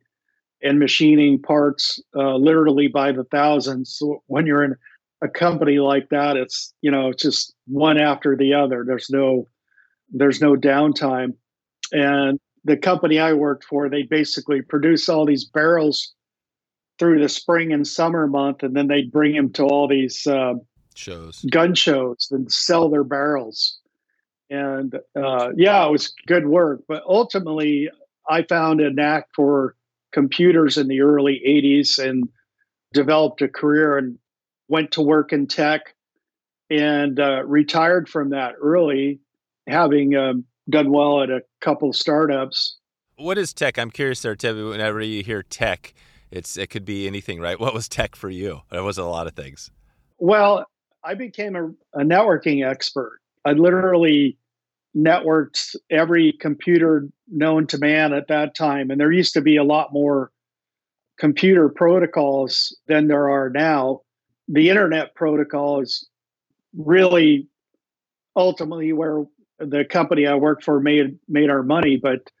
and 0.61 0.79
machining 0.79 1.41
parts 1.41 2.01
uh, 2.15 2.35
literally 2.35 2.87
by 2.87 3.11
the 3.11 3.23
thousands. 3.25 3.95
So 3.97 4.23
when 4.27 4.45
you're 4.45 4.63
in 4.63 4.75
a 5.21 5.27
company 5.27 5.79
like 5.79 6.09
that, 6.09 6.37
it's 6.37 6.73
you 6.81 6.91
know 6.91 7.09
it's 7.09 7.23
just 7.23 7.53
one 7.67 7.97
after 7.97 8.35
the 8.35 8.53
other. 8.53 8.83
There's 8.85 9.09
no 9.09 9.47
there's 10.11 10.41
no 10.41 10.55
downtime. 10.55 11.33
And 11.91 12.39
the 12.63 12.77
company 12.77 13.19
I 13.19 13.33
worked 13.33 13.63
for, 13.63 13.89
they 13.89 14.03
basically 14.03 14.61
produce 14.61 15.09
all 15.09 15.25
these 15.25 15.45
barrels 15.45 16.13
through 16.97 17.21
the 17.21 17.29
spring 17.29 17.71
and 17.71 17.87
summer 17.87 18.27
month, 18.27 18.61
and 18.63 18.75
then 18.75 18.87
they'd 18.87 19.11
bring 19.11 19.33
them 19.33 19.51
to 19.53 19.63
all 19.63 19.87
these 19.87 20.27
uh, 20.27 20.55
shows, 20.93 21.45
gun 21.49 21.73
shows, 21.73 22.27
and 22.31 22.51
sell 22.51 22.89
their 22.89 23.05
barrels. 23.05 23.79
And 24.49 24.95
uh, 25.15 25.49
yeah, 25.55 25.85
it 25.85 25.91
was 25.91 26.13
good 26.27 26.47
work. 26.47 26.81
But 26.87 27.03
ultimately, 27.07 27.89
I 28.29 28.43
found 28.43 28.81
a 28.81 28.91
knack 28.91 29.27
for 29.33 29.75
computers 30.11 30.77
in 30.77 30.87
the 30.87 31.01
early 31.01 31.41
80s 31.45 31.99
and 31.99 32.27
developed 32.93 33.41
a 33.41 33.47
career 33.47 33.97
and 33.97 34.17
went 34.67 34.91
to 34.91 35.01
work 35.01 35.33
in 35.33 35.47
tech 35.47 35.93
and 36.69 37.19
uh, 37.19 37.43
retired 37.45 38.07
from 38.07 38.29
that 38.29 38.55
early, 38.61 39.19
having 39.67 40.15
um, 40.15 40.45
done 40.69 40.91
well 40.91 41.21
at 41.21 41.29
a 41.29 41.41
couple 41.61 41.91
startups. 41.93 42.77
What 43.17 43.37
is 43.37 43.53
tech? 43.53 43.77
I'm 43.77 43.91
curious 43.91 44.21
there, 44.21 44.35
Tim. 44.35 44.69
Whenever 44.69 45.01
you 45.01 45.23
hear 45.23 45.43
tech, 45.43 45.93
it's 46.31 46.57
it 46.57 46.67
could 46.69 46.85
be 46.85 47.07
anything, 47.07 47.39
right? 47.39 47.59
What 47.59 47.73
was 47.73 47.89
tech 47.89 48.15
for 48.15 48.29
you? 48.29 48.61
It 48.71 48.81
was 48.81 48.97
a 48.97 49.05
lot 49.05 49.27
of 49.27 49.33
things. 49.33 49.71
Well, 50.19 50.65
I 51.03 51.15
became 51.15 51.55
a, 51.55 51.67
a 51.99 52.03
networking 52.03 52.67
expert. 52.67 53.19
I 53.45 53.53
literally 53.53 54.37
networked 54.95 55.75
every 55.89 56.33
computer 56.33 57.07
known 57.27 57.67
to 57.67 57.77
man 57.77 58.13
at 58.13 58.27
that 58.27 58.55
time, 58.55 58.89
and 58.89 58.99
there 58.99 59.11
used 59.11 59.33
to 59.33 59.41
be 59.41 59.57
a 59.57 59.63
lot 59.63 59.93
more 59.93 60.31
computer 61.19 61.69
protocols 61.69 62.75
than 62.87 63.07
there 63.07 63.29
are 63.29 63.49
now. 63.49 64.01
The 64.47 64.69
internet 64.69 65.13
protocol 65.15 65.81
is 65.81 66.07
really 66.75 67.47
ultimately 68.35 68.93
where 68.93 69.25
the 69.59 69.85
company 69.85 70.25
I 70.25 70.35
worked 70.35 70.63
for 70.63 70.79
made 70.79 71.19
made 71.27 71.49
our 71.49 71.63
money, 71.63 71.97
but 71.97 72.31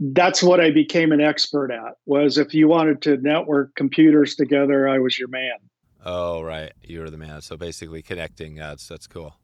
that's 0.00 0.42
what 0.42 0.60
I 0.60 0.70
became 0.70 1.12
an 1.12 1.20
expert 1.20 1.70
at. 1.70 1.94
Was 2.06 2.38
if 2.38 2.54
you 2.54 2.68
wanted 2.68 3.02
to 3.02 3.16
network 3.18 3.74
computers 3.74 4.36
together, 4.36 4.88
I 4.88 4.98
was 5.00 5.18
your 5.18 5.28
man. 5.28 5.58
Oh, 6.04 6.40
right, 6.42 6.72
you 6.82 7.00
were 7.00 7.10
the 7.10 7.18
man. 7.18 7.42
So 7.42 7.56
basically, 7.56 8.02
connecting. 8.02 8.60
Uh, 8.60 8.70
that's 8.70 8.88
that's 8.88 9.06
cool. 9.06 9.34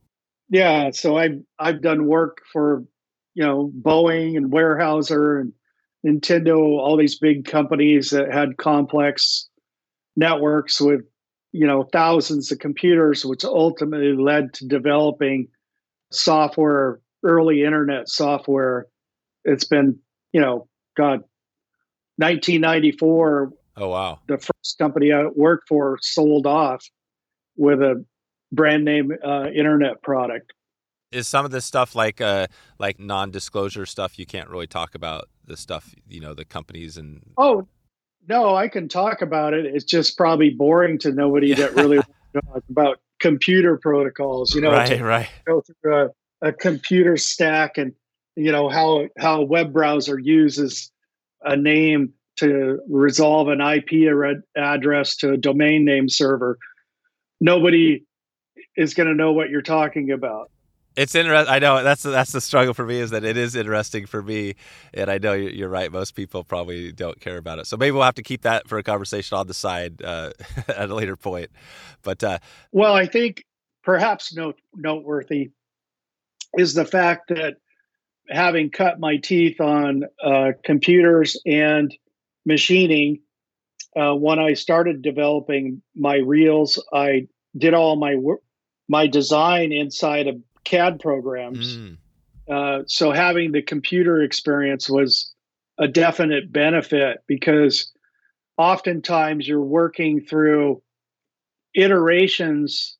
Yeah, 0.49 0.91
so 0.91 1.17
I've 1.17 1.41
I've 1.59 1.83
done 1.83 2.07
work 2.07 2.43
for 2.53 2.85
you 3.35 3.45
know 3.45 3.73
Boeing 3.81 4.37
and 4.37 4.53
Weyerhaeuser 4.53 5.41
and 5.41 5.53
Nintendo, 6.07 6.59
all 6.59 6.97
these 6.97 7.19
big 7.19 7.47
companies 7.47 8.11
that 8.11 8.33
had 8.33 8.57
complex 8.59 9.49
networks 10.17 10.81
with 10.81 11.01
you 11.55 11.69
know, 11.69 11.85
thousands 11.85 12.51
of 12.51 12.59
computers, 12.59 13.25
which 13.25 13.45
ultimately 13.45 14.13
led 14.13 14.53
to 14.55 14.67
developing 14.67 15.47
software, 16.11 17.01
early 17.23 17.63
internet 17.63 18.09
software. 18.09 18.89
It's 19.45 19.63
been, 19.63 20.01
you 20.33 20.41
know, 20.41 20.67
God, 20.97 21.21
1994. 22.17 23.53
Oh, 23.77 23.89
wow. 23.89 24.19
The 24.27 24.39
first 24.39 24.79
company 24.79 25.13
I 25.13 25.27
worked 25.27 25.69
for 25.69 25.97
sold 26.03 26.45
off 26.45 26.85
with 27.57 27.81
a 27.81 28.05
brand 28.55 28.85
name 28.85 29.13
uh, 29.25 29.49
internet 29.55 30.03
product. 30.03 30.53
Is 31.13 31.29
some 31.29 31.45
of 31.45 31.53
this 31.53 31.65
stuff 31.65 31.95
like 31.95 32.21
uh, 32.21 32.49
like 32.79 32.99
non-disclosure 32.99 33.87
stuff 33.87 34.19
you 34.19 34.27
can't 34.27 34.49
really 34.49 34.67
talk 34.67 34.95
about 34.95 35.29
the 35.47 35.57
stuff 35.57 35.95
you 36.09 36.21
know 36.21 36.35
the 36.35 36.45
companies 36.45 36.97
and 36.97 37.23
oh 37.37 37.69
no 38.29 38.57
I 38.57 38.69
can 38.69 38.89
talk 38.89 39.23
about 39.23 39.55
it 39.55 39.65
it's 39.65 39.85
just 39.85 40.17
probably 40.17 40.51
boring 40.51 40.99
to 41.01 41.13
nobody 41.13 41.49
yeah. 41.49 41.57
that 41.57 41.75
really 41.75 42.01
about 42.69 42.99
computer 43.21 43.79
protocols 43.81 44.55
you 44.55 44.61
know 44.61 44.73
right 44.73 45.01
right 45.01 45.29
go 45.47 45.63
through 45.63 45.97
a, 46.43 46.49
a 46.49 46.53
computer 46.53 47.17
stack 47.17 47.79
and 47.79 47.93
you 48.37 48.51
know 48.51 48.69
how 48.69 49.07
how 49.19 49.43
a 49.43 49.45
web 49.45 49.73
browser 49.73 50.19
uses 50.19 50.91
a 51.43 51.57
name 51.57 52.13
to 52.37 52.81
resolve 52.89 53.49
an 53.49 53.61
IP 53.61 54.11
address 54.57 55.17
to 55.17 55.33
a 55.33 55.37
domain 55.37 55.85
name 55.85 56.09
server 56.09 56.59
nobody 57.41 58.05
is 58.77 58.95
going 58.95 59.09
to 59.09 59.15
know 59.15 59.33
what 59.33 59.51
you're 59.51 59.63
talking 59.63 60.11
about. 60.11 60.51
It's 60.97 61.15
interesting. 61.17 61.53
I 61.53 61.59
know 61.59 61.83
that's 61.83 62.05
that's 62.05 62.31
the 62.31 62.41
struggle 62.41 62.73
for 62.73 62.87
me 62.87 63.01
is 63.01 63.11
that 63.11 63.25
it 63.25 63.37
is 63.37 63.57
interesting 63.57 64.07
for 64.07 64.23
me, 64.23 64.55
and 64.93 65.11
I 65.11 65.19
know 65.19 65.33
you're 65.33 65.69
right. 65.69 65.91
Most 65.91 66.15
people 66.15 66.45
probably 66.45 66.93
don't 66.93 67.21
care 67.21 67.37
about 67.37 67.59
it, 67.59 67.67
so 67.67 67.77
maybe 67.77 67.91
we'll 67.91 68.05
have 68.05 68.15
to 68.15 68.23
keep 68.23 68.43
that 68.43 68.69
for 68.69 68.79
a 68.79 68.83
conversation 68.85 69.37
on 69.37 69.49
the 69.49 69.55
side 69.55 70.03
uh, 70.03 70.31
at 70.69 70.91
a 70.91 70.95
later 70.95 71.17
point. 71.17 71.51
But 72.03 72.23
uh, 72.23 72.39
well, 72.71 72.95
I 72.95 73.07
think 73.07 73.45
perhaps 73.83 74.35
note, 74.37 74.57
noteworthy 74.73 75.51
is 76.57 76.75
the 76.75 76.85
fact 76.85 77.29
that 77.31 77.57
having 78.31 78.71
cut 78.71 79.01
my 79.01 79.17
teeth 79.17 79.61
on 79.61 80.05
uh, 80.23 80.53
computers 80.63 81.41
and 81.45 81.93
machining, 82.47 83.21
uh, 83.97 84.15
when 84.15 84.39
I 84.39 84.55
started 84.55 85.03
developing 85.03 85.83
my 85.97 86.19
reels, 86.19 86.81
I 86.93 87.27
did 87.59 87.75
all 87.75 87.97
my 87.97 88.15
work 88.15 88.44
my 88.89 89.07
design 89.07 89.73
inside 89.73 90.27
of 90.27 90.37
CAD 90.65 91.01
programs. 91.01 91.77
Mm. 91.77 91.97
Uh, 92.51 92.83
so 92.87 93.11
having 93.11 93.53
the 93.53 93.63
computer 93.63 94.23
experience 94.23 94.89
was 94.89 95.33
a 95.79 95.89
definite 95.89 96.53
benefit 96.53 97.19
because 97.27 97.93
oftentimes 98.57 99.49
you're 99.49 99.61
working 99.61 100.21
through 100.21 100.83
iterations 101.75 102.97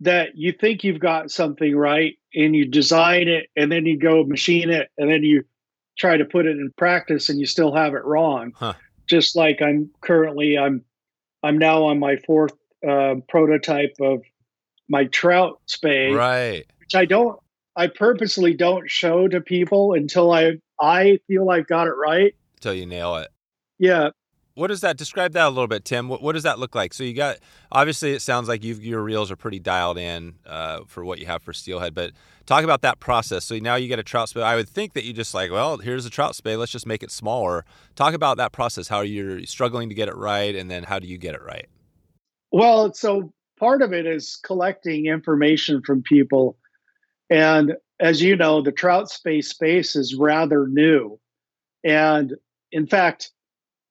that 0.00 0.36
you 0.36 0.52
think 0.52 0.84
you've 0.84 1.00
got 1.00 1.30
something 1.30 1.76
right 1.76 2.16
and 2.34 2.54
you 2.54 2.64
design 2.64 3.28
it 3.28 3.48
and 3.56 3.70
then 3.70 3.84
you 3.84 3.98
go 3.98 4.24
machine 4.24 4.70
it 4.70 4.90
and 4.96 5.10
then 5.10 5.22
you 5.22 5.44
try 5.98 6.16
to 6.16 6.24
put 6.24 6.46
it 6.46 6.52
in 6.56 6.72
practice 6.76 7.28
and 7.28 7.40
you 7.40 7.46
still 7.46 7.74
have 7.74 7.94
it 7.94 8.04
wrong 8.04 8.52
huh. 8.54 8.72
just 9.06 9.34
like 9.34 9.60
i'm 9.60 9.90
currently 10.00 10.56
i'm 10.56 10.82
i'm 11.42 11.58
now 11.58 11.82
on 11.82 11.98
my 11.98 12.16
fourth 12.18 12.52
uh, 12.88 13.16
prototype 13.28 13.94
of 14.00 14.22
my 14.88 15.04
trout 15.06 15.60
spey, 15.66 16.12
right? 16.12 16.64
Which 16.80 16.94
I 16.94 17.04
don't, 17.04 17.38
I 17.76 17.86
purposely 17.86 18.54
don't 18.54 18.90
show 18.90 19.28
to 19.28 19.40
people 19.40 19.92
until 19.92 20.32
I 20.32 20.54
I 20.80 21.18
feel 21.26 21.50
I've 21.50 21.66
got 21.66 21.86
it 21.86 21.92
right. 21.92 22.34
Until 22.56 22.74
you 22.74 22.86
nail 22.86 23.16
it. 23.16 23.28
Yeah. 23.78 24.10
What 24.54 24.66
does 24.68 24.80
that 24.80 24.96
describe 24.96 25.34
that 25.34 25.46
a 25.46 25.50
little 25.50 25.68
bit, 25.68 25.84
Tim? 25.84 26.08
What, 26.08 26.20
what 26.20 26.32
does 26.32 26.42
that 26.42 26.58
look 26.58 26.74
like? 26.74 26.92
So 26.92 27.04
you 27.04 27.14
got 27.14 27.36
obviously 27.70 28.12
it 28.12 28.22
sounds 28.22 28.48
like 28.48 28.64
your 28.64 29.00
reels 29.00 29.30
are 29.30 29.36
pretty 29.36 29.60
dialed 29.60 29.98
in 29.98 30.34
uh, 30.44 30.80
for 30.88 31.04
what 31.04 31.20
you 31.20 31.26
have 31.26 31.44
for 31.44 31.52
steelhead, 31.52 31.94
but 31.94 32.10
talk 32.44 32.64
about 32.64 32.82
that 32.82 32.98
process. 32.98 33.44
So 33.44 33.56
now 33.58 33.76
you 33.76 33.86
get 33.86 34.00
a 34.00 34.02
trout 34.02 34.30
spey. 34.30 34.42
I 34.42 34.56
would 34.56 34.68
think 34.68 34.94
that 34.94 35.04
you 35.04 35.12
just 35.12 35.32
like, 35.32 35.52
well, 35.52 35.76
here's 35.76 36.06
a 36.06 36.10
trout 36.10 36.34
spey. 36.34 36.56
Let's 36.56 36.72
just 36.72 36.86
make 36.86 37.04
it 37.04 37.12
smaller. 37.12 37.64
Talk 37.94 38.14
about 38.14 38.36
that 38.38 38.50
process. 38.50 38.88
How 38.88 38.96
are 38.96 39.04
you're 39.04 39.46
struggling 39.46 39.90
to 39.90 39.94
get 39.94 40.08
it 40.08 40.16
right, 40.16 40.56
and 40.56 40.68
then 40.68 40.82
how 40.82 40.98
do 40.98 41.06
you 41.06 41.18
get 41.18 41.36
it 41.36 41.42
right? 41.42 41.68
Well, 42.50 42.92
so 42.94 43.32
part 43.58 43.82
of 43.82 43.92
it 43.92 44.06
is 44.06 44.38
collecting 44.44 45.06
information 45.06 45.82
from 45.82 46.02
people. 46.02 46.56
And 47.30 47.74
as 48.00 48.22
you 48.22 48.36
know, 48.36 48.62
the 48.62 48.72
trout 48.72 49.10
spey 49.10 49.40
space 49.40 49.96
is 49.96 50.14
rather 50.14 50.66
new. 50.66 51.18
And 51.84 52.34
in 52.72 52.86
fact, 52.86 53.30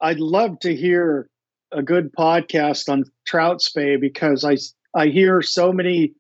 I'd 0.02 0.20
love 0.20 0.60
to 0.60 0.76
hear 0.76 1.30
a 1.72 1.82
good 1.82 2.14
podcast 2.14 2.90
on 2.90 3.06
trout 3.26 3.62
spey 3.62 3.98
because 3.98 4.44
I, 4.44 4.58
I 4.98 5.08
hear 5.08 5.42
so 5.42 5.72
many 5.72 6.14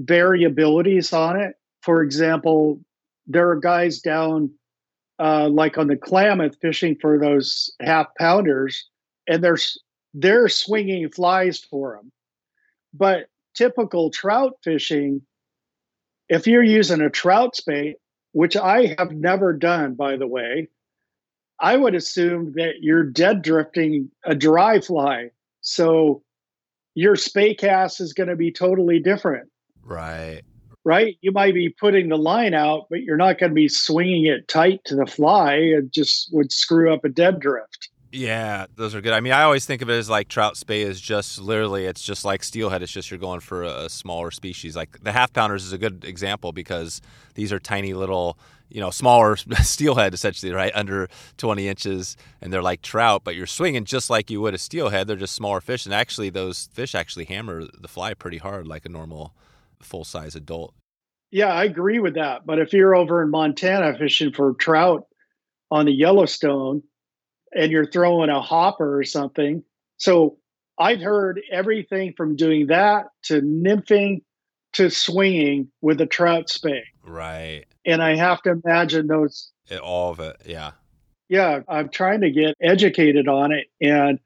variabilities 0.00 1.16
on 1.16 1.38
it. 1.40 1.54
For 1.82 2.02
example, 2.02 2.80
there 3.26 3.50
are 3.50 3.56
guys 3.56 4.00
down 4.00 4.52
uh, 5.18 5.48
like 5.48 5.78
on 5.78 5.86
the 5.86 5.96
Klamath 5.96 6.56
fishing 6.60 6.96
for 7.00 7.18
those 7.18 7.72
half 7.80 8.06
pounders, 8.18 8.88
and 9.28 9.42
they're 9.42 9.58
they're 10.14 10.48
swinging 10.48 11.08
flies 11.10 11.60
for 11.60 11.96
them. 11.96 12.12
But 12.94 13.26
typical 13.54 14.10
trout 14.10 14.58
fishing, 14.62 15.22
if 16.28 16.46
you're 16.46 16.62
using 16.62 17.00
a 17.00 17.10
trout 17.10 17.56
spey, 17.56 17.96
which 18.32 18.56
I 18.56 18.94
have 18.98 19.12
never 19.12 19.52
done, 19.52 19.94
by 19.94 20.16
the 20.16 20.26
way, 20.26 20.68
I 21.60 21.76
would 21.76 21.94
assume 21.94 22.54
that 22.56 22.80
you're 22.80 23.04
dead 23.04 23.42
drifting 23.42 24.10
a 24.24 24.34
dry 24.34 24.80
fly. 24.80 25.30
So 25.60 26.22
your 26.94 27.16
spey 27.16 27.54
cast 27.54 28.00
is 28.00 28.12
going 28.12 28.28
to 28.28 28.36
be 28.36 28.50
totally 28.50 28.98
different. 28.98 29.48
Right. 29.82 30.42
Right. 30.84 31.16
You 31.20 31.30
might 31.30 31.54
be 31.54 31.68
putting 31.68 32.08
the 32.08 32.18
line 32.18 32.54
out, 32.54 32.88
but 32.90 33.02
you're 33.02 33.16
not 33.16 33.38
going 33.38 33.50
to 33.50 33.54
be 33.54 33.68
swinging 33.68 34.26
it 34.26 34.48
tight 34.48 34.80
to 34.86 34.96
the 34.96 35.06
fly. 35.06 35.54
It 35.54 35.92
just 35.92 36.30
would 36.32 36.50
screw 36.50 36.92
up 36.92 37.04
a 37.04 37.08
dead 37.08 37.38
drift. 37.38 37.90
Yeah, 38.14 38.66
those 38.76 38.94
are 38.94 39.00
good. 39.00 39.14
I 39.14 39.20
mean, 39.20 39.32
I 39.32 39.42
always 39.42 39.64
think 39.64 39.80
of 39.80 39.88
it 39.88 39.94
as 39.94 40.10
like 40.10 40.28
trout 40.28 40.58
spey 40.58 40.82
is 40.82 41.00
just 41.00 41.40
literally 41.40 41.86
it's 41.86 42.02
just 42.02 42.26
like 42.26 42.44
steelhead. 42.44 42.82
It's 42.82 42.92
just 42.92 43.10
you're 43.10 43.18
going 43.18 43.40
for 43.40 43.62
a, 43.62 43.84
a 43.84 43.88
smaller 43.88 44.30
species. 44.30 44.76
Like 44.76 45.02
the 45.02 45.12
half 45.12 45.32
pounders 45.32 45.64
is 45.64 45.72
a 45.72 45.78
good 45.78 46.04
example 46.04 46.52
because 46.52 47.00
these 47.36 47.54
are 47.54 47.58
tiny 47.58 47.94
little, 47.94 48.38
you 48.68 48.82
know, 48.82 48.90
smaller 48.90 49.36
steelhead 49.62 50.12
essentially, 50.12 50.52
right, 50.52 50.72
under 50.74 51.08
20 51.38 51.66
inches, 51.66 52.18
and 52.42 52.52
they're 52.52 52.62
like 52.62 52.82
trout, 52.82 53.22
but 53.24 53.34
you're 53.34 53.46
swinging 53.46 53.86
just 53.86 54.10
like 54.10 54.30
you 54.30 54.42
would 54.42 54.52
a 54.52 54.58
steelhead. 54.58 55.06
They're 55.06 55.16
just 55.16 55.34
smaller 55.34 55.62
fish, 55.62 55.86
and 55.86 55.94
actually 55.94 56.28
those 56.28 56.68
fish 56.74 56.94
actually 56.94 57.24
hammer 57.24 57.64
the 57.80 57.88
fly 57.88 58.12
pretty 58.12 58.38
hard, 58.38 58.68
like 58.68 58.84
a 58.84 58.90
normal 58.90 59.32
full 59.80 60.04
size 60.04 60.34
adult. 60.36 60.74
Yeah, 61.30 61.48
I 61.48 61.64
agree 61.64 61.98
with 61.98 62.16
that. 62.16 62.44
But 62.44 62.58
if 62.58 62.74
you're 62.74 62.94
over 62.94 63.22
in 63.22 63.30
Montana 63.30 63.96
fishing 63.96 64.32
for 64.32 64.52
trout 64.52 65.06
on 65.70 65.86
the 65.86 65.92
Yellowstone 65.92 66.82
and 67.54 67.70
you're 67.70 67.86
throwing 67.86 68.30
a 68.30 68.40
hopper 68.40 68.98
or 68.98 69.04
something. 69.04 69.62
So 69.96 70.38
I've 70.78 71.00
heard 71.00 71.40
everything 71.50 72.14
from 72.16 72.36
doing 72.36 72.68
that 72.68 73.08
to 73.24 73.40
nymphing 73.40 74.22
to 74.74 74.90
swinging 74.90 75.68
with 75.80 76.00
a 76.00 76.06
trout 76.06 76.48
spey. 76.48 76.84
Right. 77.04 77.64
And 77.84 78.02
I 78.02 78.16
have 78.16 78.42
to 78.42 78.60
imagine 78.64 79.06
those. 79.06 79.50
It, 79.68 79.80
all 79.80 80.10
of 80.10 80.20
it. 80.20 80.36
Yeah. 80.46 80.72
Yeah. 81.28 81.60
I'm 81.68 81.88
trying 81.88 82.22
to 82.22 82.30
get 82.30 82.54
educated 82.60 83.28
on 83.28 83.52
it. 83.52 83.66
And 83.80 84.18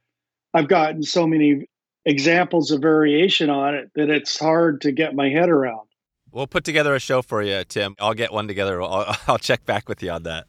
I've 0.55 0.68
gotten 0.68 1.03
so 1.03 1.27
many 1.27 1.68
examples 2.05 2.70
of 2.70 2.81
variation 2.81 3.51
on 3.51 3.74
it 3.74 3.91
that 3.97 4.09
it's 4.09 4.39
hard 4.39 4.81
to 4.83 4.93
get 4.93 5.14
my 5.14 5.29
head 5.29 5.49
around. 5.49 5.89
We'll 6.31 6.47
put 6.47 6.64
together 6.64 6.95
a 6.95 7.01
show 7.01 7.22
for 7.22 7.43
you, 7.43 7.64
Tim. 7.64 7.97
I'll 7.99 8.14
get 8.14 8.33
one 8.33 8.47
together. 8.47 8.81
I'll, 8.83 9.16
I'll 9.29 9.39
check 9.39 9.64
back 9.64 9.89
with 9.89 10.03
you 10.03 10.11
on 10.11 10.22
that. 10.24 10.47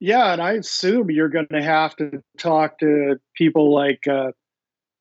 Yeah, 0.00 0.32
and 0.32 0.40
I 0.40 0.52
assume 0.52 1.10
you're 1.10 1.28
going 1.28 1.46
to 1.52 1.62
have 1.62 1.94
to 1.96 2.22
talk 2.38 2.78
to 2.78 3.20
people 3.36 3.74
like, 3.74 4.06
uh, 4.08 4.32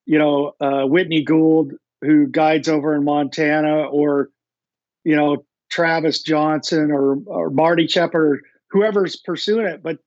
you 0.06 0.20
know, 0.20 0.54
uh, 0.60 0.84
Whitney 0.84 1.24
Gould, 1.24 1.74
who 2.02 2.28
guides 2.28 2.68
over 2.68 2.94
in 2.94 3.06
Montana, 3.06 3.84
or 3.86 4.30
you 5.06 5.16
know, 5.16 5.46
Travis 5.70 6.22
Johnson 6.22 6.92
or 6.92 7.18
or 7.26 7.50
Marty 7.50 7.88
Sheppard, 7.88 8.42
whoever's 8.72 9.16
pursuing 9.16 9.68
it. 9.68 9.82
But 9.82 10.00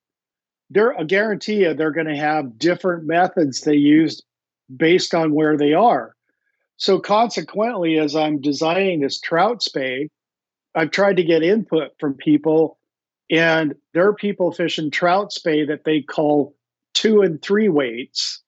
they're 0.69 0.99
I 0.99 1.05
guarantee 1.05 1.63
you 1.63 1.73
they're 1.73 1.91
going 1.91 2.07
to 2.07 2.17
have 2.17 2.59
different 2.59 3.07
methods 3.07 3.63
they 3.63 3.77
use 3.77 4.23
based 4.77 5.15
on 5.15 5.33
where 5.33 5.57
they 5.57 5.73
are. 5.73 6.15
So 6.77 6.99
consequently, 6.99 7.99
as 7.99 8.15
I'm 8.15 8.41
designing 8.41 9.01
this 9.01 9.21
trout 9.21 9.63
spey, 9.63 10.11
I've 10.75 10.91
tried 10.91 11.17
to 11.17 11.25
get 11.25 11.43
input 11.43 11.93
from 11.99 12.15
people 12.15 12.79
and 13.33 13.75
there 13.95 14.07
are 14.07 14.15
people 14.15 14.53
fishing 14.53 14.91
trout 14.91 15.33
spey 15.33 15.65
that 15.65 15.85
they 15.85 16.03
call 16.03 16.55
two 16.93 17.23
and 17.23 17.41
three 17.41 17.71
weights. 17.71 18.43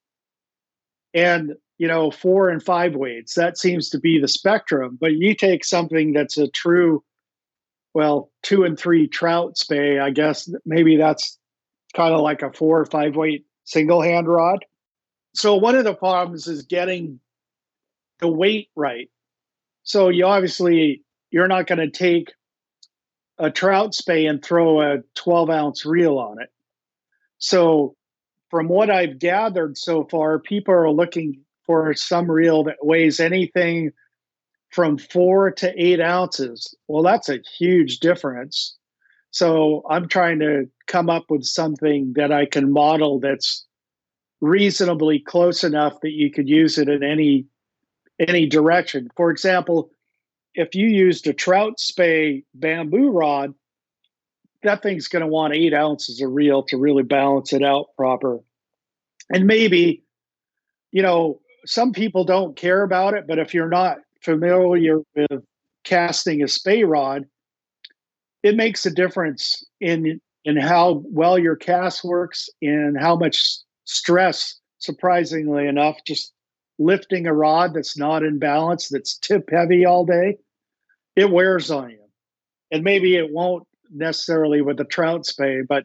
And, 1.15 1.55
you 1.79 1.89
know, 1.89 2.11
four 2.11 2.51
and 2.51 2.63
five 2.63 2.95
weights. 2.95 3.35
That 3.35 3.57
seems 3.57 3.89
to 3.91 3.99
be 3.99 4.21
the 4.21 4.29
spectrum. 4.29 4.99
But 5.01 5.13
you 5.13 5.35
take 5.35 5.65
something 5.65 6.13
that's 6.13 6.37
a 6.37 6.49
true, 6.49 7.03
well, 7.95 8.31
two 8.43 8.65
and 8.65 8.79
three 8.79 9.09
trout 9.09 9.57
spey, 9.57 9.99
I 9.99 10.11
guess 10.11 10.51
maybe 10.67 10.99
that's 10.99 11.39
kind 11.97 12.13
of 12.13 12.21
like 12.21 12.43
a 12.43 12.53
four 12.53 12.81
or 12.81 12.85
five 12.85 13.17
weight 13.17 13.47
single 13.65 14.03
hand 14.03 14.29
rod. 14.29 14.67
So 15.35 15.57
one 15.57 15.77
of 15.77 15.85
the 15.85 15.95
problems 15.95 16.47
is 16.47 16.65
getting 16.65 17.21
the 18.21 18.29
weight 18.29 18.69
right. 18.77 19.09
So 19.83 20.11
you 20.11 20.27
obviously 20.27 21.05
you're 21.31 21.49
not 21.49 21.67
going 21.67 21.79
to 21.79 21.91
take 21.91 22.33
a 23.39 23.51
trout 23.51 23.95
spey 23.95 24.27
and 24.27 24.45
throw 24.45 24.81
a 24.81 24.99
12 25.15 25.51
ounce 25.51 25.85
reel 25.85 26.19
on 26.19 26.41
it. 26.41 26.51
So 27.39 27.97
from 28.51 28.69
what 28.69 28.91
I've 28.91 29.19
gathered 29.19 29.77
so 29.77 30.05
far, 30.05 30.39
people 30.39 30.75
are 30.75 30.91
looking 30.91 31.41
for 31.67 31.95
some 31.95 32.31
reel 32.31 32.65
that 32.65 32.77
weighs 32.85 33.21
anything 33.21 33.91
from 34.71 34.99
four 34.99 35.51
to 35.53 35.73
eight 35.77 36.01
ounces. 36.01 36.75
Well, 36.89 37.03
that's 37.03 37.29
a 37.29 37.41
huge 37.59 37.99
difference. 37.99 38.77
So 39.31 39.83
I'm 39.91 40.09
trying 40.09 40.39
to 40.41 40.69
come 40.87 41.11
up 41.11 41.25
with 41.31 41.45
something 41.45 42.13
that 42.17 42.33
I 42.33 42.47
can 42.47 42.73
model 42.73 43.19
that's 43.19 43.67
reasonably 44.41 45.19
close 45.19 45.65
enough 45.65 46.01
that 46.03 46.13
you 46.13 46.31
could 46.31 46.49
use 46.49 46.79
it 46.79 46.89
in 46.89 47.03
any 47.03 47.47
any 48.21 48.47
direction. 48.47 49.09
For 49.17 49.31
example, 49.31 49.91
if 50.55 50.75
you 50.75 50.87
used 50.87 51.27
a 51.27 51.33
trout 51.33 51.81
spey 51.81 52.45
bamboo 52.55 53.11
rod, 53.11 53.55
that 54.63 54.83
thing's 54.83 55.09
going 55.09 55.21
to 55.21 55.29
want 55.29 55.55
eight 55.55 55.75
ounces 55.75 56.21
of 56.21 56.33
reel 56.33 56.63
to 56.65 56.77
really 56.77 57.03
balance 57.03 57.53
it 57.53 57.63
out 57.63 57.89
proper. 57.97 58.41
And 59.31 59.47
maybe, 59.47 60.03
you 60.91 61.03
know, 61.03 61.41
some 61.67 61.93
people 61.93 62.25
don't 62.25 62.57
care 62.57 62.83
about 62.83 63.15
it, 63.15 63.27
but 63.27 63.39
if 63.39 63.55
you're 63.55 63.69
not 63.69 63.99
familiar 64.21 65.01
with 65.15 65.45
casting 65.83 66.43
a 66.43 66.49
spey 66.49 66.85
rod, 66.85 67.27
it 68.43 68.57
makes 68.57 68.87
a 68.87 68.91
difference 68.91 69.65
in 69.81 70.21
in 70.45 70.59
how 70.59 71.03
well 71.07 71.39
your 71.39 71.57
cast 71.57 72.05
works 72.05 72.51
and 72.61 72.99
how 73.01 73.17
much 73.17 73.59
stress, 73.85 74.61
surprisingly 74.79 75.67
enough, 75.67 75.97
just 76.07 76.35
lifting 76.79 77.27
a 77.27 77.33
rod 77.33 77.73
that's 77.73 77.97
not 77.97 78.23
in 78.23 78.39
balance, 78.39 78.89
that's 78.89 79.17
tip 79.19 79.49
heavy 79.51 79.87
all 79.87 80.05
day, 80.05 80.37
it 81.17 81.31
wears 81.31 81.71
on 81.71 81.91
you. 81.91 82.05
And 82.71 82.83
maybe 82.83 83.17
it 83.17 83.31
won't 83.31 83.67
necessarily 83.91 84.63
with 84.63 84.79
the 84.79 84.85
trout 84.85 85.27
spey, 85.27 85.63
but 85.69 85.85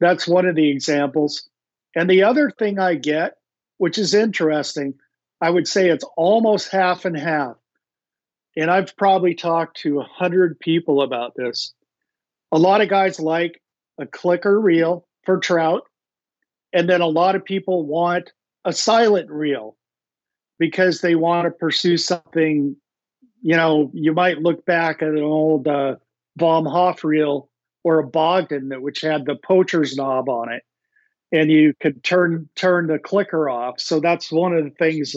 that's 0.00 0.26
one 0.26 0.46
of 0.46 0.54
the 0.54 0.70
examples. 0.70 1.48
And 1.94 2.08
the 2.08 2.22
other 2.22 2.50
thing 2.50 2.78
I 2.78 2.94
get, 2.94 3.34
which 3.78 3.98
is 3.98 4.14
interesting, 4.14 4.94
I 5.40 5.50
would 5.50 5.68
say 5.68 5.88
it's 5.88 6.04
almost 6.16 6.70
half 6.70 7.04
and 7.04 7.16
half. 7.16 7.56
And 8.56 8.70
I've 8.70 8.96
probably 8.96 9.34
talked 9.34 9.78
to 9.78 10.00
a 10.00 10.04
hundred 10.04 10.58
people 10.58 11.02
about 11.02 11.34
this. 11.36 11.74
A 12.52 12.58
lot 12.58 12.80
of 12.80 12.88
guys 12.88 13.20
like 13.20 13.60
a 13.98 14.06
clicker 14.06 14.58
reel 14.58 15.06
for 15.24 15.38
trout, 15.38 15.82
and 16.72 16.88
then 16.88 17.00
a 17.00 17.06
lot 17.06 17.34
of 17.34 17.44
people 17.44 17.84
want 17.84 18.32
a 18.64 18.72
silent 18.72 19.30
reel 19.30 19.76
because 20.58 21.00
they 21.00 21.14
want 21.14 21.46
to 21.46 21.50
pursue 21.50 21.96
something. 21.96 22.76
You 23.46 23.54
know, 23.54 23.92
you 23.94 24.12
might 24.12 24.42
look 24.42 24.66
back 24.66 25.02
at 25.02 25.10
an 25.10 25.22
old 25.22 25.68
uh, 25.68 25.94
Vom 26.36 26.64
Hofe 26.64 27.04
reel 27.04 27.48
or 27.84 28.00
a 28.00 28.04
Bogdan 28.04 28.70
that 28.70 28.82
which 28.82 29.02
had 29.02 29.24
the 29.24 29.36
poacher's 29.36 29.94
knob 29.94 30.28
on 30.28 30.52
it, 30.52 30.64
and 31.30 31.48
you 31.48 31.72
could 31.80 32.02
turn 32.02 32.48
turn 32.56 32.88
the 32.88 32.98
clicker 32.98 33.48
off. 33.48 33.78
So 33.78 34.00
that's 34.00 34.32
one 34.32 34.52
of 34.52 34.64
the 34.64 34.70
things 34.70 35.14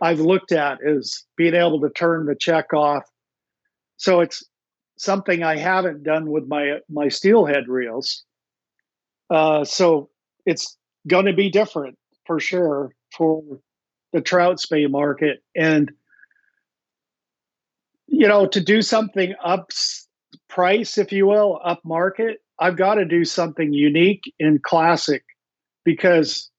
I've 0.00 0.18
looked 0.18 0.50
at 0.50 0.78
is 0.82 1.26
being 1.36 1.52
able 1.52 1.82
to 1.82 1.90
turn 1.90 2.24
the 2.24 2.34
check 2.34 2.72
off. 2.72 3.02
So 3.98 4.20
it's 4.20 4.42
something 4.96 5.42
I 5.42 5.58
haven't 5.58 6.04
done 6.04 6.30
with 6.30 6.48
my 6.48 6.78
my 6.88 7.08
steelhead 7.08 7.68
reels. 7.68 8.24
Uh, 9.28 9.64
so 9.64 10.08
it's 10.46 10.74
going 11.06 11.26
to 11.26 11.34
be 11.34 11.50
different 11.50 11.98
for 12.24 12.40
sure 12.40 12.94
for 13.14 13.42
the 14.14 14.22
trout 14.22 14.58
spey 14.58 14.86
market, 14.86 15.42
and 15.54 15.92
you 18.18 18.26
know 18.26 18.46
to 18.48 18.60
do 18.60 18.82
something 18.82 19.34
up 19.42 19.70
price, 20.48 20.98
if 20.98 21.12
you 21.12 21.26
will, 21.26 21.60
up 21.64 21.80
market. 21.84 22.38
I've 22.58 22.76
got 22.76 22.94
to 22.94 23.04
do 23.04 23.24
something 23.24 23.72
unique 23.72 24.34
and 24.40 24.60
classic 24.60 25.22
because 25.84 26.50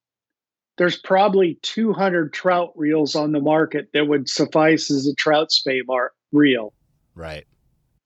there's 0.78 0.98
probably 0.98 1.60
200 1.62 2.32
trout 2.32 2.72
reels 2.78 3.16
on 3.16 3.34
the 3.34 3.42
market 3.42 3.90
that 3.94 4.08
would 4.08 4.30
suffice 4.30 4.90
as 4.90 5.06
a 5.06 5.14
trout 5.16 5.52
spey 5.52 5.82
mar- 5.86 6.14
reel. 6.32 6.74
Right. 7.14 7.46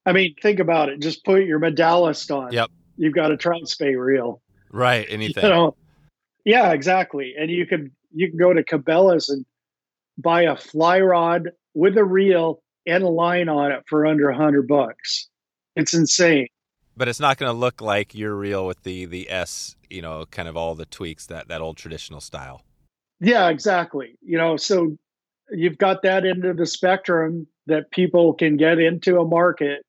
I 0.08 0.14
mean, 0.14 0.34
think 0.42 0.60
about 0.60 0.90
it. 0.90 1.00
Just 1.00 1.24
put 1.24 1.44
your 1.44 1.60
Medalist 1.60 2.32
on. 2.32 2.52
Yep. 2.52 2.72
You've 2.98 3.14
got 3.14 3.32
a 3.32 3.38
trout 3.38 3.70
spey 3.70 3.94
reel. 3.94 4.42
Right. 4.72 5.06
Anything. 5.08 5.44
You 5.44 5.50
know, 5.52 5.76
yeah, 6.44 6.72
exactly. 6.72 7.36
And 7.40 7.52
you 7.52 7.68
can 7.68 7.92
you 8.12 8.30
can 8.30 8.40
go 8.40 8.52
to 8.52 8.64
Cabela's 8.64 9.30
and 9.30 9.46
buy 10.18 10.44
a 10.44 10.58
fly 10.58 11.00
rod 11.02 11.52
with 11.76 11.96
a 11.98 12.04
reel 12.04 12.63
and 12.86 13.04
a 13.04 13.10
line 13.10 13.50
on 13.50 13.72
it 13.72 13.84
for 13.88 14.06
under 14.06 14.30
a 14.30 14.36
hundred 14.36 14.68
bucks. 14.68 15.28
It's 15.76 15.94
insane. 15.94 16.48
But 16.96 17.08
it's 17.08 17.20
not 17.20 17.38
going 17.38 17.52
to 17.52 17.58
look 17.58 17.82
like 17.82 18.14
your 18.14 18.36
reel 18.36 18.68
with 18.68 18.84
the 18.84 19.06
the 19.06 19.30
S, 19.30 19.76
you 19.90 20.02
know, 20.02 20.26
kind 20.30 20.48
of 20.48 20.56
all 20.56 20.76
the 20.76 20.86
tweaks 20.86 21.26
that 21.28 21.48
that 21.48 21.62
old 21.62 21.78
traditional 21.78 22.22
style. 22.22 22.64
Yeah, 23.20 23.50
exactly. 23.50 24.18
You 24.22 24.38
know, 24.38 24.58
so 24.58 24.98
you've 25.50 25.78
got 25.78 26.04
that 26.04 26.26
into 26.26 26.54
the 26.54 26.66
spectrum 26.66 27.48
that 27.68 27.90
people 27.92 28.34
can 28.34 28.58
get 28.58 28.80
into 28.80 29.20
a 29.20 29.26
market 29.26 29.86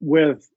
with 0.00 0.48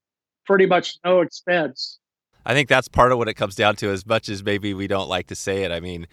pretty 0.44 0.66
much 0.66 0.98
no 1.04 1.20
expense. 1.20 1.98
I 2.44 2.54
think 2.54 2.68
that's 2.68 2.88
part 2.88 3.12
of 3.12 3.18
what 3.18 3.28
it 3.28 3.34
comes 3.34 3.54
down 3.54 3.76
to, 3.76 3.90
as 3.90 4.06
much 4.06 4.28
as 4.28 4.42
maybe 4.42 4.74
we 4.74 4.86
don't 4.86 5.08
like 5.08 5.26
to 5.28 5.34
say 5.34 5.64
it. 5.64 5.70
I 5.70 5.80
mean, 5.80 6.06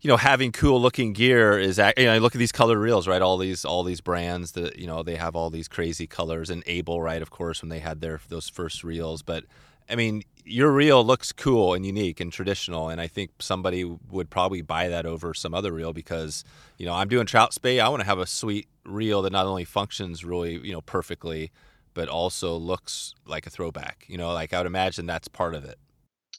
you 0.00 0.08
know, 0.08 0.16
having 0.16 0.50
cool 0.52 0.80
looking 0.80 1.12
gear 1.12 1.58
is, 1.58 1.78
you 1.96 2.04
know, 2.04 2.18
look 2.18 2.34
at 2.34 2.38
these 2.38 2.52
colored 2.52 2.78
reels, 2.78 3.06
right? 3.06 3.20
All 3.20 3.36
these, 3.36 3.64
all 3.64 3.82
these 3.82 4.00
brands 4.00 4.52
that, 4.52 4.78
you 4.78 4.86
know, 4.86 5.02
they 5.02 5.16
have 5.16 5.36
all 5.36 5.50
these 5.50 5.68
crazy 5.68 6.06
colors 6.06 6.48
and 6.48 6.62
able 6.66 7.02
right? 7.02 7.20
Of 7.20 7.30
course, 7.30 7.62
when 7.62 7.68
they 7.68 7.80
had 7.80 8.00
their, 8.00 8.20
those 8.28 8.48
first 8.48 8.82
reels. 8.82 9.22
But 9.22 9.44
I 9.90 9.96
mean, 9.96 10.22
your 10.44 10.72
reel 10.72 11.04
looks 11.04 11.32
cool 11.32 11.74
and 11.74 11.84
unique 11.84 12.20
and 12.20 12.32
traditional. 12.32 12.88
And 12.88 13.00
I 13.00 13.08
think 13.08 13.30
somebody 13.40 13.84
would 13.84 14.30
probably 14.30 14.62
buy 14.62 14.88
that 14.88 15.04
over 15.04 15.34
some 15.34 15.52
other 15.52 15.72
reel 15.72 15.92
because, 15.92 16.44
you 16.78 16.86
know, 16.86 16.94
I'm 16.94 17.08
doing 17.08 17.26
trout 17.26 17.52
spey 17.52 17.78
I 17.78 17.88
want 17.88 18.00
to 18.00 18.06
have 18.06 18.18
a 18.18 18.26
sweet 18.26 18.68
reel 18.86 19.22
that 19.22 19.32
not 19.32 19.46
only 19.46 19.64
functions 19.64 20.24
really, 20.24 20.58
you 20.66 20.72
know, 20.72 20.80
perfectly, 20.80 21.50
but 21.92 22.08
also 22.08 22.56
looks 22.56 23.14
like 23.26 23.46
a 23.46 23.50
throwback. 23.50 24.06
You 24.08 24.16
know, 24.16 24.32
like 24.32 24.54
I 24.54 24.58
would 24.58 24.66
imagine 24.66 25.04
that's 25.04 25.28
part 25.28 25.54
of 25.54 25.64
it. 25.64 25.78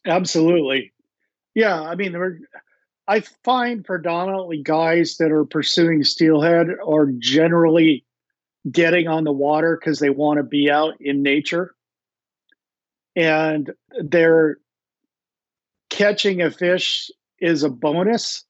Absolutely. 0.05 0.91
Yeah. 1.53 1.80
I 1.80 1.93
mean, 1.93 2.16
I 3.08 3.22
find 3.43 3.84
predominantly 3.84 4.62
guys 4.62 5.18
that 5.18 5.32
are 5.32 5.45
pursuing 5.45 6.04
steelhead 6.04 6.68
are 6.86 7.08
generally 7.18 8.06
getting 8.70 9.08
on 9.08 9.24
the 9.24 9.32
water 9.32 9.78
because 9.80 9.99
they 9.99 10.10
want 10.10 10.38
to 10.38 10.43
be 10.43 10.70
out 10.70 10.93
in 10.99 11.24
nature. 11.24 11.76
And 13.16 13.72
they're 13.99 14.58
catching 15.89 16.41
a 16.41 16.52
fish 16.52 17.10
is 17.39 17.64
a 17.64 17.70
bonus, 17.70 18.45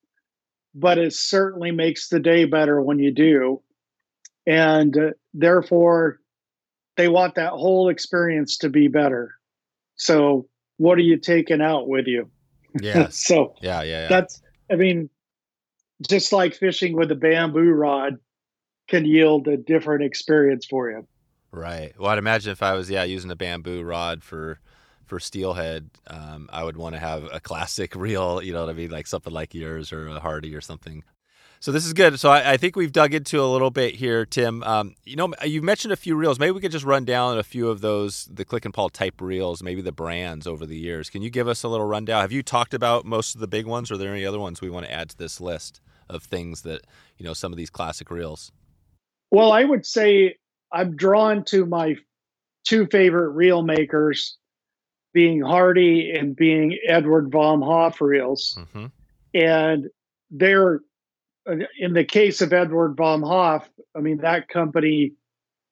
but 0.76 0.98
it 0.98 1.14
certainly 1.14 1.72
makes 1.72 2.10
the 2.10 2.20
day 2.20 2.46
better 2.46 2.82
when 2.82 3.00
you 3.00 3.12
do. 3.12 3.62
And 4.46 4.98
uh, 4.98 5.10
therefore, 5.34 6.20
they 6.98 7.08
want 7.08 7.36
that 7.36 7.54
whole 7.54 7.90
experience 7.90 8.58
to 8.58 8.70
be 8.70 8.88
better. 8.88 9.34
So, 9.96 10.48
what 10.78 10.98
are 10.98 11.02
you 11.02 11.18
taking 11.18 11.62
out 11.62 11.88
with 11.88 12.08
you? 12.08 12.30
Yeah. 12.80 13.08
so, 13.12 13.56
yeah, 13.62 13.82
yeah, 13.82 14.02
yeah. 14.04 14.08
That's, 14.08 14.42
I 14.72 14.76
mean, 14.76 15.10
just 16.08 16.34
like 16.34 16.56
fishing 16.56 16.96
with 16.96 17.12
a 17.12 17.16
bamboo 17.16 17.72
rod 17.72 18.18
can 18.88 19.06
yield 19.06 19.48
a 19.48 19.58
different 19.58 20.04
experience 20.04 20.66
for 20.66 20.90
you. 20.90 21.08
Right. 21.52 21.94
Well, 22.00 22.10
I'd 22.10 22.18
imagine 22.18 22.52
if 22.52 22.64
I 22.64 22.74
was, 22.74 22.90
yeah, 22.90 23.04
using 23.04 23.32
a 23.32 23.36
bamboo 23.36 23.84
rod 23.84 24.24
for 24.24 24.60
for 25.06 25.20
steelhead, 25.20 25.90
um, 26.08 26.50
I 26.54 26.64
would 26.64 26.78
want 26.78 26.96
to 26.96 27.00
have 27.00 27.28
a 27.34 27.42
classic 27.42 27.96
reel, 27.98 28.42
you 28.42 28.54
know 28.54 28.62
what 28.62 28.70
I 28.70 28.74
mean, 28.74 28.92
like 28.92 29.08
something 29.08 29.34
like 29.34 29.54
yours 29.54 29.92
or 29.92 30.08
a 30.08 30.22
Hardy 30.22 30.56
or 30.56 30.62
something. 30.62 31.04
So 31.62 31.72
this 31.72 31.86
is 31.86 31.94
good. 31.94 32.20
So 32.20 32.32
I, 32.32 32.54
I, 32.54 32.58
think 32.58 32.76
we've 32.76 32.92
dug 32.92 33.14
into 33.14 33.40
a 33.40 33.46
little 33.46 33.70
bit 33.70 33.94
here, 33.94 34.26
Tim. 34.26 34.64
Um, 34.64 34.96
you 35.06 35.16
know, 35.16 35.32
you 35.46 35.62
mentioned 35.62 35.94
a 35.94 35.96
few 35.96 36.16
reels. 36.16 36.40
Maybe 36.40 36.50
we 36.54 36.60
could 36.60 36.72
just 36.72 36.84
run 36.84 37.06
down 37.06 37.38
a 37.38 37.44
few 37.44 37.70
of 37.70 37.82
those, 37.82 38.28
the 38.34 38.44
Click 38.44 38.66
and 38.66 38.74
Pawl 38.74 38.90
type 38.90 39.22
reels, 39.22 39.62
maybe 39.62 39.80
the 39.80 39.92
brands 39.92 40.48
over 40.48 40.66
the 40.66 40.76
years. 40.76 41.12
Can 41.12 41.22
you 41.22 41.30
give 41.30 41.48
us 41.48 41.62
a 41.62 41.68
little 41.68 41.86
rundown? 41.86 42.22
Have 42.22 42.32
you 42.32 42.42
talked 42.42 42.74
about 42.74 43.06
most 43.06 43.36
of 43.36 43.42
the 43.42 43.48
big 43.48 43.68
ones, 43.68 43.92
or 43.92 43.94
are 43.94 43.98
there 44.00 44.12
any 44.12 44.26
other 44.26 44.40
ones 44.40 44.60
we 44.60 44.72
want 44.72 44.88
to 44.88 44.92
add 44.92 45.12
to 45.12 45.18
this 45.18 45.40
list 45.40 45.82
of 46.10 46.24
things 46.24 46.64
that 46.64 46.82
you 47.20 47.26
know 47.26 47.34
some 47.34 47.54
of 47.54 47.58
these 47.58 47.70
classic 47.70 48.10
reels? 48.10 48.52
Well, 49.30 49.52
I 49.52 49.64
would 49.64 49.86
say 49.86 50.38
I'm 50.74 50.96
drawn 50.96 51.46
to 51.46 51.68
my 51.68 51.96
two 52.66 52.88
favorite 52.88 53.30
reel 53.30 53.62
makers, 53.62 54.36
being 55.14 55.42
Hardy 55.42 56.12
and 56.12 56.36
being 56.36 56.76
Edward 56.88 57.32
Vom 57.32 57.62
Hofe 57.62 58.02
reels, 58.02 58.58
mm-hmm. 58.60 58.88
and 59.36 59.90
they're 60.32 60.80
in 61.46 61.94
the 61.94 62.04
case 62.04 62.42
of 62.42 62.54
Edward 62.54 62.96
Vom 62.98 63.22
Hofe, 63.22 63.68
I 63.96 64.00
mean, 64.00 64.18
that 64.18 64.48
company 64.48 65.14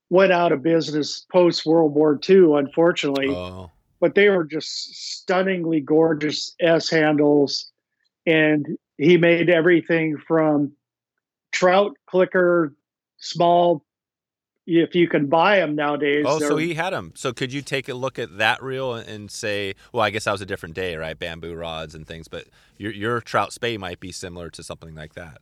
went 0.09 0.32
out 0.32 0.51
of 0.51 0.63
business 0.63 1.26
post 1.32 1.65
World 1.65 1.93
War 1.93 2.20
II, 2.28 2.55
unfortunately. 2.57 3.30
Oh. 3.30 3.72
But 3.99 4.15
they 4.15 4.30
were 4.30 4.45
just 4.45 5.20
stunningly 5.20 5.82
gorgeous 5.82 6.55
S 6.59 6.89
handles. 6.89 7.72
And 8.26 8.78
he 8.97 9.17
made 9.17 9.49
everything 9.49 10.17
from 10.28 10.72
trout 11.51 11.95
clicker, 12.07 12.74
small. 13.17 13.84
If 14.72 14.93
you 14.93 15.07
can 15.07 15.26
buy 15.26 15.57
them 15.57 15.74
nowadays. 15.74 16.26
Oh, 16.28 16.38
so 16.38 16.55
he 16.55 16.76
had 16.76 16.93
them. 16.93 17.13
So 17.15 17.34
could 17.34 17.51
you 17.51 17.63
take 17.63 17.89
a 17.89 17.95
look 17.95 18.20
at 18.20 18.38
that 18.38 18.61
reel 18.61 18.93
and 18.93 19.32
say, 19.32 19.74
well, 19.91 20.03
I 20.03 20.11
guess 20.11 20.26
that 20.26 20.32
was 20.32 20.41
a 20.41 20.45
different 20.45 20.76
day, 20.76 20.95
right? 20.95 21.17
Bamboo 21.17 21.55
rods 21.55 21.95
and 21.95 22.05
things, 22.05 22.28
but 22.28 22.45
your 22.78 22.91
your 22.91 23.20
trout 23.20 23.51
spey 23.51 23.78
might 23.78 23.99
be 23.99 24.11
similar 24.11 24.51
to 24.51 24.61
something 24.61 24.93
like 24.93 25.15
that. 25.15 25.39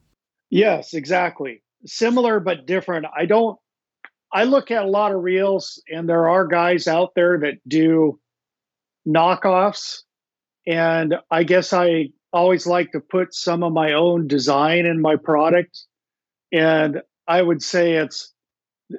Yes, 0.49 0.93
exactly. 0.93 1.61
Similar 1.85 2.39
but 2.39 2.65
different. 2.65 3.05
I 3.15 3.25
don't. 3.25 3.57
I 4.31 4.43
look 4.43 4.71
at 4.71 4.83
a 4.83 4.89
lot 4.89 5.13
of 5.13 5.23
reels, 5.23 5.81
and 5.89 6.07
there 6.07 6.27
are 6.27 6.45
guys 6.45 6.87
out 6.87 7.15
there 7.15 7.39
that 7.39 7.55
do 7.65 8.19
knockoffs, 9.07 10.01
and 10.65 11.15
I 11.31 11.43
guess 11.43 11.71
I 11.71 12.09
always 12.33 12.67
like 12.67 12.91
to 12.91 12.99
put 12.99 13.33
some 13.33 13.63
of 13.63 13.73
my 13.73 13.93
own 13.93 14.27
design 14.27 14.85
in 14.85 15.01
my 15.01 15.15
product. 15.15 15.83
And 16.51 17.01
I 17.27 17.41
would 17.41 17.61
say 17.61 17.93
it's 17.93 18.33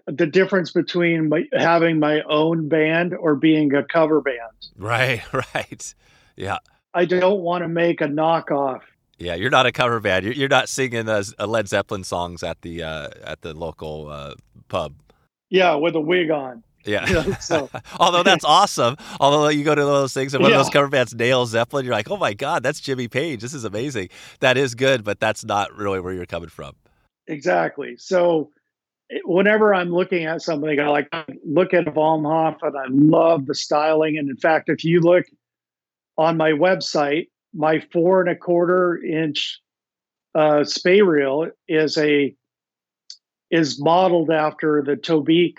the 0.06 0.26
difference 0.26 0.72
between 0.72 1.28
my, 1.28 1.44
having 1.52 1.98
my 1.98 2.22
own 2.22 2.68
band 2.68 3.14
or 3.14 3.34
being 3.34 3.74
a 3.74 3.84
cover 3.84 4.20
band. 4.20 4.38
Right, 4.76 5.22
right. 5.54 5.94
Yeah. 6.36 6.58
I 6.94 7.04
don't 7.04 7.40
want 7.40 7.62
to 7.62 7.68
make 7.68 8.00
a 8.00 8.06
knockoff. 8.06 8.80
Yeah, 9.18 9.34
you're 9.34 9.50
not 9.50 9.66
a 9.66 9.72
cover 9.72 10.00
band. 10.00 10.24
You're, 10.24 10.34
you're 10.34 10.48
not 10.48 10.68
singing 10.68 11.08
uh, 11.08 11.22
Led 11.44 11.68
Zeppelin 11.68 12.04
songs 12.04 12.42
at 12.42 12.62
the 12.62 12.82
uh, 12.82 13.08
at 13.24 13.42
the 13.42 13.52
local 13.52 14.08
uh, 14.08 14.34
pub. 14.68 14.94
Yeah, 15.50 15.74
with 15.74 15.96
a 15.96 16.00
wig 16.00 16.30
on. 16.30 16.62
Yeah. 16.84 17.06
You 17.08 17.14
know, 17.14 17.36
so. 17.40 17.70
Although 18.00 18.22
that's 18.22 18.44
awesome. 18.44 18.96
Although 19.20 19.48
you 19.48 19.64
go 19.64 19.74
to 19.74 19.84
those 19.84 20.14
things 20.14 20.34
and 20.34 20.42
one 20.42 20.52
yeah. 20.52 20.58
of 20.58 20.66
those 20.66 20.72
cover 20.72 20.88
bands 20.88 21.14
nails 21.14 21.50
Zeppelin, 21.50 21.84
you're 21.84 21.94
like, 21.94 22.10
oh 22.10 22.16
my 22.16 22.34
God, 22.34 22.62
that's 22.62 22.80
Jimmy 22.80 23.08
Page. 23.08 23.40
This 23.40 23.54
is 23.54 23.64
amazing. 23.64 24.08
That 24.40 24.56
is 24.56 24.74
good, 24.74 25.04
but 25.04 25.20
that's 25.20 25.44
not 25.44 25.74
really 25.74 26.00
where 26.00 26.12
you're 26.12 26.26
coming 26.26 26.48
from. 26.48 26.74
Exactly. 27.26 27.96
So 27.98 28.50
whenever 29.24 29.74
I'm 29.74 29.90
looking 29.90 30.24
at 30.24 30.42
something, 30.42 30.78
I 30.78 30.88
like 30.88 31.08
look 31.44 31.74
at 31.74 31.92
Vom 31.92 32.24
Hofe 32.24 32.62
and 32.62 32.76
I 32.76 32.86
love 32.88 33.46
the 33.46 33.54
styling. 33.54 34.16
And 34.18 34.30
in 34.30 34.36
fact, 34.36 34.68
if 34.68 34.84
you 34.84 35.00
look 35.00 35.26
on 36.16 36.36
my 36.36 36.52
website, 36.52 37.28
my 37.58 37.80
four 37.92 38.20
and 38.20 38.30
a 38.30 38.36
quarter 38.36 39.02
inch 39.04 39.60
uh, 40.34 40.62
spey 40.62 41.02
reel 41.02 41.50
is 41.66 41.98
a 41.98 42.34
is 43.50 43.82
modeled 43.82 44.30
after 44.30 44.82
the 44.86 44.94
Tobique 44.94 45.58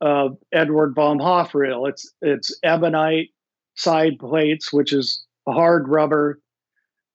uh, 0.00 0.28
Edward 0.52 0.94
Vom 0.94 1.18
Hofe 1.18 1.54
reel. 1.54 1.86
It's 1.86 2.10
it's 2.22 2.56
ebonite 2.62 3.30
side 3.74 4.18
plates, 4.20 4.72
which 4.72 4.92
is 4.92 5.24
hard 5.48 5.88
rubber 5.88 6.40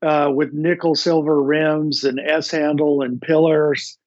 uh, 0.02 0.30
with 0.36 0.54
nickel 0.54 0.96
silver 0.96 1.42
rims 1.42 2.04
and 2.04 2.20
S 2.20 2.52
handle 2.52 3.02
and 3.02 3.22
pillars. 3.22 3.98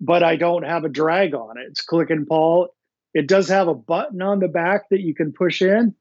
But 0.00 0.22
I 0.22 0.36
don't 0.36 0.64
have 0.64 0.84
a 0.84 0.88
drag 0.88 1.34
on 1.34 1.58
it. 1.58 1.66
It's 1.68 1.80
click 1.80 2.10
and 2.10 2.26
pawl. 2.26 2.68
It 3.12 3.26
does 3.26 3.48
have 3.48 3.66
a 3.66 3.74
button 3.74 4.22
on 4.22 4.38
the 4.38 4.48
back 4.48 4.88
that 4.90 5.00
you 5.00 5.14
can 5.14 5.32
push 5.32 5.62
in 5.62 5.94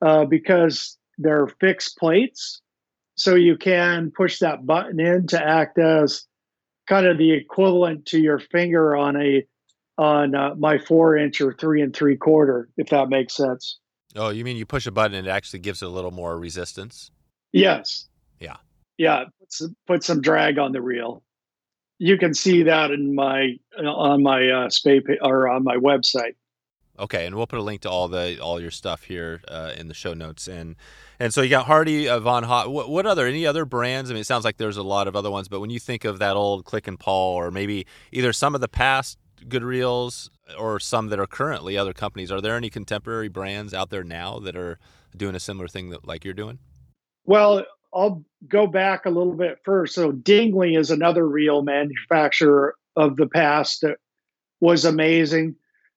uh, 0.00 0.24
because 0.24 0.98
they're 1.18 1.48
fixed 1.60 1.98
plates. 1.98 2.61
So 3.22 3.36
you 3.36 3.56
can 3.56 4.10
push 4.10 4.40
that 4.40 4.66
button 4.66 4.98
in 4.98 5.28
to 5.28 5.40
act 5.40 5.78
as 5.78 6.24
kind 6.88 7.06
of 7.06 7.18
the 7.18 7.30
equivalent 7.30 8.06
to 8.06 8.18
your 8.18 8.40
finger 8.40 8.96
on 8.96 9.14
a 9.14 9.46
on 9.96 10.34
uh, 10.34 10.56
my 10.56 10.78
four 10.78 11.16
inch 11.16 11.40
or 11.40 11.52
three 11.52 11.82
and 11.82 11.94
three 11.94 12.16
quarter, 12.16 12.68
if 12.76 12.88
that 12.88 13.10
makes 13.10 13.36
sense. 13.36 13.78
Oh, 14.16 14.30
you 14.30 14.42
mean 14.42 14.56
you 14.56 14.66
push 14.66 14.88
a 14.88 14.90
button 14.90 15.16
and 15.16 15.28
it 15.28 15.30
actually 15.30 15.60
gives 15.60 15.82
it 15.82 15.86
a 15.86 15.88
little 15.88 16.10
more 16.10 16.36
resistance? 16.36 17.12
Yes. 17.52 18.08
Yeah. 18.40 18.56
Yeah. 18.98 19.26
Put 19.38 19.52
some, 19.52 19.76
put 19.86 20.02
some 20.02 20.20
drag 20.20 20.58
on 20.58 20.72
the 20.72 20.82
reel. 20.82 21.22
You 22.00 22.18
can 22.18 22.34
see 22.34 22.64
that 22.64 22.90
in 22.90 23.14
my 23.14 23.56
on 23.78 24.24
my 24.24 24.48
uh, 24.48 24.68
spey 24.68 25.00
or 25.20 25.48
on 25.48 25.62
my 25.62 25.76
website. 25.76 26.34
Okay, 26.98 27.24
and 27.26 27.36
we'll 27.36 27.46
put 27.46 27.58
a 27.58 27.62
link 27.62 27.82
to 27.82 27.90
all 27.90 28.08
the 28.08 28.38
all 28.40 28.60
your 28.60 28.70
stuff 28.70 29.04
here 29.04 29.42
uh, 29.46 29.72
in 29.76 29.86
the 29.86 29.94
show 29.94 30.12
notes. 30.12 30.48
And 30.48 30.74
and 31.22 31.32
so 31.32 31.40
you 31.42 31.48
got 31.48 31.66
Hardy, 31.66 32.08
uh, 32.08 32.18
Vom 32.18 32.44
Hofe. 32.44 32.68
What, 32.68 32.90
what, 32.90 33.06
other 33.06 33.26
any 33.26 33.46
other 33.46 33.64
brands? 33.64 34.10
I 34.10 34.14
mean, 34.14 34.22
it 34.22 34.26
sounds 34.26 34.44
like 34.44 34.56
there's 34.56 34.76
a 34.76 34.82
lot 34.82 35.06
of 35.06 35.14
other 35.14 35.30
ones, 35.30 35.48
but 35.48 35.60
when 35.60 35.70
you 35.70 35.78
think 35.78 36.04
of 36.04 36.18
that 36.18 36.36
old 36.36 36.64
Click 36.64 36.88
and 36.88 36.98
Pawl, 36.98 37.34
or 37.36 37.50
maybe 37.50 37.86
either 38.10 38.32
some 38.32 38.54
of 38.54 38.60
the 38.60 38.68
past 38.68 39.18
good 39.48 39.62
reels 39.62 40.30
or 40.58 40.80
some 40.80 41.08
that 41.08 41.18
are 41.18 41.26
currently 41.26 41.76
other 41.76 41.92
companies. 41.92 42.30
Are 42.30 42.40
there 42.40 42.56
any 42.56 42.70
contemporary 42.70 43.28
brands 43.28 43.74
out 43.74 43.90
there 43.90 44.04
now 44.04 44.38
that 44.40 44.56
are 44.56 44.78
doing 45.16 45.34
a 45.34 45.40
similar 45.40 45.68
thing 45.68 45.90
that 45.90 46.06
like 46.06 46.24
you're 46.24 46.34
doing? 46.34 46.58
Well, 47.24 47.64
I'll 47.94 48.24
go 48.48 48.66
back 48.66 49.06
a 49.06 49.10
little 49.10 49.34
bit 49.34 49.58
first. 49.64 49.94
So 49.94 50.12
Dingley 50.12 50.74
is 50.74 50.90
another 50.90 51.26
reel 51.26 51.62
manufacturer 51.62 52.74
of 52.96 53.16
the 53.16 53.26
past 53.26 53.82
that 53.82 53.98
was 54.60 54.84
amazing. 54.84 55.56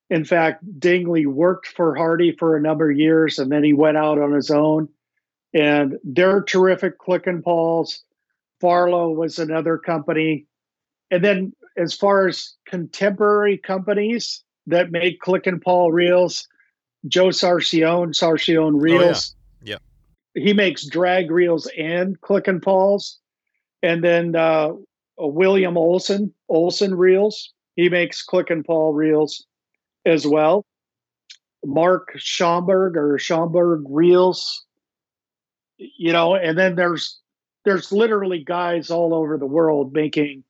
In 0.10 0.26
fact, 0.26 0.64
Dingley 0.80 1.26
worked 1.26 1.68
for 1.68 1.96
Hardy 1.96 2.36
for 2.38 2.56
a 2.56 2.62
number 2.62 2.92
of 2.92 2.98
years 2.98 3.40
and 3.40 3.52
then 3.52 3.64
he 3.64 3.74
went 3.74 3.98
out 3.98 4.20
on 4.20 4.32
his 4.34 4.52
own. 4.52 4.90
And 5.56 5.98
they're 6.04 6.44
terrific 6.44 7.00
click 7.00 7.26
and 7.26 7.44
pawls. 7.44 8.04
Farlow 8.60 9.10
was 9.10 9.40
another 9.40 9.78
company. 9.78 10.46
And 11.10 11.24
then 11.24 11.54
as 11.78 11.94
far 11.94 12.28
as 12.28 12.54
contemporary 12.68 13.58
companies 13.58 14.44
that 14.68 14.92
make 14.92 15.22
click 15.22 15.48
and 15.48 15.62
pawl 15.62 15.92
reels, 15.92 16.48
Joe 17.08 17.28
Saracione, 17.28 18.10
Saracione 18.10 18.82
Reels. 18.82 19.34
Oh, 19.34 19.64
yeah. 19.64 19.78
yeah. 20.36 20.44
He 20.44 20.52
makes 20.54 20.86
drag 20.86 21.32
reels 21.32 21.72
and 21.78 22.20
click 22.20 22.48
and 22.48 22.62
pawls. 22.62 23.20
And 23.82 24.04
then 24.04 24.36
uh, 24.36 24.74
William 25.18 25.78
Olson, 25.78 26.34
Olson 26.50 26.96
Reels. 26.96 27.54
He 27.78 27.88
makes 27.88 28.24
click 28.24 28.50
and 28.50 28.66
pawl 28.66 28.94
reels 28.94 29.46
as 30.06 30.28
well. 30.28 30.66
Mark 31.64 32.14
Schomburg 32.18 32.96
or 32.96 33.18
Schomburg 33.18 33.84
Reels. 33.88 34.65
You 35.78 36.14
know, 36.14 36.36
and 36.36 36.58
then 36.58 36.76
there's 36.76 37.20
there's 37.66 37.92
literally 37.92 38.44
guys 38.44 38.90
all 38.90 39.14
over 39.14 39.38
the 39.38 39.46
world 39.46 39.94
making 39.94 40.44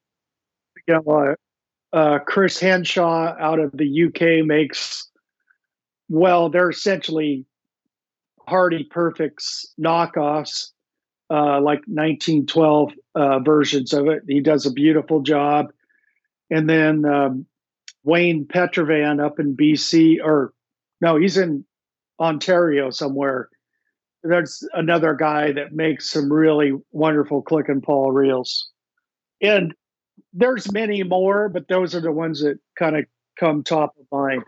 you 0.87 0.93
know, 0.93 1.35
uh, 1.93 1.95
uh, 1.95 2.19
Chris 2.19 2.59
Henshaw 2.59 3.35
out 3.39 3.59
of 3.59 3.71
the 3.71 4.05
UK 4.05 4.45
makes, 4.45 5.09
well, 6.09 6.49
they're 6.49 6.69
essentially 6.69 7.45
Hardy 8.47 8.83
Perfects 8.83 9.73
knockoffs, 9.79 10.71
uh, 11.29 11.59
like 11.61 11.81
1912 11.87 12.93
uh, 13.15 13.39
versions 13.39 13.93
of 13.93 14.07
it. 14.07 14.23
He 14.27 14.41
does 14.41 14.65
a 14.65 14.71
beautiful 14.71 15.21
job. 15.21 15.71
And 16.51 16.69
then 16.69 17.05
um, 17.05 17.45
Wayne 18.03 18.45
Petrovan 18.45 19.23
up 19.23 19.39
in 19.39 19.55
BC, 19.55 20.17
or 20.23 20.53
no, 21.01 21.15
he's 21.17 21.37
in 21.37 21.65
Ontario 22.19 22.91
somewhere. 22.91 23.49
There's 24.27 24.67
another 24.73 25.13
guy 25.13 25.51
that 25.51 25.73
makes 25.73 26.09
some 26.09 26.31
really 26.31 26.73
wonderful 26.91 27.41
click 27.41 27.69
and 27.69 27.83
pawl 27.83 28.11
reels. 28.11 28.69
And 29.41 29.73
there's 30.33 30.71
many 30.71 31.03
more, 31.03 31.49
but 31.49 31.67
those 31.67 31.95
are 31.95 32.01
the 32.01 32.11
ones 32.11 32.41
that 32.41 32.59
kind 32.77 32.97
of 32.97 33.05
come 33.39 33.63
top 33.63 33.93
of 33.99 34.05
mind. 34.11 34.43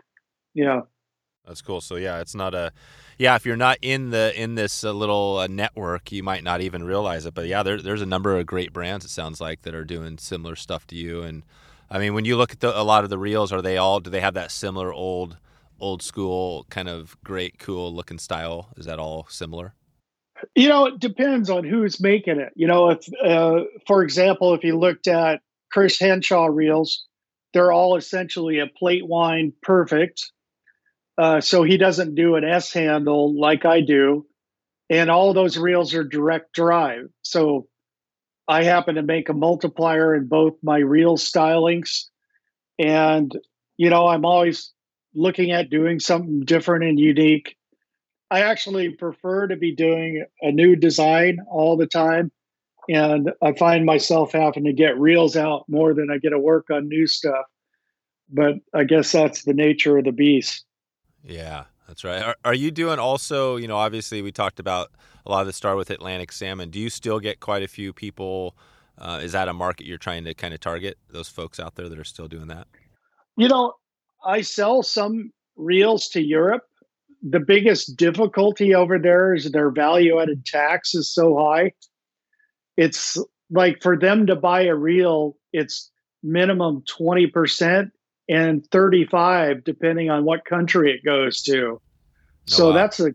Yeah. 0.54 0.82
That's 1.46 1.62
cool. 1.62 1.80
So 1.80 1.96
yeah, 1.96 2.20
it's 2.20 2.34
not 2.34 2.54
a 2.54 2.72
yeah. 3.16 3.34
If 3.34 3.46
you're 3.46 3.56
not 3.56 3.78
in 3.80 4.10
the 4.10 4.32
in 4.40 4.54
this 4.54 4.84
uh, 4.84 4.92
little 4.92 5.38
uh, 5.38 5.46
network, 5.46 6.12
you 6.12 6.22
might 6.22 6.44
not 6.44 6.60
even 6.60 6.84
realize 6.84 7.24
it. 7.24 7.32
But 7.32 7.46
yeah, 7.46 7.62
there, 7.62 7.80
there's 7.80 8.02
a 8.02 8.06
number 8.06 8.36
of 8.36 8.44
great 8.44 8.72
brands. 8.72 9.06
It 9.06 9.10
sounds 9.10 9.40
like 9.40 9.62
that 9.62 9.74
are 9.74 9.84
doing 9.84 10.18
similar 10.18 10.56
stuff 10.56 10.86
to 10.88 10.94
you. 10.94 11.22
And 11.22 11.44
I 11.90 11.98
mean, 11.98 12.12
when 12.12 12.26
you 12.26 12.36
look 12.36 12.52
at 12.52 12.60
the, 12.60 12.78
a 12.78 12.84
lot 12.84 13.02
of 13.02 13.08
the 13.08 13.18
reels, 13.18 13.50
are 13.50 13.62
they 13.62 13.78
all 13.78 13.98
do 13.98 14.10
they 14.10 14.20
have 14.20 14.34
that 14.34 14.50
similar 14.50 14.92
old 14.92 15.38
old 15.80 16.02
school 16.02 16.66
kind 16.70 16.88
of 16.88 17.16
great 17.24 17.58
cool 17.58 17.94
looking 17.94 18.18
style? 18.18 18.68
Is 18.76 18.86
that 18.86 18.98
all 18.98 19.26
similar? 19.28 19.74
You 20.54 20.68
know, 20.68 20.86
it 20.86 21.00
depends 21.00 21.50
on 21.50 21.64
who's 21.64 22.00
making 22.00 22.38
it. 22.38 22.52
You 22.54 22.66
know, 22.66 22.90
if 22.90 23.08
uh, 23.24 23.64
for 23.86 24.02
example, 24.02 24.54
if 24.54 24.62
you 24.62 24.78
looked 24.78 25.08
at 25.08 25.40
Chris 25.70 25.98
Henshaw 25.98 26.46
reels. 26.46 27.04
They're 27.52 27.72
all 27.72 27.96
essentially 27.96 28.58
a 28.58 28.66
plate 28.66 29.06
wind 29.06 29.54
perfect. 29.62 30.32
Uh, 31.16 31.40
so 31.40 31.62
he 31.62 31.76
doesn't 31.76 32.14
do 32.14 32.36
an 32.36 32.44
S 32.44 32.72
handle 32.72 33.38
like 33.38 33.64
I 33.64 33.80
do. 33.80 34.26
And 34.90 35.10
all 35.10 35.34
those 35.34 35.58
reels 35.58 35.94
are 35.94 36.04
direct 36.04 36.52
drive. 36.54 37.08
So 37.22 37.68
I 38.46 38.64
happen 38.64 38.94
to 38.94 39.02
make 39.02 39.28
a 39.28 39.34
multiplier 39.34 40.14
in 40.14 40.26
both 40.26 40.54
my 40.62 40.78
reel 40.78 41.16
stylings. 41.18 42.04
And, 42.78 43.32
you 43.76 43.90
know, 43.90 44.06
I'm 44.06 44.24
always 44.24 44.72
looking 45.18 45.50
at 45.50 45.70
doing 45.70 46.00
something 46.00 46.44
different 46.44 46.84
and 46.84 46.98
unique. 46.98 47.56
I 48.30 48.40
actually 48.40 48.90
prefer 48.90 49.48
to 49.48 49.56
be 49.56 49.74
doing 49.74 50.24
a 50.40 50.52
new 50.52 50.76
design 50.76 51.38
all 51.50 51.76
the 51.76 51.86
time 51.86 52.30
and 52.88 53.32
I 53.42 53.52
find 53.52 53.84
myself 53.84 54.32
having 54.32 54.64
to 54.64 54.72
get 54.72 54.98
reels 54.98 55.36
out 55.36 55.64
more 55.68 55.92
than 55.94 56.10
I 56.10 56.18
get 56.18 56.30
to 56.30 56.38
work 56.38 56.70
on 56.70 56.88
new 56.88 57.06
stuff. 57.06 57.46
But 58.30 58.54
I 58.72 58.84
guess 58.84 59.12
that's 59.12 59.44
the 59.44 59.54
nature 59.54 59.98
of 59.98 60.04
the 60.04 60.12
beast. 60.12 60.64
Yeah, 61.22 61.64
that's 61.86 62.04
right. 62.04 62.22
Are, 62.22 62.36
are 62.44 62.54
you 62.54 62.70
doing 62.70 62.98
also? 62.98 63.56
You 63.56 63.68
know, 63.68 63.76
obviously 63.76 64.22
we 64.22 64.32
talked 64.32 64.60
about 64.60 64.90
a 65.26 65.30
lot 65.30 65.40
of 65.40 65.46
the 65.46 65.52
start 65.52 65.76
with 65.76 65.90
Atlantic 65.90 66.32
salmon. 66.32 66.70
Do 66.70 66.78
you 66.78 66.90
still 66.90 67.20
get 67.20 67.40
quite 67.40 67.62
a 67.62 67.68
few 67.68 67.92
people 67.92 68.54
Uh, 69.00 69.20
is 69.22 69.32
that 69.32 69.48
a 69.48 69.52
market 69.52 69.86
you're 69.86 69.96
trying 69.98 70.24
to 70.24 70.34
kind 70.34 70.52
of 70.52 70.60
target? 70.60 70.98
Those 71.10 71.28
folks 71.28 71.60
out 71.60 71.76
there 71.76 71.88
that 71.88 71.98
are 71.98 72.04
still 72.04 72.28
doing 72.28 72.48
that. 72.48 72.66
You 73.36 73.48
know, 73.48 73.74
I 74.24 74.40
sell 74.42 74.82
some 74.82 75.32
reels 75.56 76.08
to 76.08 76.22
Europe. 76.22 76.64
The 77.22 77.40
biggest 77.40 77.96
difficulty 77.96 78.74
over 78.74 78.98
there 78.98 79.34
is 79.34 79.50
their 79.50 79.70
value 79.70 80.20
added 80.20 80.46
tax 80.46 80.94
is 80.94 81.12
so 81.12 81.36
high. 81.36 81.72
It's 82.76 83.18
like 83.50 83.82
for 83.82 83.98
them 83.98 84.26
to 84.26 84.36
buy 84.36 84.62
a 84.62 84.74
reel, 84.74 85.36
it's 85.52 85.90
minimum 86.22 86.84
20% 86.98 87.90
and 88.28 88.66
35 88.70 89.64
depending 89.64 90.10
on 90.10 90.24
what 90.24 90.44
country 90.44 90.92
it 90.92 91.04
goes 91.04 91.42
to. 91.42 91.80
Oh, 91.80 91.80
so 92.46 92.66
wow. 92.68 92.74
that's 92.74 93.00
a 93.00 93.14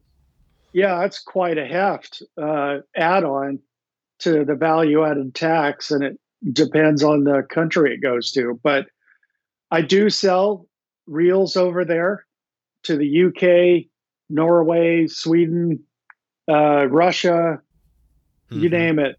yeah, 0.74 0.99
that's 0.99 1.22
quite 1.22 1.60
a 1.60 1.66
heft 1.66 2.24
uh, 2.41 2.80
add 2.95 3.24
on 3.24 3.60
to 4.20 4.43
the 4.43 4.56
value 4.56 5.06
added 5.06 5.36
tax, 5.36 5.91
and 5.91 6.04
it 6.04 6.20
depends 6.51 7.04
on 7.04 7.26
the 7.26 7.43
country 7.47 7.93
it 7.93 8.01
goes 8.01 8.32
to. 8.32 8.60
But 8.64 8.88
I 9.70 9.82
do 9.82 10.10
sell 10.10 10.68
reels 11.08 11.56
over 11.56 11.86
there 11.86 12.26
to 12.84 12.97
the 12.97 13.26
UK, 13.26 13.86
Norway, 14.30 15.08
Sweden, 15.08 15.84
uh, 16.49 16.88
Russia, 16.88 17.62
mm-hmm. 18.51 18.64
you 18.64 18.70
name 18.70 18.99
it. 18.99 19.18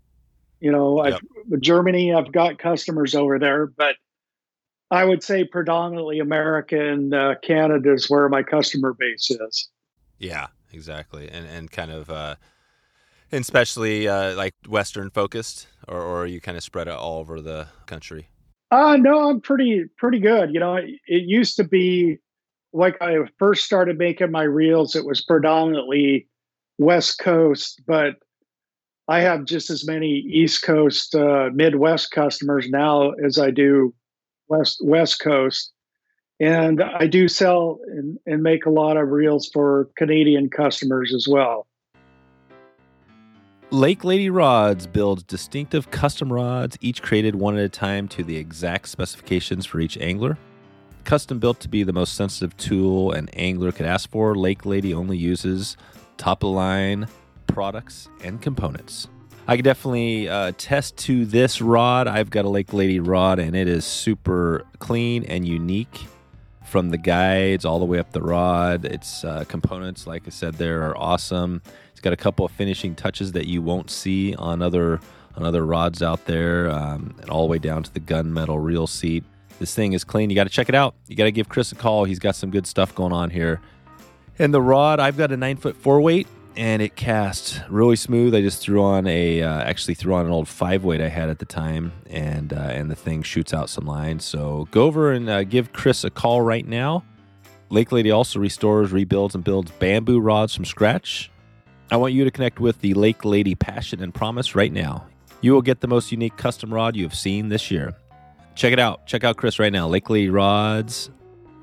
You 0.61 0.73
know, 0.73 1.07
yep. 1.07 1.21
Germany, 1.61 2.15
I've 2.15 2.33
got 2.33 2.59
customers 2.59 3.15
over 3.15 3.39
there, 3.39 3.67
but 3.67 3.97
I 4.91 5.05
would 5.05 5.23
say 5.23 5.45
predominantly 5.45 6.21
America 6.21 6.81
and 6.81 7.13
uh, 7.15 7.35
Canada 7.43 7.93
is 7.93 8.09
where 8.09 8.29
my 8.29 8.43
customer 8.43 8.95
base 8.95 9.31
is. 9.31 9.69
Yeah, 10.19 10.47
exactly, 10.73 11.29
and 11.29 11.47
and 11.47 11.71
kind 11.71 11.91
of, 11.91 12.09
uh, 12.09 12.37
and 13.31 13.43
especially 13.43 14.09
uh, 14.09 14.35
like 14.37 14.55
Western 14.69 15.11
focused, 15.11 15.67
or, 15.89 16.01
or 16.01 16.27
you 16.27 16.41
kind 16.41 16.57
of 16.57 16.63
spread 16.63 16.89
it 16.89 16.95
all 16.95 17.19
over 17.19 17.41
the 17.41 17.67
country? 17.87 18.29
Uh 18.71 18.97
no, 18.97 19.31
I'm 19.31 19.41
pretty 19.41 19.85
pretty 19.97 20.19
good. 20.19 20.53
You 20.53 20.61
know, 20.61 20.77
it, 20.77 20.91
it 21.07 21.25
used 21.27 21.57
to 21.57 21.65
be 21.65 22.19
like 22.73 22.97
I 23.01 23.19
first 23.39 23.65
started 23.65 23.99
making 23.99 24.31
my 24.33 24.43
reels, 24.43 24.97
it 24.97 25.05
was 25.07 25.25
predominantly 25.25 26.29
West 26.79 27.19
Coast, 27.19 27.83
but 27.87 28.17
I 29.09 29.21
have 29.21 29.45
just 29.45 29.71
as 29.71 29.87
many 29.87 30.09
East 30.09 30.63
Coast, 30.65 31.15
uh, 31.15 31.51
Midwest 31.53 32.11
customers 32.11 32.69
now 32.71 33.13
as 33.13 33.39
I 33.39 33.51
do 33.51 33.95
West 34.49 34.81
West 34.83 35.21
Coast 35.21 35.73
and 36.41 36.83
I 36.83 37.07
do 37.07 37.29
sell 37.29 37.79
and, 37.87 38.19
and 38.27 38.43
make 38.43 38.67
a 38.67 38.71
lot 38.71 38.97
of 38.97 39.09
reels 39.11 39.49
for 39.53 39.91
Canadian 39.97 40.51
customers 40.51 41.15
as 41.15 41.29
well. 41.29 41.67
Lake 43.75 44.05
Lady 44.05 44.31
Rods 44.31 44.87
builds 44.87 45.25
distinctive 45.25 45.91
custom 45.91 46.33
rods, 46.33 46.79
each 46.81 47.03
created 47.03 47.35
one 47.35 47.59
at 47.59 47.65
a 47.65 47.69
time 47.69 48.07
to 48.07 48.23
the 48.23 48.37
exact 48.37 48.89
specifications 48.89 49.67
for 49.67 49.81
each 49.81 49.99
angler. 49.99 50.39
Custom 51.03 51.41
built 51.41 51.59
to 51.59 51.69
be 51.69 51.83
the 51.83 51.93
most 51.93 52.15
sensitive 52.15 52.57
tool 52.57 53.11
an 53.11 53.29
angler 53.31 53.73
could 53.73 53.85
ask 53.85 54.09
for, 54.09 54.37
Lake 54.37 54.65
Lady 54.65 54.95
only 54.95 55.17
uses 55.17 55.77
top 56.19 56.45
of 56.45 56.51
line 56.51 57.09
products 57.49 58.09
and 58.23 58.41
components. 58.41 59.09
I 59.49 59.57
can 59.57 59.65
definitely 59.65 60.29
uh, 60.29 60.53
test 60.57 60.97
to 60.99 61.25
this 61.25 61.61
rod. 61.61 62.07
I've 62.07 62.31
got 62.31 62.45
a 62.45 62.49
Lake 62.49 62.73
Lady 62.73 63.01
rod, 63.01 63.41
and 63.41 63.57
it 63.57 63.67
is 63.67 63.85
super 63.85 64.65
clean 64.79 65.25
and 65.25 65.45
unique 65.49 66.07
from 66.65 66.91
the 66.91 66.99
guides 66.99 67.65
all 67.65 67.81
the 67.81 67.85
way 67.85 67.99
up 67.99 68.13
the 68.13 68.23
rod. 68.23 68.85
Its 68.85 69.25
uh, 69.25 69.43
components, 69.49 70.07
like 70.07 70.29
I 70.29 70.31
said, 70.31 70.55
there 70.55 70.89
are 70.89 70.97
awesome. 70.97 71.61
Got 72.05 72.13
a 72.13 72.17
couple 72.17 72.45
of 72.45 72.53
finishing 72.53 72.95
touches 72.95 73.33
that 73.33 73.47
you 73.47 73.63
won't 73.63 73.91
see 73.91 74.35
on 74.35 74.61
other 74.61 75.01
on 75.37 75.43
other 75.43 75.65
rods 75.65 76.03
out 76.03 76.27
there, 76.27 76.71
um, 76.71 77.17
and 77.21 77.31
all 77.31 77.43
the 77.43 77.51
way 77.51 77.59
down 77.59 77.83
to 77.83 77.93
the 77.93 77.99
gunmetal 77.99 78.63
reel 78.63 78.87
seat. 78.87 79.25
This 79.59 79.75
thing 79.75 79.95
is 79.95 80.05
clean. 80.05 80.29
You 80.29 80.37
got 80.37 80.45
to 80.45 80.51
check 80.51 80.69
it 80.69 80.75
out. 80.75 80.95
You 81.09 81.17
got 81.17 81.25
to 81.25 81.33
give 81.33 81.49
Chris 81.49 81.73
a 81.73 81.75
call. 81.75 82.05
He's 82.05 82.19
got 82.19 82.37
some 82.37 82.51
good 82.51 82.67
stuff 82.67 82.95
going 82.95 83.15
on 83.15 83.31
here. 83.31 83.63
And 84.39 84.53
the 84.53 84.61
rod, 84.61 85.01
I've 85.01 85.17
got 85.17 85.33
a 85.33 85.37
nine 85.39 85.57
foot 85.57 85.77
four 85.77 86.01
weight 86.03 86.27
and 86.57 86.83
it 86.83 86.95
cast 86.95 87.63
really 87.69 87.97
smooth. 87.97 88.35
I 88.35 88.41
just 88.41 88.61
threw 88.61 88.83
on 88.83 89.07
a 89.07 89.43
uh, 89.43 89.61
actually 89.63 89.95
threw 89.95 90.15
on 90.15 90.27
an 90.27 90.33
old 90.33 90.47
five 90.47 90.85
weight 90.85 91.01
I 91.01 91.09
had 91.09 91.29
at 91.29 91.39
the 91.39 91.47
time, 91.47 91.93
and 92.11 92.53
uh, 92.53 92.57
and 92.57 92.91
the 92.91 92.97
thing 92.97 93.23
shoots 93.23 93.55
out 93.55 93.71
some 93.71 93.87
lines. 93.87 94.25
So 94.25 94.69
go 94.71 94.85
over 94.85 95.13
and 95.13 95.29
uh, 95.29 95.45
give 95.45 95.73
Chris 95.73 96.05
a 96.05 96.11
call 96.11 96.43
right 96.43 96.67
now. 96.67 97.05
Lake 97.71 97.91
Lady 97.93 98.11
also 98.11 98.39
restores, 98.39 98.93
rebuilds, 98.93 99.35
and 99.35 99.43
builds 99.43 99.71
bamboo 99.73 100.21
rods 100.21 100.55
from 100.55 100.65
scratch. 100.65 101.31
I 101.91 101.97
want 101.97 102.13
you 102.13 102.25
to 102.25 102.31
connect 102.31 102.61
with 102.61 102.81
the 102.81 102.95
Lake 102.95 103.25
Lady 103.25 103.55
Passion 103.55 104.03
and 104.03 104.13
Promise 104.13 104.55
right 104.55 104.73
now. 104.73 105.07
You 105.41 105.53
will 105.53 105.63
get 105.63 105.81
the 105.81 105.89
most 105.89 106.11
unique 106.11 106.37
custom 106.37 106.73
rod 106.73 106.97
you 106.97 107.05
have 107.05 107.15
seen 107.15 107.49
this 107.49 107.71
year. 107.71 107.95
Check 108.55 108.73
it 108.73 108.79
out. 108.79 109.07
Check 109.07 109.25
out 109.25 109.37
Chris 109.37 109.59
right 109.59 109.73
now. 109.73 109.87
Lake 109.89 110.09
Lady 110.09 110.31
Rods 110.31 111.11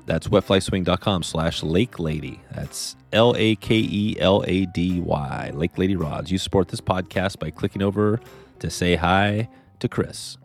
that's 0.06 0.28
wetflyswing.com 0.28 1.22
slash 1.22 1.62
lake 1.62 1.98
lady. 1.98 2.40
That's 2.52 2.96
L 3.12 3.34
A 3.36 3.56
K 3.56 3.76
E 3.76 4.16
L 4.18 4.44
A 4.46 4.66
D 4.66 5.00
Y, 5.00 5.50
Lake 5.54 5.78
Lady 5.78 5.96
Rods. 5.96 6.30
You 6.30 6.38
support 6.38 6.68
this 6.68 6.80
podcast 6.80 7.38
by 7.38 7.50
clicking 7.50 7.82
over 7.82 8.20
to 8.58 8.70
say 8.70 8.96
hi 8.96 9.48
to 9.80 9.88
Chris. 9.88 10.36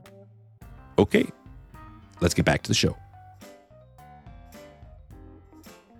Okay, 0.99 1.27
let's 2.21 2.33
get 2.33 2.45
back 2.45 2.63
to 2.63 2.69
the 2.69 2.75
show. 2.75 2.97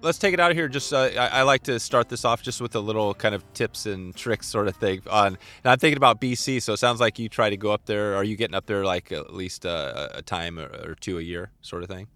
Let's 0.08 0.18
take 0.18 0.34
it 0.34 0.40
out 0.40 0.52
of 0.52 0.56
here. 0.56 0.70
Just 0.70 0.94
uh, 0.94 1.10
I, 1.18 1.28
I, 1.28 1.42
like 1.42 1.64
to 1.64 1.82
start 1.82 2.08
this 2.08 2.24
off 2.24 2.42
just 2.42 2.62
with 2.62 2.74
a 2.76 2.80
little 2.80 3.14
kind 3.14 3.36
of 3.36 3.44
tips 3.54 3.86
and 3.86 4.16
tricks 4.16 4.48
sort 4.48 4.70
of 4.70 4.78
thing. 4.78 5.02
On 5.10 5.28
and 5.28 5.38
I'm 5.66 5.78
thinking 5.80 5.98
about 5.98 6.22
BC, 6.22 6.62
so 6.62 6.72
it 6.72 6.78
sounds 6.78 7.02
like 7.02 7.20
you 7.20 7.28
try 7.28 7.50
to 7.50 7.58
go 7.58 7.72
up 7.72 7.86
there. 7.88 8.16
Are 8.16 8.24
you 8.24 8.38
getting 8.38 8.56
up 8.56 8.68
there 8.68 8.86
like 8.86 9.12
at 9.12 9.34
least 9.34 9.66
a, 9.66 10.18
a 10.20 10.22
time 10.22 10.60
or, 10.60 10.68
or 10.68 10.96
two 10.96 11.20
a 11.20 11.22
year, 11.22 11.52
sort 11.60 11.84
of 11.84 11.90
thing? 11.90 12.08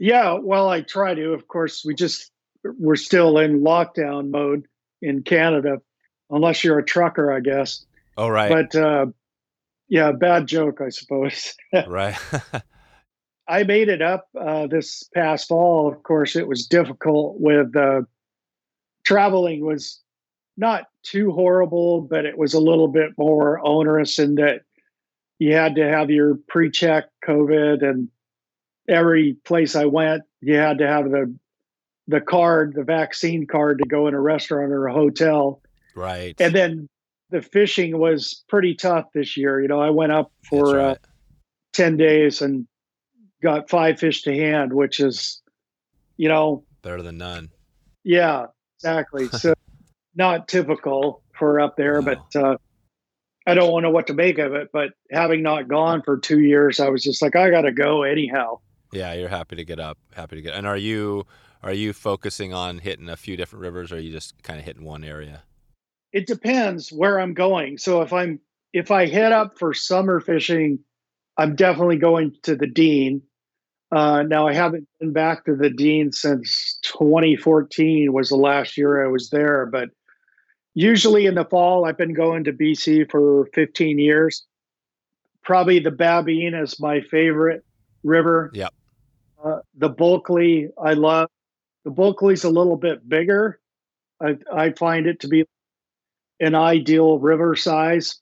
Yeah, 0.00 0.38
well, 0.42 0.68
I 0.68 0.80
try 0.80 1.14
to. 1.14 1.32
Of 1.32 1.46
course, 1.46 1.84
we 1.84 1.94
just 1.94 2.32
we're 2.64 2.96
still 2.96 3.38
in 3.38 3.60
lockdown 3.60 4.30
mode 4.30 4.66
in 5.00 5.22
Canada, 5.22 5.80
unless 6.30 6.64
you're 6.64 6.80
a 6.80 6.84
trucker, 6.84 7.32
I 7.32 7.38
guess. 7.38 7.86
Oh, 8.16 8.28
right. 8.28 8.50
But 8.50 8.74
uh, 8.74 9.06
yeah, 9.88 10.10
bad 10.10 10.48
joke, 10.48 10.80
I 10.80 10.88
suppose. 10.88 11.54
right. 11.86 12.16
I 13.50 13.64
made 13.64 13.88
it 13.88 14.00
up 14.00 14.28
uh, 14.40 14.68
this 14.68 15.02
past 15.12 15.48
fall. 15.48 15.92
Of 15.92 16.02
course, 16.04 16.36
it 16.36 16.46
was 16.46 16.66
difficult 16.66 17.40
with 17.40 17.74
uh, 17.74 18.02
traveling 19.04 19.64
was 19.66 20.00
not 20.56 20.84
too 21.02 21.32
horrible, 21.32 22.02
but 22.02 22.24
it 22.24 22.38
was 22.38 22.54
a 22.54 22.60
little 22.60 22.86
bit 22.86 23.10
more 23.18 23.60
onerous 23.66 24.20
in 24.20 24.36
that 24.36 24.62
you 25.40 25.54
had 25.54 25.74
to 25.74 25.88
have 25.88 26.10
your 26.10 26.38
pre-check 26.48 27.06
COVID 27.26 27.82
and 27.82 28.08
every 28.88 29.34
place 29.44 29.74
I 29.74 29.86
went, 29.86 30.22
you 30.40 30.54
had 30.56 30.78
to 30.78 30.86
have 30.86 31.10
the 31.10 31.34
the 32.06 32.20
card, 32.20 32.74
the 32.74 32.82
vaccine 32.82 33.46
card 33.46 33.78
to 33.78 33.88
go 33.88 34.08
in 34.08 34.14
a 34.14 34.20
restaurant 34.20 34.72
or 34.72 34.88
a 34.88 34.92
hotel. 34.92 35.62
Right. 35.94 36.34
And 36.40 36.52
then 36.52 36.88
the 37.30 37.40
fishing 37.40 37.98
was 37.98 38.44
pretty 38.48 38.74
tough 38.74 39.06
this 39.14 39.36
year. 39.36 39.60
You 39.60 39.68
know, 39.68 39.80
I 39.80 39.90
went 39.90 40.10
up 40.10 40.32
for 40.48 40.80
uh, 40.80 40.86
right. 40.88 40.96
uh, 40.96 41.08
10 41.74 41.96
days 41.96 42.42
and 42.42 42.66
got 43.42 43.70
five 43.70 43.98
fish 43.98 44.22
to 44.22 44.34
hand, 44.34 44.72
which 44.72 45.00
is, 45.00 45.42
you 46.16 46.28
know, 46.28 46.64
better 46.82 47.02
than 47.02 47.18
none. 47.18 47.50
Yeah, 48.04 48.46
exactly. 48.78 49.28
so 49.32 49.54
not 50.14 50.48
typical 50.48 51.22
for 51.38 51.60
up 51.60 51.76
there, 51.76 52.00
no. 52.00 52.02
but 52.02 52.40
uh, 52.40 52.56
I 53.46 53.54
don't 53.54 53.82
know 53.82 53.90
what 53.90 54.06
to 54.08 54.14
make 54.14 54.38
of 54.38 54.54
it. 54.54 54.70
But 54.72 54.90
having 55.10 55.42
not 55.42 55.68
gone 55.68 56.02
for 56.02 56.18
two 56.18 56.40
years, 56.40 56.80
I 56.80 56.88
was 56.88 57.02
just 57.02 57.22
like, 57.22 57.36
I 57.36 57.50
got 57.50 57.62
to 57.62 57.72
go 57.72 58.02
anyhow. 58.02 58.60
Yeah, 58.92 59.12
you're 59.14 59.28
happy 59.28 59.56
to 59.56 59.64
get 59.64 59.78
up, 59.78 59.98
happy 60.14 60.36
to 60.36 60.42
get. 60.42 60.54
And 60.54 60.66
are 60.66 60.76
you 60.76 61.26
are 61.62 61.72
you 61.72 61.92
focusing 61.92 62.52
on 62.52 62.78
hitting 62.78 63.08
a 63.08 63.16
few 63.16 63.36
different 63.36 63.62
rivers, 63.62 63.92
or 63.92 63.96
are 63.96 64.00
you 64.00 64.12
just 64.12 64.42
kind 64.42 64.58
of 64.58 64.64
hitting 64.64 64.84
one 64.84 65.04
area? 65.04 65.42
It 66.12 66.26
depends 66.26 66.90
where 66.90 67.20
I'm 67.20 67.34
going. 67.34 67.78
So 67.78 68.02
if 68.02 68.12
I'm 68.12 68.40
if 68.72 68.90
I 68.90 69.06
head 69.06 69.32
up 69.32 69.58
for 69.58 69.74
summer 69.74 70.20
fishing, 70.20 70.80
I'm 71.36 71.54
definitely 71.54 71.98
going 71.98 72.36
to 72.42 72.56
the 72.56 72.66
Dean. 72.66 73.22
Uh, 73.92 74.22
now 74.22 74.46
I 74.46 74.54
haven't 74.54 74.88
been 75.00 75.12
back 75.12 75.44
to 75.44 75.56
the 75.56 75.70
Dean 75.70 76.12
since 76.12 76.78
2014 76.82 78.12
was 78.12 78.28
the 78.28 78.36
last 78.36 78.76
year 78.76 79.04
I 79.04 79.08
was 79.08 79.30
there, 79.30 79.66
but 79.66 79.88
usually 80.74 81.26
in 81.26 81.34
the 81.34 81.44
fall 81.44 81.84
I've 81.84 81.98
been 81.98 82.14
going 82.14 82.44
to 82.44 82.52
BC 82.52 83.10
for 83.10 83.46
15 83.52 83.98
years. 83.98 84.44
Probably 85.42 85.80
the 85.80 85.90
Babine 85.90 86.54
is 86.54 86.78
my 86.78 87.00
favorite 87.00 87.64
river. 88.04 88.50
Yep. 88.54 88.72
Uh, 89.42 89.58
the 89.74 89.88
Bulkley, 89.88 90.68
I 90.80 90.92
love. 90.92 91.28
The 91.84 91.90
Bulkley's 91.90 92.44
a 92.44 92.50
little 92.50 92.76
bit 92.76 93.08
bigger. 93.08 93.58
I, 94.22 94.36
I 94.52 94.70
find 94.72 95.06
it 95.06 95.20
to 95.20 95.28
be 95.28 95.46
an 96.38 96.54
ideal 96.54 97.18
river 97.18 97.56
size. 97.56 98.20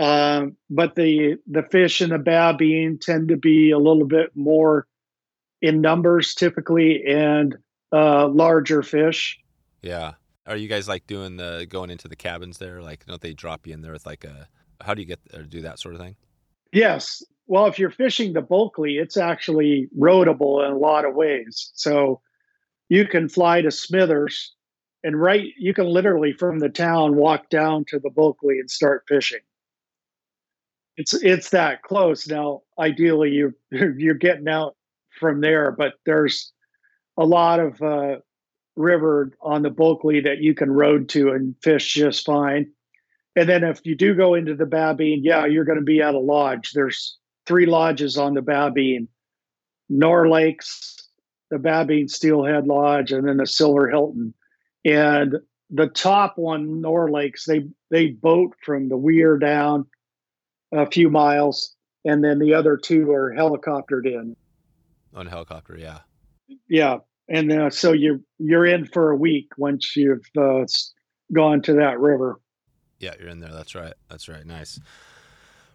Um, 0.00 0.56
but 0.70 0.94
the 0.94 1.36
the 1.46 1.62
fish 1.62 2.00
in 2.00 2.08
the 2.08 2.18
Babine 2.18 2.98
tend 2.98 3.28
to 3.28 3.36
be 3.36 3.70
a 3.70 3.78
little 3.78 4.06
bit 4.06 4.30
more 4.34 4.86
in 5.60 5.82
numbers 5.82 6.34
typically 6.34 7.04
and 7.06 7.54
uh, 7.92 8.26
larger 8.28 8.82
fish. 8.82 9.38
Yeah. 9.82 10.12
Are 10.46 10.56
you 10.56 10.68
guys 10.68 10.88
like 10.88 11.06
doing 11.06 11.36
the 11.36 11.66
going 11.68 11.90
into 11.90 12.08
the 12.08 12.16
cabins 12.16 12.56
there? 12.56 12.80
Like, 12.80 13.04
don't 13.04 13.20
they 13.20 13.34
drop 13.34 13.66
you 13.66 13.74
in 13.74 13.82
there 13.82 13.92
with 13.92 14.06
like 14.06 14.24
a? 14.24 14.48
How 14.80 14.94
do 14.94 15.02
you 15.02 15.06
get 15.06 15.20
or 15.34 15.42
do 15.42 15.60
that 15.60 15.78
sort 15.78 15.94
of 15.94 16.00
thing? 16.00 16.16
Yes. 16.72 17.22
Well, 17.46 17.66
if 17.66 17.78
you're 17.78 17.90
fishing 17.90 18.32
the 18.32 18.40
Bulkley, 18.40 18.96
it's 18.96 19.18
actually 19.18 19.90
roadable 19.98 20.66
in 20.66 20.72
a 20.72 20.78
lot 20.78 21.04
of 21.04 21.14
ways. 21.14 21.72
So 21.74 22.22
you 22.88 23.06
can 23.06 23.28
fly 23.28 23.60
to 23.60 23.70
Smithers 23.70 24.54
and 25.04 25.20
right 25.20 25.52
you 25.58 25.74
can 25.74 25.86
literally 25.86 26.32
from 26.32 26.58
the 26.58 26.70
town 26.70 27.16
walk 27.16 27.50
down 27.50 27.84
to 27.88 27.98
the 27.98 28.10
Bulkley 28.10 28.60
and 28.60 28.70
start 28.70 29.04
fishing. 29.06 29.40
It's 31.00 31.14
it's 31.14 31.48
that 31.50 31.82
close. 31.82 32.28
Now, 32.28 32.60
ideally 32.78 33.30
you 33.30 33.54
you're 33.70 34.14
getting 34.14 34.48
out 34.48 34.76
from 35.18 35.40
there, 35.40 35.72
but 35.72 35.94
there's 36.04 36.52
a 37.16 37.24
lot 37.24 37.58
of 37.58 37.80
uh, 37.80 38.16
river 38.76 39.32
on 39.40 39.62
the 39.62 39.70
Bulkley 39.70 40.20
that 40.20 40.42
you 40.42 40.54
can 40.54 40.70
road 40.70 41.08
to 41.10 41.30
and 41.30 41.54
fish 41.62 41.94
just 41.94 42.26
fine. 42.26 42.70
And 43.34 43.48
then 43.48 43.64
if 43.64 43.80
you 43.84 43.94
do 43.94 44.14
go 44.14 44.34
into 44.34 44.54
the 44.54 44.66
Babine, 44.66 45.20
yeah, 45.22 45.46
you're 45.46 45.64
going 45.64 45.78
to 45.78 45.84
be 45.84 46.02
at 46.02 46.14
a 46.14 46.18
lodge. 46.18 46.72
There's 46.72 47.16
three 47.46 47.64
lodges 47.64 48.18
on 48.18 48.34
the 48.34 48.42
Babine, 48.42 49.08
Nor 49.88 50.28
Lakes, 50.28 51.08
the 51.50 51.58
Babine 51.58 52.10
Steelhead 52.10 52.66
Lodge, 52.66 53.10
and 53.10 53.26
then 53.26 53.38
the 53.38 53.46
Silver 53.46 53.88
Hilton. 53.88 54.34
And 54.84 55.36
the 55.70 55.86
top 55.86 56.36
one, 56.36 56.82
Nor 56.82 57.10
Lakes, 57.10 57.46
they 57.46 57.68
they 57.90 58.08
boat 58.08 58.54
from 58.62 58.90
the 58.90 58.98
weir 58.98 59.38
down 59.38 59.86
a 60.72 60.86
few 60.90 61.10
miles, 61.10 61.76
and 62.04 62.22
then 62.22 62.38
the 62.38 62.54
other 62.54 62.76
two 62.76 63.10
are 63.12 63.34
helicoptered 63.36 64.06
in. 64.06 64.36
On 65.14 65.26
helicopter, 65.26 65.76
yeah. 65.78 66.00
Yeah, 66.68 66.98
and 67.28 67.52
uh, 67.52 67.70
so 67.70 67.92
you're 67.92 68.20
you're 68.38 68.66
in 68.66 68.86
for 68.86 69.10
a 69.10 69.16
week 69.16 69.50
once 69.56 69.96
you've 69.96 70.28
uh, 70.38 70.64
gone 71.32 71.62
to 71.62 71.74
that 71.74 71.98
river. 72.00 72.40
Yeah, 72.98 73.14
you're 73.18 73.28
in 73.28 73.40
there. 73.40 73.52
That's 73.52 73.74
right. 73.74 73.94
That's 74.08 74.28
right. 74.28 74.44
Nice. 74.44 74.78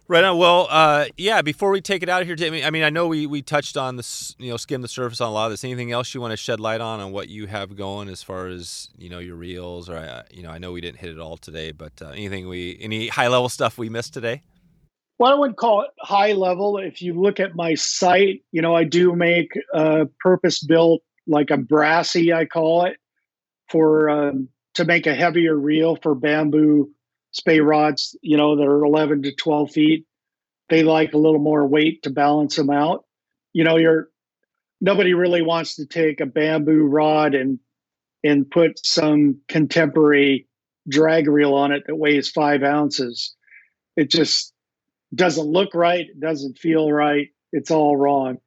Right 0.08 0.22
on. 0.22 0.38
Well, 0.38 0.68
uh, 0.70 1.06
yeah. 1.16 1.42
Before 1.42 1.70
we 1.70 1.80
take 1.80 2.04
it 2.04 2.08
out 2.08 2.22
of 2.22 2.28
here, 2.28 2.36
Jamie, 2.36 2.62
I 2.62 2.70
mean, 2.70 2.84
I 2.84 2.90
know 2.90 3.08
we 3.08 3.26
we 3.26 3.42
touched 3.42 3.76
on 3.76 3.96
this, 3.96 4.36
you 4.38 4.50
know, 4.50 4.56
skim 4.56 4.80
the 4.80 4.88
surface 4.88 5.20
on 5.20 5.28
a 5.28 5.32
lot 5.32 5.46
of 5.46 5.52
this. 5.52 5.64
Anything 5.64 5.90
else 5.90 6.14
you 6.14 6.20
want 6.20 6.30
to 6.30 6.36
shed 6.36 6.60
light 6.60 6.80
on 6.80 7.00
on 7.00 7.10
what 7.10 7.28
you 7.28 7.46
have 7.48 7.74
going 7.74 8.08
as 8.08 8.22
far 8.22 8.46
as 8.46 8.88
you 8.96 9.08
know 9.08 9.18
your 9.18 9.34
reels, 9.34 9.90
or 9.90 9.96
uh, 9.96 10.22
you 10.30 10.44
know, 10.44 10.50
I 10.50 10.58
know 10.58 10.72
we 10.72 10.80
didn't 10.80 10.98
hit 10.98 11.10
it 11.10 11.18
all 11.18 11.36
today, 11.36 11.72
but 11.72 11.92
uh, 12.00 12.10
anything 12.10 12.48
we 12.48 12.78
any 12.80 13.08
high 13.08 13.26
level 13.26 13.48
stuff 13.48 13.78
we 13.78 13.88
missed 13.88 14.14
today? 14.14 14.42
Well, 15.18 15.32
I 15.32 15.38
wouldn't 15.38 15.56
call 15.56 15.82
it 15.82 15.90
high 16.00 16.32
level. 16.32 16.78
If 16.78 17.00
you 17.00 17.14
look 17.14 17.40
at 17.40 17.54
my 17.56 17.74
site, 17.74 18.42
you 18.52 18.60
know, 18.60 18.74
I 18.74 18.84
do 18.84 19.14
make 19.14 19.52
a 19.72 20.06
purpose 20.20 20.62
built 20.62 21.02
like 21.26 21.50
a 21.50 21.56
brassy, 21.56 22.32
I 22.32 22.44
call 22.44 22.84
it, 22.84 22.98
for 23.68 24.10
um, 24.10 24.48
to 24.74 24.84
make 24.84 25.06
a 25.06 25.14
heavier 25.14 25.56
reel 25.56 25.96
for 25.96 26.14
bamboo 26.14 26.90
spey 27.32 27.60
rods, 27.60 28.16
you 28.22 28.36
know, 28.36 28.56
that 28.56 28.66
are 28.66 28.84
11 28.84 29.22
to 29.22 29.34
12 29.34 29.70
feet. 29.70 30.06
They 30.68 30.82
like 30.82 31.14
a 31.14 31.18
little 31.18 31.40
more 31.40 31.66
weight 31.66 32.02
to 32.02 32.10
balance 32.10 32.56
them 32.56 32.70
out. 32.70 33.04
You 33.52 33.64
know, 33.64 33.76
you're 33.76 34.08
nobody 34.80 35.14
really 35.14 35.42
wants 35.42 35.76
to 35.76 35.86
take 35.86 36.20
a 36.20 36.26
bamboo 36.26 36.84
rod 36.84 37.34
and 37.34 37.58
and 38.24 38.50
put 38.50 38.84
some 38.84 39.40
contemporary 39.48 40.48
drag 40.88 41.28
reel 41.28 41.54
on 41.54 41.72
it 41.72 41.84
that 41.86 41.96
weighs 41.96 42.30
five 42.30 42.62
ounces. 42.62 43.34
It 43.96 44.10
just 44.10 44.52
doesn't 45.16 45.46
look 45.46 45.74
right, 45.74 46.06
doesn't 46.18 46.58
feel 46.58 46.90
right. 46.92 47.28
It's 47.52 47.70
all 47.70 47.96
wrong. 47.96 48.38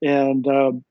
And 0.00 0.46
um, 0.46 0.84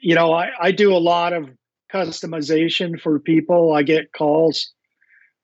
you 0.00 0.14
know, 0.14 0.32
I, 0.32 0.50
I 0.60 0.72
do 0.72 0.94
a 0.94 0.98
lot 0.98 1.32
of 1.32 1.50
customization 1.92 3.00
for 3.00 3.18
people. 3.18 3.72
I 3.72 3.82
get 3.82 4.12
calls 4.12 4.72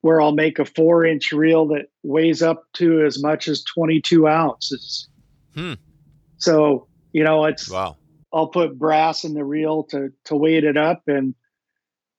where 0.01 0.21
I'll 0.21 0.33
make 0.33 0.59
a 0.59 0.65
four 0.65 1.07
inch 1.07 1.33
reel 1.33 1.69
that 1.69 1.87
weighs 2.03 2.43
up 2.43 2.65
to 2.75 3.05
as 3.05 3.23
much 3.23 3.49
as 3.49 3.65
22 3.65 4.29
ounces. 4.29 5.09
Hmm. 5.55 5.75
So, 6.37 6.89
you 7.13 7.25
know, 7.25 7.47
it's, 7.47 7.71
wow. 7.71 7.97
I'll 8.33 8.49
put 8.49 8.79
brass 8.79 9.25
in 9.25 9.35
the 9.35 9.45
reel 9.45 9.85
to, 9.85 10.13
to 10.27 10.37
weight 10.37 10.65
it 10.65 10.77
up. 10.77 11.05
And 11.07 11.35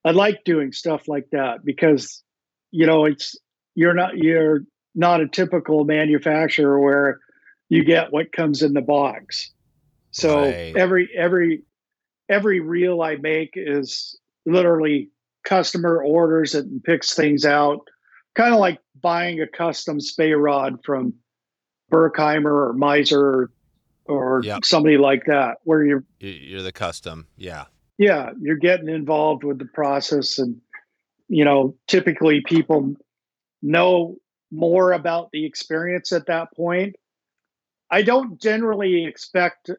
I 0.03 0.11
like 0.11 0.43
doing 0.45 0.72
stuff 0.72 1.07
like 1.07 1.28
that 1.32 1.63
because, 1.63 2.24
you 2.72 2.88
know, 2.88 3.05
it's, 3.05 3.38
you're 3.76 3.93
not, 3.93 4.18
you're 4.18 4.61
not 4.96 5.22
a 5.22 5.28
typical 5.28 5.84
manufacturer 5.84 6.80
where 6.80 7.20
you 7.70 7.84
get 7.84 8.12
what 8.12 8.32
comes 8.32 8.62
in 8.62 8.74
the 8.74 8.82
box. 8.82 9.52
So 10.12 10.41
right. 10.41 10.76
every, 10.76 11.10
every, 11.16 11.64
every 12.30 12.60
reel 12.62 13.02
I 13.02 13.18
make 13.18 13.52
is 13.56 14.18
literally 14.46 15.10
customer 15.43 16.02
orders 16.02 16.56
it 16.56 16.66
and 16.66 16.84
picks 16.84 17.14
things 17.14 17.46
out, 17.46 17.80
kind 18.36 18.54
of 18.54 18.60
like 18.60 18.80
buying 19.02 19.41
a 19.41 19.48
custom 19.48 20.00
spey 20.00 20.32
rod 20.32 20.80
from 20.84 21.14
Burkheimer 21.91 22.46
or 22.46 22.74
Meiser 22.74 23.48
or 24.06 24.41
yep. 24.43 24.66
somebody 24.66 24.98
like 24.98 25.26
that, 25.26 25.58
where 25.64 25.84
you're 25.84 26.04
you're 26.20 26.62
the 26.62 26.72
custom, 26.72 27.28
yeah, 27.38 27.66
yeah, 27.98 28.32
you're 28.39 28.58
getting 28.58 28.89
involved 28.89 29.43
with 29.43 29.60
the 29.60 29.66
process, 29.66 30.38
and 30.38 30.58
you 31.28 31.43
know, 31.43 31.76
typically 31.88 32.41
people 32.46 32.96
know 33.62 34.16
more 34.56 34.93
about 34.93 35.30
the 35.32 35.45
experience 35.45 36.12
at 36.12 36.28
that 36.28 36.53
point. 36.56 36.95
I 37.91 38.01
don't 38.01 38.41
generally 38.41 39.06
expect 39.06 39.70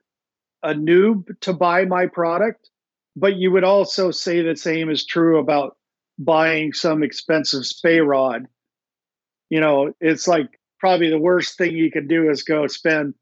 a 0.62 0.74
noob 0.74 1.38
to 1.40 1.52
buy 1.52 1.84
my 1.84 2.06
product, 2.06 2.70
but 3.14 3.36
you 3.36 3.50
would 3.52 3.64
also 3.64 4.10
say 4.10 4.42
the 4.42 4.56
same 4.56 4.90
is 4.90 5.04
true 5.04 5.38
about 5.38 5.76
buying 6.18 6.72
some 6.72 7.02
expensive 7.02 7.66
spey 7.66 8.00
rod. 8.00 8.46
You 9.50 9.60
know, 9.60 9.92
it's 10.00 10.26
like 10.26 10.58
probably 10.78 11.10
the 11.10 11.18
worst 11.18 11.58
thing 11.58 11.76
you 11.76 11.90
can 11.90 12.06
do 12.06 12.30
is 12.30 12.42
go 12.42 12.66
spend 12.66 13.14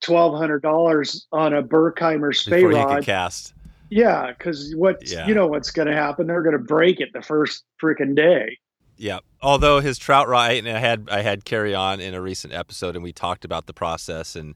twelve 0.00 0.36
hundred 0.36 0.62
dollars 0.62 1.26
on 1.32 1.54
a 1.54 1.62
Burkheimer 1.62 2.34
spey 2.34 2.62
Before 2.64 2.86
rod. 2.86 3.04
cast. 3.04 3.54
Yeah, 3.90 4.32
because 4.32 4.74
what 4.74 5.06
yeah. 5.06 5.26
you 5.26 5.34
know 5.34 5.46
what's 5.46 5.70
going 5.70 5.88
to 5.88 5.94
happen? 5.94 6.26
They're 6.26 6.42
going 6.42 6.56
to 6.56 6.64
break 6.64 7.00
it 7.00 7.10
the 7.12 7.22
first 7.22 7.62
freaking 7.82 8.16
day. 8.16 8.58
Yeah. 8.96 9.20
Although 9.40 9.80
his 9.80 9.98
trout 9.98 10.28
rod, 10.28 10.52
and 10.52 10.68
I 10.68 10.78
had 10.78 11.08
I 11.10 11.22
had 11.22 11.44
Kerry 11.44 11.74
on 11.74 12.00
in 12.00 12.14
a 12.14 12.20
recent 12.20 12.52
episode, 12.52 12.94
and 12.94 13.02
we 13.02 13.12
talked 13.12 13.44
about 13.44 13.66
the 13.66 13.72
process 13.72 14.36
and 14.36 14.54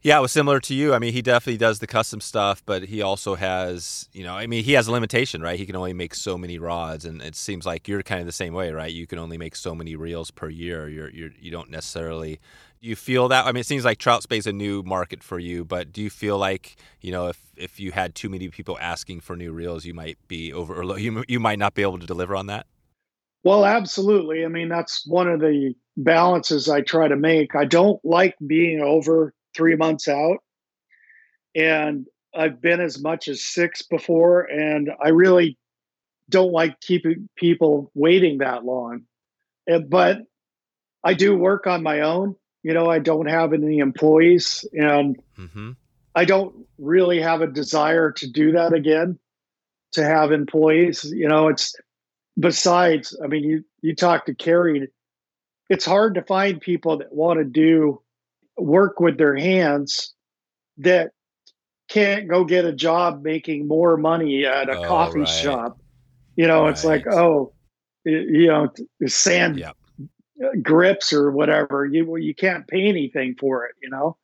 yeah, 0.00 0.18
it 0.18 0.22
was 0.22 0.30
similar 0.30 0.60
to 0.60 0.74
you. 0.74 0.94
I 0.94 1.00
mean, 1.00 1.12
he 1.12 1.22
definitely 1.22 1.58
does 1.58 1.80
the 1.80 1.86
custom 1.86 2.20
stuff, 2.20 2.62
but 2.64 2.84
he 2.84 3.02
also 3.02 3.34
has, 3.34 4.08
you 4.12 4.22
know, 4.22 4.34
I 4.34 4.46
mean, 4.46 4.62
he 4.62 4.74
has 4.74 4.86
a 4.86 4.92
limitation, 4.92 5.42
right? 5.42 5.58
He 5.58 5.66
can 5.66 5.74
only 5.74 5.92
make 5.92 6.14
so 6.14 6.38
many 6.38 6.56
rods, 6.56 7.04
and 7.04 7.20
it 7.20 7.34
seems 7.34 7.66
like 7.66 7.88
you're 7.88 8.02
kind 8.04 8.20
of 8.20 8.26
the 8.26 8.32
same 8.32 8.54
way, 8.54 8.70
right? 8.70 8.92
You 8.92 9.08
can 9.08 9.18
only 9.18 9.36
make 9.36 9.56
so 9.56 9.74
many 9.74 9.96
reels 9.96 10.30
per 10.30 10.48
year. 10.48 10.88
You're, 10.88 11.10
you're 11.10 11.30
you 11.40 11.50
don't 11.50 11.70
necessarily. 11.70 12.38
You 12.80 12.94
feel 12.94 13.26
that? 13.28 13.44
I 13.44 13.50
mean, 13.50 13.62
it 13.62 13.66
seems 13.66 13.84
like 13.84 13.98
trout 13.98 14.22
space 14.22 14.46
a 14.46 14.52
new 14.52 14.84
market 14.84 15.20
for 15.24 15.40
you, 15.40 15.64
but 15.64 15.92
do 15.92 16.00
you 16.00 16.10
feel 16.10 16.38
like, 16.38 16.76
you 17.00 17.10
know, 17.10 17.26
if 17.26 17.40
if 17.56 17.80
you 17.80 17.90
had 17.90 18.14
too 18.14 18.28
many 18.28 18.48
people 18.50 18.78
asking 18.80 19.20
for 19.20 19.34
new 19.34 19.52
reels, 19.52 19.84
you 19.84 19.94
might 19.94 20.16
be 20.28 20.52
over, 20.52 20.80
or 20.80 20.98
you 20.98 21.24
you 21.26 21.40
might 21.40 21.58
not 21.58 21.74
be 21.74 21.82
able 21.82 21.98
to 21.98 22.06
deliver 22.06 22.36
on 22.36 22.46
that? 22.46 22.66
Well, 23.44 23.64
absolutely. 23.64 24.44
I 24.44 24.48
mean, 24.48 24.68
that's 24.68 25.06
one 25.06 25.28
of 25.28 25.40
the 25.40 25.74
balances 25.96 26.68
I 26.68 26.80
try 26.80 27.08
to 27.08 27.16
make. 27.16 27.54
I 27.54 27.64
don't 27.64 28.04
like 28.04 28.36
being 28.46 28.80
over 28.80 29.32
three 29.56 29.76
months 29.76 30.08
out. 30.08 30.38
And 31.54 32.06
I've 32.36 32.60
been 32.60 32.80
as 32.80 33.00
much 33.00 33.26
as 33.26 33.42
six 33.42 33.82
before, 33.82 34.42
and 34.42 34.90
I 35.02 35.08
really 35.08 35.56
don't 36.28 36.52
like 36.52 36.80
keeping 36.80 37.28
people 37.36 37.90
waiting 37.94 38.38
that 38.38 38.64
long. 38.64 39.02
But 39.88 40.22
I 41.02 41.14
do 41.14 41.36
work 41.36 41.66
on 41.66 41.82
my 41.82 42.00
own. 42.00 42.36
You 42.62 42.74
know, 42.74 42.86
I 42.90 42.98
don't 42.98 43.26
have 43.26 43.52
any 43.52 43.78
employees, 43.78 44.66
and 44.72 45.16
mm-hmm. 45.38 45.72
I 46.14 46.24
don't 46.24 46.66
really 46.76 47.20
have 47.20 47.40
a 47.40 47.46
desire 47.46 48.12
to 48.12 48.30
do 48.30 48.52
that 48.52 48.72
again. 48.72 49.18
To 49.92 50.04
have 50.04 50.32
employees, 50.32 51.04
you 51.04 51.28
know, 51.28 51.48
it's 51.48 51.74
besides. 52.38 53.18
I 53.22 53.26
mean, 53.26 53.44
you 53.44 53.64
you 53.82 53.94
talk 53.94 54.26
to 54.26 54.34
Kerry. 54.34 54.88
It's 55.68 55.84
hard 55.84 56.14
to 56.14 56.22
find 56.22 56.60
people 56.60 56.98
that 56.98 57.12
want 57.12 57.38
to 57.38 57.44
do 57.44 58.00
work 58.56 59.00
with 59.00 59.18
their 59.18 59.36
hands 59.36 60.14
that 60.78 61.12
can't 61.88 62.28
go 62.28 62.44
get 62.44 62.64
a 62.64 62.72
job 62.72 63.22
making 63.22 63.66
more 63.66 63.96
money 63.96 64.44
at 64.46 64.68
a 64.68 64.78
oh, 64.78 64.88
coffee 64.88 65.20
right. 65.20 65.28
shop. 65.28 65.80
You 66.36 66.46
know, 66.46 66.62
right. 66.62 66.70
it's 66.70 66.84
like, 66.84 67.06
oh, 67.06 67.52
you 68.04 68.46
know, 68.46 68.72
sand 69.06 69.58
yep. 69.58 69.76
grips 70.62 71.12
or 71.12 71.30
whatever. 71.30 71.86
You 71.86 72.16
you 72.16 72.34
can't 72.34 72.66
pay 72.66 72.86
anything 72.88 73.34
for 73.38 73.66
it. 73.66 73.74
You 73.82 73.90
know. 73.90 74.16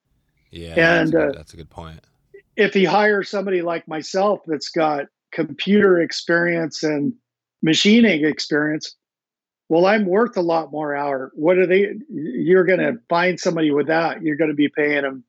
Yeah, 0.50 1.00
and 1.00 1.12
that's, 1.12 1.36
uh, 1.36 1.36
that's 1.36 1.54
a 1.54 1.56
good 1.56 1.70
point. 1.70 2.00
If 2.56 2.72
he 2.72 2.84
hires 2.84 3.28
somebody 3.28 3.62
like 3.62 3.88
myself 3.88 4.40
that's 4.46 4.68
got 4.68 5.06
computer 5.32 6.00
experience 6.00 6.84
and 6.84 7.12
machining 7.64 8.24
experience, 8.24 8.94
well, 9.70 9.86
I'm 9.86 10.04
worth 10.04 10.36
a 10.36 10.42
lot 10.42 10.70
more 10.70 10.94
hour. 10.94 11.32
What 11.34 11.56
are 11.58 11.66
they? 11.66 11.94
You're 12.10 12.64
going 12.64 12.78
to 12.78 12.98
find 13.08 13.40
somebody 13.40 13.70
with 13.70 13.86
that. 13.86 14.22
You're 14.22 14.36
going 14.36 14.50
to 14.50 14.54
be 14.54 14.68
paying 14.68 15.02
them, 15.02 15.24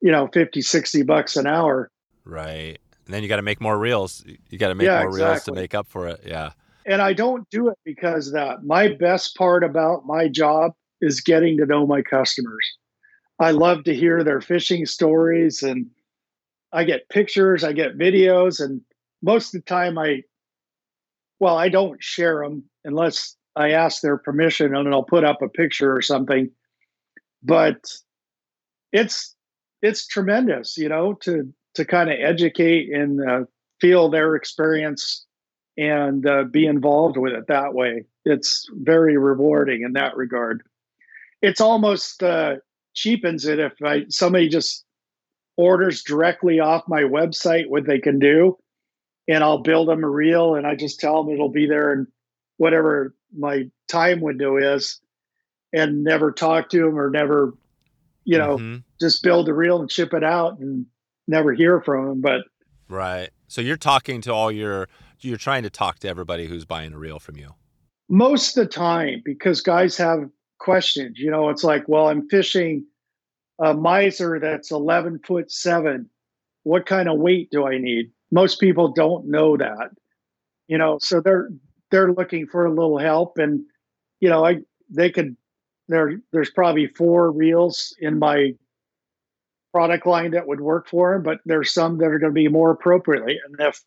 you 0.00 0.12
know, 0.12 0.28
50, 0.28 0.60
60 0.60 1.02
bucks 1.02 1.36
an 1.36 1.46
hour. 1.46 1.90
Right. 2.24 2.78
And 3.06 3.14
then 3.14 3.22
you 3.22 3.28
got 3.28 3.36
to 3.36 3.42
make 3.42 3.60
more 3.60 3.78
reels. 3.78 4.22
You 4.50 4.58
got 4.58 4.68
to 4.68 4.74
make 4.74 4.84
yeah, 4.84 5.00
more 5.00 5.08
exactly. 5.08 5.30
reels 5.30 5.44
to 5.44 5.52
make 5.52 5.74
up 5.74 5.88
for 5.88 6.06
it. 6.06 6.20
Yeah. 6.24 6.50
And 6.84 7.00
I 7.00 7.14
don't 7.14 7.48
do 7.50 7.68
it 7.68 7.78
because 7.84 8.32
that. 8.32 8.64
My 8.64 8.88
best 8.88 9.34
part 9.34 9.64
about 9.64 10.06
my 10.06 10.28
job 10.28 10.72
is 11.00 11.22
getting 11.22 11.56
to 11.56 11.66
know 11.66 11.86
my 11.86 12.02
customers. 12.02 12.76
I 13.40 13.52
love 13.52 13.84
to 13.84 13.94
hear 13.94 14.22
their 14.22 14.42
fishing 14.42 14.84
stories 14.84 15.62
and 15.62 15.86
I 16.72 16.84
get 16.84 17.08
pictures, 17.08 17.64
I 17.64 17.72
get 17.72 17.96
videos, 17.96 18.62
and 18.62 18.82
most 19.22 19.54
of 19.54 19.60
the 19.60 19.64
time 19.64 19.96
I, 19.96 20.22
well, 21.40 21.56
I 21.56 21.68
don't 21.68 22.02
share 22.02 22.42
them 22.42 22.64
unless 22.84 23.36
I 23.56 23.70
ask 23.70 24.02
their 24.02 24.16
permission 24.16 24.74
and 24.74 24.88
I'll 24.88 25.02
put 25.02 25.24
up 25.24 25.42
a 25.42 25.48
picture 25.48 25.94
or 25.94 26.02
something. 26.02 26.50
But 27.42 27.92
it's 28.92 29.34
it's 29.82 30.06
tremendous, 30.06 30.76
you 30.76 30.88
know, 30.88 31.14
to 31.22 31.52
to 31.74 31.84
kind 31.84 32.10
of 32.10 32.18
educate 32.20 32.92
and 32.92 33.28
uh, 33.28 33.44
feel 33.80 34.08
their 34.10 34.34
experience 34.34 35.24
and 35.76 36.26
uh, 36.26 36.42
be 36.44 36.66
involved 36.66 37.16
with 37.16 37.32
it 37.32 37.46
that 37.46 37.74
way. 37.74 38.04
It's 38.24 38.68
very 38.72 39.16
rewarding 39.16 39.82
in 39.82 39.92
that 39.92 40.16
regard. 40.16 40.62
It's 41.40 41.60
almost 41.60 42.22
uh, 42.22 42.56
cheapens 42.94 43.46
it 43.46 43.60
if 43.60 43.74
I, 43.84 44.06
somebody 44.08 44.48
just 44.48 44.84
orders 45.56 46.02
directly 46.02 46.58
off 46.58 46.82
my 46.88 47.02
website 47.02 47.68
what 47.68 47.86
they 47.86 48.00
can 48.00 48.18
do, 48.18 48.58
and 49.28 49.44
I'll 49.44 49.62
build 49.62 49.88
them 49.88 50.02
a 50.02 50.08
reel, 50.08 50.54
and 50.54 50.66
I 50.66 50.74
just 50.74 50.98
tell 50.98 51.22
them 51.22 51.32
it'll 51.32 51.50
be 51.50 51.66
there 51.66 51.92
in 51.92 52.06
whatever 52.56 53.14
my 53.36 53.68
time 53.88 54.20
window 54.20 54.56
is, 54.56 55.00
and 55.72 56.02
never 56.02 56.32
talk 56.32 56.70
to 56.70 56.78
them 56.78 56.98
or 56.98 57.10
never, 57.10 57.54
you 58.24 58.38
know, 58.38 58.56
mm-hmm. 58.56 58.76
just 59.00 59.22
build 59.22 59.46
the 59.46 59.54
reel 59.54 59.80
and 59.80 59.92
ship 59.92 60.14
it 60.14 60.24
out 60.24 60.58
and 60.58 60.86
never 61.26 61.52
hear 61.52 61.80
from 61.82 62.08
them. 62.08 62.20
But 62.22 62.40
right, 62.88 63.28
so 63.46 63.60
you're 63.60 63.76
talking 63.76 64.22
to 64.22 64.32
all 64.32 64.50
your 64.50 64.88
you're 65.20 65.36
trying 65.36 65.64
to 65.64 65.70
talk 65.70 65.98
to 66.00 66.08
everybody 66.08 66.46
who's 66.46 66.64
buying 66.64 66.92
a 66.92 66.98
reel 66.98 67.18
from 67.18 67.36
you. 67.36 67.54
Most 68.08 68.56
of 68.56 68.64
the 68.64 68.70
time, 68.70 69.20
because 69.24 69.60
guys 69.60 69.96
have 69.98 70.30
questions. 70.58 71.18
You 71.18 71.30
know, 71.30 71.50
it's 71.50 71.64
like, 71.64 71.88
well, 71.88 72.08
I'm 72.08 72.28
fishing 72.28 72.86
a 73.60 73.74
Meiser 73.74 74.40
that's 74.40 74.70
11 74.70 75.20
foot 75.26 75.50
seven. 75.50 76.08
What 76.62 76.86
kind 76.86 77.08
of 77.08 77.18
weight 77.18 77.50
do 77.50 77.66
I 77.66 77.78
need? 77.78 78.12
Most 78.30 78.60
people 78.60 78.92
don't 78.92 79.26
know 79.26 79.56
that. 79.56 79.90
You 80.66 80.78
know, 80.78 80.98
so 81.00 81.20
they're 81.20 81.48
they're 81.90 82.12
looking 82.12 82.46
for 82.46 82.66
a 82.66 82.70
little 82.70 82.98
help, 82.98 83.38
and 83.38 83.62
you 84.20 84.28
know, 84.28 84.44
I 84.44 84.58
they 84.90 85.10
could 85.10 85.36
there. 85.88 86.20
There's 86.32 86.50
probably 86.50 86.86
four 86.88 87.30
reels 87.30 87.94
in 88.00 88.18
my 88.18 88.54
product 89.72 90.06
line 90.06 90.32
that 90.32 90.46
would 90.46 90.60
work 90.60 90.88
for 90.88 91.12
them, 91.12 91.22
but 91.22 91.40
there's 91.44 91.72
some 91.72 91.98
that 91.98 92.06
are 92.06 92.18
going 92.18 92.32
to 92.32 92.34
be 92.34 92.48
more 92.48 92.70
appropriately. 92.70 93.38
And 93.46 93.56
if 93.60 93.82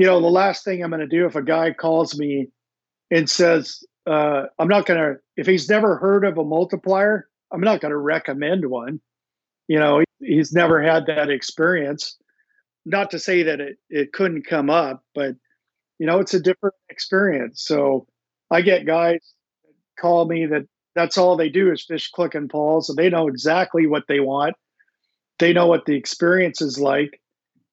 you 0.00 0.06
know, 0.06 0.18
the 0.18 0.28
last 0.28 0.64
thing 0.64 0.82
I'm 0.82 0.88
going 0.88 1.00
to 1.00 1.06
do 1.06 1.26
if 1.26 1.36
a 1.36 1.42
guy 1.42 1.72
calls 1.72 2.18
me 2.18 2.48
and 3.10 3.28
says, 3.28 3.84
uh, 4.06 4.44
I'm 4.58 4.66
not 4.66 4.86
going 4.86 4.98
to, 4.98 5.20
if 5.36 5.46
he's 5.46 5.68
never 5.68 5.98
heard 5.98 6.24
of 6.24 6.38
a 6.38 6.44
multiplier, 6.44 7.28
I'm 7.52 7.60
not 7.60 7.82
going 7.82 7.90
to 7.90 7.98
recommend 7.98 8.64
one. 8.64 9.02
You 9.68 9.78
know, 9.78 10.02
he's 10.20 10.54
never 10.54 10.80
had 10.82 11.04
that 11.04 11.28
experience. 11.28 12.16
Not 12.84 13.10
to 13.10 13.18
say 13.18 13.44
that 13.44 13.60
it, 13.60 13.76
it 13.88 14.12
couldn't 14.12 14.46
come 14.46 14.70
up, 14.70 15.04
but, 15.14 15.36
you 15.98 16.06
know, 16.06 16.18
it's 16.20 16.34
a 16.34 16.40
different 16.40 16.74
experience. 16.88 17.62
So 17.62 18.06
I 18.50 18.62
get 18.62 18.86
guys 18.86 19.20
call 19.98 20.26
me 20.26 20.46
that 20.46 20.66
that's 20.94 21.18
all 21.18 21.36
they 21.36 21.50
do 21.50 21.70
is 21.70 21.84
fish 21.84 22.10
click 22.10 22.34
and 22.34 22.48
pawls, 22.50 22.88
and 22.88 22.98
they 22.98 23.10
know 23.10 23.28
exactly 23.28 23.86
what 23.86 24.04
they 24.08 24.20
want. 24.20 24.56
They 25.38 25.52
know 25.52 25.66
what 25.66 25.86
the 25.86 25.94
experience 25.94 26.60
is 26.60 26.78
like 26.78 27.20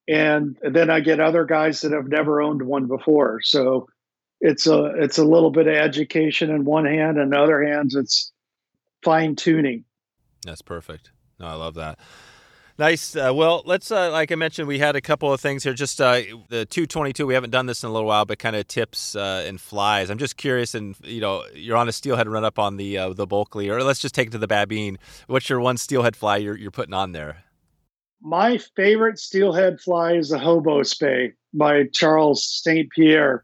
and 0.08 0.58
then 0.62 0.90
I 0.90 1.02
get 1.02 1.20
other 1.20 1.46
guys 1.46 1.82
that 1.82 1.92
have 1.92 2.08
never 2.08 2.42
owned 2.42 2.62
one 2.62 2.88
before. 2.88 3.42
So 3.42 3.88
it's 4.40 4.68
a 4.68 4.86
it's 4.98 5.18
a 5.18 5.26
little 5.26 5.52
bit 5.52 5.68
of 5.68 5.76
education 5.76 6.50
in 6.50 6.64
one 6.64 6.86
hand, 6.86 7.18
and 7.18 7.32
the 7.32 7.38
other 7.38 7.64
hands 7.64 7.96
it's 7.96 8.32
fine 9.04 9.36
tuning. 9.36 9.84
That's 10.46 10.62
perfect. 10.62 11.12
No, 11.40 11.48
I 11.48 11.54
love 11.54 11.76
that. 11.76 12.00
Nice. 12.80 13.16
Uh, 13.16 13.32
well, 13.34 13.64
let's 13.66 13.92
uh, 13.92 14.12
like 14.12 14.32
I 14.32 14.36
mentioned, 14.36 14.68
we 14.68 14.78
had 14.78 14.96
a 14.96 15.02
couple 15.02 15.34
of 15.34 15.42
things 15.42 15.64
here. 15.64 15.74
Just 15.74 16.00
uh, 16.00 16.22
the 16.50 16.66
222. 16.66 17.26
We 17.26 17.34
haven't 17.34 17.50
done 17.50 17.66
this 17.66 17.84
in 17.84 17.90
a 17.90 17.92
little 17.92 18.08
while, 18.08 18.26
but 18.26 18.38
kind 18.38 18.56
of 18.56 18.68
tips 18.68 19.16
uh, 19.16 19.44
and 19.48 19.60
flies. 19.60 20.12
I'm 20.12 20.20
just 20.20 20.38
curious, 20.38 20.76
and 20.76 20.96
you 21.04 21.20
know, 21.20 21.44
you're 21.56 21.78
on 21.78 21.90
a 21.90 21.92
steelhead 21.92 22.28
run 22.28 22.46
up 22.46 22.60
on 22.60 22.78
the 22.78 22.98
uh, 22.98 23.14
the 23.14 23.26
Bulkley, 23.26 23.70
or 23.70 23.82
let's 23.82 24.00
just 24.00 24.14
take 24.14 24.28
it 24.28 24.32
to 24.32 24.38
the 24.38 24.48
Babine. 24.48 24.98
What's 25.26 25.50
your 25.50 25.60
one 25.60 25.78
steelhead 25.78 26.16
fly 26.16 26.38
you're 26.38 26.56
you're 26.56 26.72
putting 26.72 26.94
on 26.94 27.14
there? 27.14 27.44
my 28.22 28.58
favorite 28.76 29.20
steelhead 29.20 29.80
fly 29.80 30.14
is 30.14 30.30
the 30.30 30.40
hobo 30.40 30.84
Spey 30.84 31.34
by 31.54 31.84
Charles 31.94 32.44
St. 32.44 32.90
Pierre. 32.92 33.44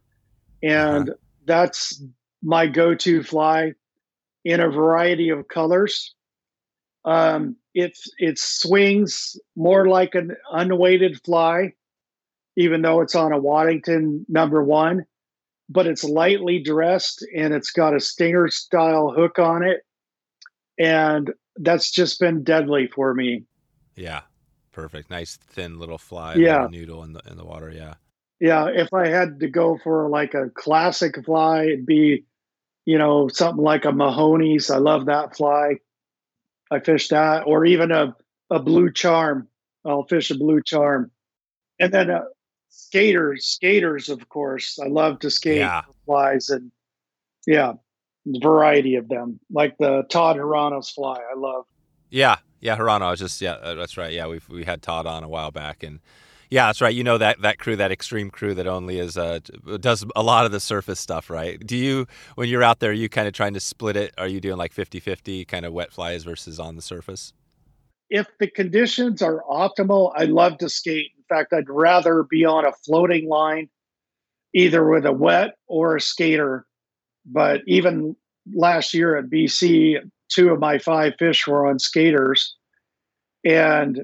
And 0.61 1.09
uh-huh. 1.09 1.17
that's 1.45 2.01
my 2.41 2.67
go 2.67 2.95
to 2.95 3.23
fly 3.23 3.73
in 4.43 4.59
a 4.59 4.69
variety 4.69 5.29
of 5.29 5.47
colors. 5.47 6.13
Um, 7.05 7.57
it, 7.73 7.97
it 8.17 8.39
swings 8.39 9.37
more 9.55 9.87
like 9.87 10.15
an 10.15 10.35
unweighted 10.51 11.21
fly, 11.23 11.73
even 12.55 12.81
though 12.81 13.01
it's 13.01 13.15
on 13.15 13.33
a 13.33 13.39
Waddington 13.39 14.25
number 14.29 14.63
one, 14.63 15.05
but 15.69 15.87
it's 15.87 16.03
lightly 16.03 16.59
dressed 16.59 17.25
and 17.35 17.53
it's 17.53 17.71
got 17.71 17.95
a 17.95 17.99
stinger 17.99 18.47
style 18.47 19.11
hook 19.11 19.39
on 19.39 19.63
it. 19.63 19.81
And 20.77 21.33
that's 21.57 21.91
just 21.91 22.19
been 22.19 22.43
deadly 22.43 22.87
for 22.87 23.13
me. 23.13 23.43
Yeah, 23.95 24.21
Perfect. 24.73 25.09
Nice 25.09 25.37
thin 25.37 25.79
little 25.79 25.99
fly. 25.99 26.33
Yeah. 26.35 26.67
Noodle 26.69 27.03
in 27.03 27.13
the 27.13 27.21
in 27.29 27.37
the 27.37 27.45
water. 27.45 27.69
Yeah. 27.69 27.93
Yeah. 28.39 28.67
If 28.67 28.91
I 28.93 29.07
had 29.07 29.39
to 29.39 29.47
go 29.47 29.77
for 29.81 30.09
like 30.09 30.33
a 30.33 30.49
classic 30.49 31.23
fly, 31.23 31.65
it'd 31.65 31.85
be, 31.85 32.25
you 32.85 32.97
know, 32.97 33.29
something 33.29 33.63
like 33.63 33.85
a 33.85 33.91
Mahoney's. 33.91 34.69
I 34.69 34.77
love 34.77 35.05
that 35.05 35.37
fly. 35.37 35.75
I 36.74 36.80
fish 36.80 37.09
that, 37.09 37.43
or 37.45 37.65
even 37.65 37.91
a 37.91 38.15
a 38.49 38.59
blue 38.59 38.91
charm. 38.91 39.47
I'll 39.86 40.03
fish 40.03 40.32
a 40.32 40.38
blue 40.38 40.61
charm, 40.61 41.11
and 41.80 41.93
then 41.93 42.09
uh, 42.09 42.24
skaters. 42.69 43.45
Skaters, 43.45 44.09
of 44.09 44.28
course. 44.30 44.80
I 44.84 44.88
love 44.88 45.19
to 45.19 45.30
skate 45.30 45.59
yeah. 45.59 45.82
flies, 46.05 46.49
and 46.49 46.71
yeah, 47.45 47.74
variety 48.26 48.95
of 48.95 49.07
them, 49.07 49.39
like 49.51 49.78
the 49.78 50.03
Todd 50.09 50.38
Hirano's 50.38 50.89
fly. 50.89 51.19
I 51.19 51.38
love. 51.38 51.65
Yeah, 52.09 52.38
yeah, 52.59 52.78
Hirano. 52.78 53.01
I 53.01 53.11
was 53.11 53.19
just 53.19 53.41
yeah, 53.41 53.53
uh, 53.53 53.74
that's 53.74 53.97
right. 53.97 54.13
Yeah, 54.13 54.28
we 54.28 54.39
we 54.49 54.63
had 54.63 54.82
Todd 54.82 55.05
on 55.05 55.24
a 55.24 55.30
while 55.30 55.51
back, 55.51 55.84
and 55.84 55.99
yeah, 56.53 56.67
that's 56.67 56.81
right. 56.81 56.93
You 56.93 57.03
know 57.03 57.17
that 57.17 57.41
that 57.41 57.57
crew, 57.57 57.75
that 57.77 57.91
extreme 57.91 58.29
crew 58.29 58.53
that 58.53 58.67
only 58.67 58.99
is 58.99 59.17
uh, 59.17 59.39
does 59.79 60.05
a 60.15 60.21
lot 60.21 60.45
of 60.45 60.51
the 60.51 60.59
surface 60.59 60.99
stuff, 60.99 61.31
right? 61.31 61.59
Do 61.65 61.75
you 61.75 62.05
when 62.35 62.47
you're 62.47 62.61
out 62.61 62.79
there, 62.79 62.91
are 62.91 62.93
you 62.93 63.09
kind 63.09 63.27
of 63.27 63.33
trying 63.33 63.55
to 63.55 63.59
split 63.59 63.97
it? 63.97 64.13
Are 64.19 64.27
you 64.27 64.39
doing 64.39 64.57
like 64.57 64.71
50-50 64.71 65.47
kind 65.47 65.65
of 65.65 65.73
wet 65.73 65.91
flies 65.91 66.23
versus 66.23 66.59
on 66.59 66.75
the 66.75 66.83
surface? 66.83 67.33
If 68.11 68.27
the 68.39 68.45
conditions 68.45 69.23
are 69.23 69.43
optimal, 69.49 70.13
I 70.15 70.25
love 70.25 70.59
to 70.59 70.69
skate. 70.69 71.13
In 71.17 71.23
fact, 71.27 71.53
I'd 71.53 71.69
rather 71.69 72.21
be 72.21 72.45
on 72.45 72.67
a 72.67 72.71
floating 72.85 73.27
line, 73.27 73.67
either 74.53 74.87
with 74.87 75.07
a 75.07 75.11
wet 75.11 75.55
or 75.67 75.95
a 75.95 76.01
skater. 76.01 76.67
But 77.25 77.61
even 77.65 78.15
last 78.53 78.93
year 78.93 79.17
at 79.17 79.25
BC, 79.25 80.07
two 80.29 80.51
of 80.51 80.59
my 80.59 80.77
five 80.77 81.13
fish 81.17 81.47
were 81.47 81.65
on 81.65 81.79
skaters. 81.79 82.55
And, 83.43 84.03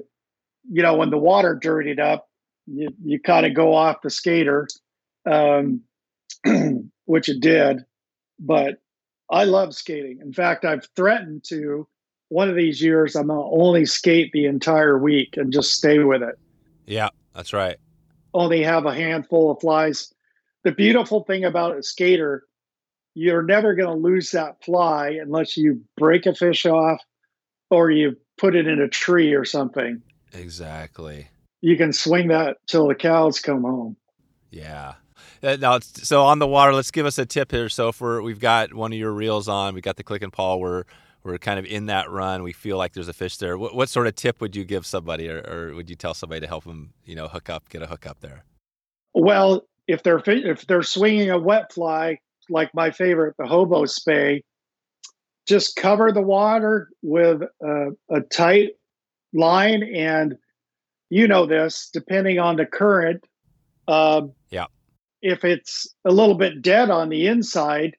you 0.68 0.82
know, 0.82 0.96
when 0.96 1.10
the 1.10 1.16
water 1.16 1.54
dirtied 1.54 2.00
up, 2.00 2.26
you, 2.72 2.88
you 3.04 3.20
kind 3.20 3.46
of 3.46 3.54
go 3.54 3.74
off 3.74 4.02
the 4.02 4.10
skater, 4.10 4.68
um, 5.26 5.82
which 7.04 7.28
it 7.28 7.40
did. 7.40 7.84
But 8.38 8.78
I 9.30 9.44
love 9.44 9.74
skating. 9.74 10.20
In 10.22 10.32
fact, 10.32 10.64
I've 10.64 10.88
threatened 10.96 11.44
to 11.48 11.86
one 12.28 12.48
of 12.48 12.56
these 12.56 12.80
years, 12.80 13.16
I'm 13.16 13.26
going 13.26 13.38
to 13.38 13.62
only 13.62 13.84
skate 13.86 14.30
the 14.32 14.46
entire 14.46 14.96
week 14.98 15.36
and 15.36 15.52
just 15.52 15.72
stay 15.72 15.98
with 15.98 16.22
it. 16.22 16.38
Yeah, 16.86 17.08
that's 17.34 17.52
right. 17.52 17.76
Only 18.32 18.62
have 18.62 18.86
a 18.86 18.94
handful 18.94 19.50
of 19.50 19.60
flies. 19.60 20.12
The 20.62 20.72
beautiful 20.72 21.24
thing 21.24 21.44
about 21.44 21.76
a 21.76 21.82
skater 21.82 22.44
you're 23.14 23.42
never 23.42 23.74
going 23.74 23.88
to 23.88 24.02
lose 24.02 24.30
that 24.30 24.62
fly 24.64 25.18
unless 25.20 25.56
you 25.56 25.82
break 25.96 26.26
a 26.26 26.34
fish 26.34 26.64
off 26.66 27.00
or 27.70 27.90
you 27.90 28.16
put 28.38 28.54
it 28.54 28.66
in 28.66 28.80
a 28.80 28.88
tree 28.88 29.34
or 29.34 29.44
something. 29.44 30.00
Exactly. 30.32 31.28
You 31.60 31.76
can 31.76 31.92
swing 31.92 32.28
that 32.28 32.56
till 32.66 32.88
the 32.88 32.94
cows 32.94 33.40
come 33.40 33.62
home. 33.62 33.96
Yeah. 34.50 34.94
Uh, 35.42 35.56
now, 35.58 35.78
so 35.80 36.22
on 36.22 36.38
the 36.38 36.46
water, 36.46 36.72
let's 36.72 36.90
give 36.90 37.06
us 37.06 37.18
a 37.18 37.26
tip 37.26 37.50
here. 37.50 37.68
So 37.68 37.88
if 37.88 38.00
we're, 38.00 38.20
we've 38.22 38.40
got 38.40 38.74
one 38.74 38.92
of 38.92 38.98
your 38.98 39.12
reels 39.12 39.48
on, 39.48 39.74
We've 39.74 39.82
got 39.82 39.96
the 39.96 40.02
click 40.02 40.22
and 40.22 40.32
pawl, 40.32 40.60
we're 40.60 40.84
we're 41.22 41.38
kind 41.38 41.58
of 41.58 41.66
in 41.66 41.86
that 41.86 42.10
run. 42.10 42.42
We 42.42 42.52
feel 42.52 42.78
like 42.78 42.94
there's 42.94 43.08
a 43.08 43.12
fish 43.12 43.36
there. 43.36 43.58
What, 43.58 43.74
what 43.74 43.88
sort 43.88 44.06
of 44.06 44.14
tip 44.14 44.40
would 44.40 44.56
you 44.56 44.64
give 44.64 44.86
somebody, 44.86 45.28
or, 45.28 45.40
or, 45.40 45.74
would 45.74 45.90
you 45.90 45.96
tell 45.96 46.14
somebody 46.14 46.40
to 46.40 46.46
help 46.46 46.64
them, 46.64 46.94
you 47.04 47.14
know, 47.14 47.28
hook 47.28 47.50
up, 47.50 47.68
get 47.68 47.82
a 47.82 47.86
hook 47.86 48.06
up 48.06 48.20
there? 48.20 48.44
Well, 49.12 49.66
if 49.86 50.02
they're 50.02 50.22
if 50.26 50.66
they're 50.66 50.82
swinging 50.82 51.30
a 51.30 51.38
wet 51.38 51.72
fly, 51.72 52.20
like 52.48 52.74
my 52.74 52.90
favorite, 52.90 53.34
the 53.38 53.46
hobo 53.46 53.84
spey, 53.84 54.42
just 55.46 55.76
cover 55.76 56.12
the 56.12 56.22
water 56.22 56.88
with 57.02 57.42
a, 57.62 57.88
a 58.08 58.20
tight 58.20 58.70
line. 59.34 59.82
And 59.82 60.36
you 61.10 61.28
know 61.28 61.44
this, 61.44 61.90
depending 61.92 62.38
on 62.38 62.56
the 62.56 62.64
current. 62.64 63.24
Uh, 63.86 64.22
yeah. 64.48 64.66
If 65.20 65.44
it's 65.44 65.92
a 66.04 66.10
little 66.10 66.36
bit 66.36 66.62
dead 66.62 66.88
on 66.88 67.10
the 67.10 67.26
inside, 67.26 67.96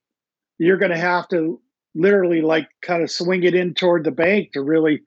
you're 0.58 0.78
going 0.78 0.92
to 0.92 0.98
have 0.98 1.28
to 1.30 1.62
literally 1.94 2.42
like 2.42 2.70
kind 2.82 3.04
of 3.04 3.12
swing 3.12 3.44
it 3.44 3.54
in 3.54 3.74
toward 3.74 4.06
the 4.06 4.12
bank 4.12 4.54
to 4.54 4.62
really 4.64 5.02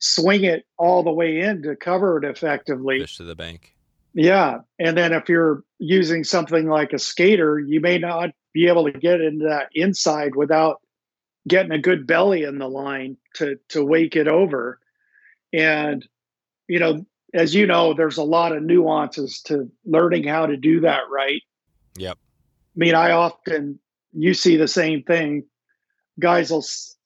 swing 0.00 0.44
it 0.44 0.66
all 0.76 1.02
the 1.02 1.12
way 1.12 1.40
in 1.40 1.62
to 1.62 1.76
cover 1.76 2.18
it 2.18 2.24
effectively. 2.24 3.00
Fish 3.00 3.16
to 3.16 3.24
the 3.24 3.36
bank. 3.36 3.74
Yeah. 4.14 4.58
And 4.78 4.96
then 4.96 5.12
if 5.12 5.28
you're 5.28 5.62
using 5.78 6.24
something 6.24 6.68
like 6.68 6.92
a 6.92 6.98
skater, 6.98 7.58
you 7.58 7.80
may 7.80 7.98
not 7.98 8.30
be 8.52 8.66
able 8.66 8.90
to 8.90 8.98
get 8.98 9.20
into 9.20 9.46
that 9.46 9.68
inside 9.74 10.34
without 10.34 10.80
getting 11.46 11.72
a 11.72 11.78
good 11.78 12.06
belly 12.06 12.42
in 12.42 12.58
the 12.58 12.68
line 12.68 13.16
to 13.34 13.58
to 13.68 13.84
wake 13.84 14.16
it 14.16 14.28
over. 14.28 14.80
And 15.52 16.06
you 16.66 16.78
know, 16.78 17.06
as 17.34 17.54
you 17.54 17.66
know, 17.66 17.94
there's 17.94 18.16
a 18.18 18.22
lot 18.22 18.56
of 18.56 18.62
nuances 18.62 19.40
to 19.42 19.70
learning 19.84 20.24
how 20.24 20.46
to 20.46 20.56
do 20.56 20.80
that 20.80 21.02
right. 21.10 21.42
Yep. 21.96 22.16
I 22.16 22.78
mean, 22.78 22.94
I 22.94 23.10
often 23.12 23.78
you 24.12 24.34
see 24.34 24.56
the 24.56 24.68
same 24.68 25.02
thing. 25.02 25.44
Guys 26.18 26.50
will 26.50 26.58
s- 26.58 26.96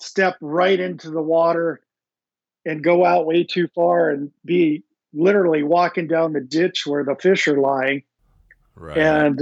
step 0.00 0.36
right 0.40 0.78
into 0.78 1.10
the 1.10 1.22
water 1.22 1.80
and 2.64 2.82
go 2.82 3.04
out 3.04 3.26
way 3.26 3.44
too 3.44 3.68
far 3.74 4.10
and 4.10 4.30
be 4.44 4.82
literally 5.12 5.62
walking 5.62 6.06
down 6.08 6.32
the 6.32 6.40
ditch 6.40 6.86
where 6.86 7.04
the 7.04 7.14
fish 7.16 7.46
are 7.48 7.60
lying 7.60 8.02
Right. 8.74 8.98
and 8.98 9.40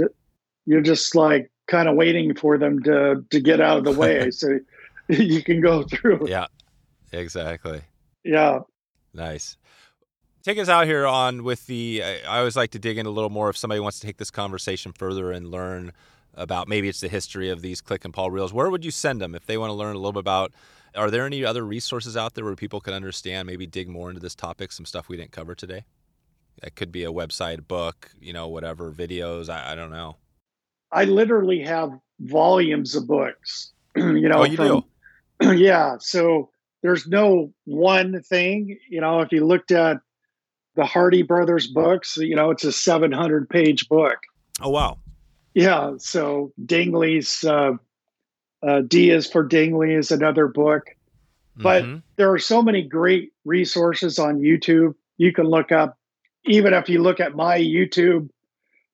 you're 0.65 0.81
just 0.81 1.15
like 1.15 1.51
kind 1.67 1.89
of 1.89 1.95
waiting 1.95 2.33
for 2.35 2.57
them 2.57 2.81
to 2.83 3.25
to 3.31 3.39
get 3.41 3.59
out 3.59 3.79
of 3.79 3.83
the 3.83 3.91
way 3.91 4.31
so 4.31 4.59
you 5.09 5.43
can 5.43 5.59
go 5.59 5.83
through 5.83 6.27
yeah. 6.29 6.45
Exactly. 7.11 7.81
yeah 8.23 8.59
Nice. 9.13 9.57
Take 10.45 10.59
us 10.59 10.69
out 10.69 10.85
here 10.85 11.07
on 11.07 11.43
with 11.43 11.65
the. 11.65 12.03
I 12.03 12.37
always 12.37 12.55
like 12.55 12.69
to 12.71 12.79
dig 12.79 12.99
in 12.99 13.07
a 13.07 13.09
little 13.09 13.31
more 13.31 13.49
if 13.49 13.57
somebody 13.57 13.79
wants 13.79 13.99
to 13.99 14.05
take 14.05 14.17
this 14.17 14.29
conversation 14.29 14.93
further 14.93 15.31
and 15.31 15.49
learn 15.49 15.91
about 16.35 16.67
maybe 16.67 16.87
it's 16.87 17.01
the 17.01 17.07
history 17.07 17.49
of 17.49 17.63
these 17.63 17.81
click 17.81 18.05
and 18.05 18.13
pawl 18.13 18.29
reels. 18.29 18.53
Where 18.53 18.69
would 18.69 18.85
you 18.85 18.91
send 18.91 19.19
them 19.19 19.33
if 19.33 19.47
they 19.47 19.57
want 19.57 19.71
to 19.71 19.73
learn 19.73 19.95
a 19.95 19.97
little 19.97 20.11
bit 20.11 20.19
about? 20.19 20.53
Are 20.93 21.09
there 21.09 21.25
any 21.25 21.43
other 21.43 21.65
resources 21.65 22.15
out 22.15 22.35
there 22.35 22.45
where 22.45 22.55
people 22.55 22.79
can 22.79 22.93
understand, 22.93 23.47
maybe 23.47 23.65
dig 23.65 23.89
more 23.89 24.09
into 24.09 24.21
this 24.21 24.35
topic, 24.35 24.71
some 24.71 24.85
stuff 24.85 25.09
we 25.09 25.17
didn't 25.17 25.31
cover 25.31 25.55
today? 25.55 25.85
That 26.61 26.75
could 26.75 26.91
be 26.91 27.05
a 27.05 27.11
website, 27.11 27.67
book, 27.67 28.11
you 28.21 28.31
know, 28.31 28.47
whatever, 28.47 28.91
videos. 28.91 29.49
I, 29.49 29.71
I 29.71 29.75
don't 29.75 29.89
know. 29.89 30.17
i 30.91 31.05
literally 31.05 31.63
have 31.63 31.89
volumes 32.19 32.93
of 32.93 33.07
books 33.07 33.73
you 33.95 34.29
know 34.29 34.41
oh, 34.41 34.43
you 34.43 34.57
from- 34.57 34.83
do. 35.41 35.53
yeah 35.57 35.95
so 35.99 36.51
there's 36.83 37.07
no 37.07 37.51
one 37.63 38.21
thing 38.21 38.77
you 38.87 39.01
know 39.01 39.21
if 39.21 39.31
you 39.31 39.43
looked 39.43 39.71
at 39.71 39.97
the 40.75 40.85
hardy 40.85 41.21
brothers 41.23 41.67
books 41.67 42.17
you 42.17 42.35
know 42.35 42.49
it's 42.51 42.63
a 42.63 42.71
700 42.71 43.49
page 43.49 43.87
book 43.89 44.17
Oh, 44.61 44.69
wow. 44.69 44.97
yeah 45.53 45.93
so 45.97 46.51
dingley's 46.65 47.43
uh, 47.43 47.73
uh, 48.65 48.81
d 48.87 49.09
is 49.11 49.27
for 49.29 49.43
dingley 49.43 49.93
is 49.93 50.11
another 50.11 50.47
book 50.47 50.83
But- 51.57 51.83
Mhm. 51.83 52.01
there 52.17 52.31
are 52.33 52.39
so 52.39 52.61
many 52.61 52.81
great 52.81 53.31
resources 53.45 54.19
on 54.19 54.39
YouTube. 54.41 54.93
You 55.17 55.31
can 55.31 55.45
look 55.45 55.71
up, 55.71 55.97
even 56.45 56.73
if 56.73 56.89
you 56.89 57.01
look 57.01 57.19
at 57.21 57.33
my 57.35 57.57
YouTube 57.57 58.29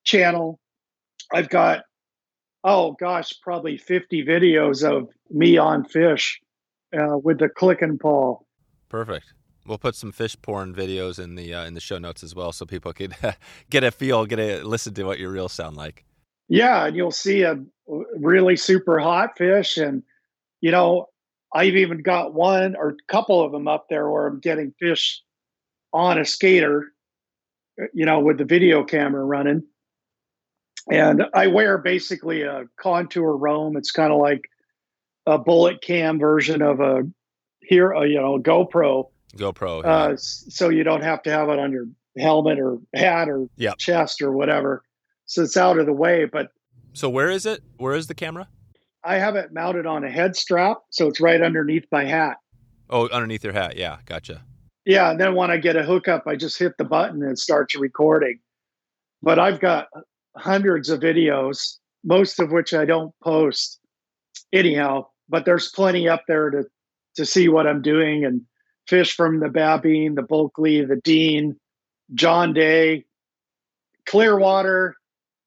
channel, 0.03 0.59
I've 1.34 1.49
got, 1.49 1.86
oh 2.63 2.91
gosh, 2.99 3.34
probably 3.41 3.77
50 3.77 4.23
videos 4.25 4.84
of 4.88 5.09
me 5.32 5.57
on 5.57 5.86
fish 5.86 6.39
uh, 6.95 7.17
with 7.17 7.39
the 7.39 7.49
click 7.49 7.82
and 7.82 7.99
pawl. 7.99 8.45
perfect. 8.89 9.34
We'll 9.66 9.78
put 9.78 9.95
some 9.95 10.12
fish 10.12 10.36
porn 10.41 10.74
videos 10.74 11.20
in 11.20 11.36
the 11.36 11.53
uh, 11.53 11.66
in 11.66 11.74
the 11.74 11.80
show 11.80 11.97
notes 11.97 12.24
as 12.24 12.34
well, 12.34 12.51
so 12.51 12.66
people 12.66 12.93
could 12.93 13.16
get 13.70 13.84
a 13.84 13.91
feel, 13.91 14.26
get 14.26 14.39
a 14.39 14.64
listen 14.64 14.93
to 14.95 15.03
what 15.03 15.20
your 15.20 15.32
reels 15.32 15.53
sound 15.53 15.78
like. 15.78 16.05
Yeah, 16.53 16.86
and 16.86 16.97
you'll 16.97 17.12
see 17.12 17.43
a 17.43 17.64
really 17.88 18.57
super 18.57 18.99
hot 18.99 19.38
fish. 19.38 19.78
And, 19.78 20.03
you 20.59 20.72
know, 20.72 21.05
I've 21.53 21.76
even 21.76 22.01
got 22.01 22.34
one 22.34 22.76
or 22.76 22.89
a 22.89 22.95
couple 23.07 23.41
of 23.41 23.51
them 23.51 23.68
up 23.68 23.86
there 23.89 24.09
where 24.09 24.28
I'm 24.28 24.39
getting 24.39 24.74
fish 24.80 25.22
on 25.93 26.20
a 26.20 26.26
skater, 26.26 26.91
you 27.93 28.05
know, 28.05 28.20
with 28.20 28.38
the 28.38 28.45
video 28.45 28.84
camera 28.84 29.24
running. 29.24 29.64
And 30.91 31.24
I 31.34 31.47
wear 31.47 31.78
basically 31.78 32.41
a 32.41 32.66
contour 32.78 33.38
roam. 33.38 33.78
It's 33.78 33.91
kind 33.91 34.12
of 34.12 34.20
like 34.20 34.41
a 35.26 35.38
bullet 35.38 35.82
cam 35.82 36.20
version 36.20 36.62
of 36.62 36.80
a 36.80 37.03
here, 37.62 37.91
a, 37.91 38.07
you 38.07 38.20
know, 38.20 38.39
GoPro. 38.39 39.11
GoPro. 39.38 39.84
Uh, 39.86 40.15
so 40.17 40.69
you 40.69 40.84
don't 40.84 41.03
have 41.03 41.21
to 41.23 41.32
have 41.32 41.49
it 41.49 41.59
on 41.59 41.71
your 41.71 41.86
helmet 42.17 42.59
or 42.59 42.77
hat 42.93 43.29
or 43.29 43.47
Yep. 43.57 43.77
chest 43.77 44.21
or 44.21 44.32
whatever. 44.32 44.84
So 45.25 45.43
it's 45.43 45.57
out 45.57 45.79
of 45.79 45.86
the 45.86 45.93
way. 45.93 46.25
But 46.25 46.49
So 46.93 47.09
where 47.09 47.29
is 47.29 47.45
it? 47.45 47.61
Where 47.77 47.93
is 47.93 48.07
the 48.07 48.13
camera? 48.15 48.47
I 49.03 49.15
have 49.15 49.36
it 49.36 49.51
mounted 49.53 49.86
on 49.86 50.03
a 50.03 50.09
head 50.11 50.36
strap, 50.36 50.77
so 50.91 51.07
it's 51.07 51.19
right 51.19 51.41
underneath 51.41 51.86
my 51.91 52.03
hat. 52.05 52.38
Oh, 52.89 53.07
underneath 53.09 53.43
your 53.43 53.53
hat. 53.53 53.75
Yeah, 53.77 53.97
gotcha. 54.05 54.43
Yeah, 54.86 55.11
and 55.11 55.19
then 55.19 55.34
when 55.36 55.49
I 55.49 55.57
get 55.57 55.75
a 55.75 55.84
hookup, 55.84 56.27
I 56.27 56.36
just 56.36 56.59
hit 56.59 56.77
the 56.77 56.84
button 56.84 57.21
and 57.23 57.32
it 57.32 57.39
starts 57.39 57.75
recording. 57.75 58.39
But 59.23 59.39
I've 59.39 59.59
got 59.59 59.88
hundreds 60.36 60.89
of 60.89 60.99
videos, 60.99 61.77
most 62.03 62.39
of 62.39 62.51
which 62.51 62.73
I 62.73 62.86
don't 62.86 63.13
post 63.23 63.79
anyhow, 64.53 65.07
but 65.29 65.45
there's 65.45 65.69
plenty 65.71 66.07
up 66.09 66.23
there 66.27 66.49
to 66.49 66.63
to 67.15 67.25
see 67.25 67.49
what 67.49 67.67
I'm 67.67 67.82
doing 67.82 68.23
and 68.23 68.41
fish 68.91 69.15
from 69.15 69.39
the 69.39 69.47
Babine, 69.47 70.15
the 70.15 70.21
Bulkley, 70.21 70.83
the 70.85 70.97
Dean, 70.97 71.55
John 72.13 72.53
Day, 72.53 73.05
Clearwater, 74.05 74.95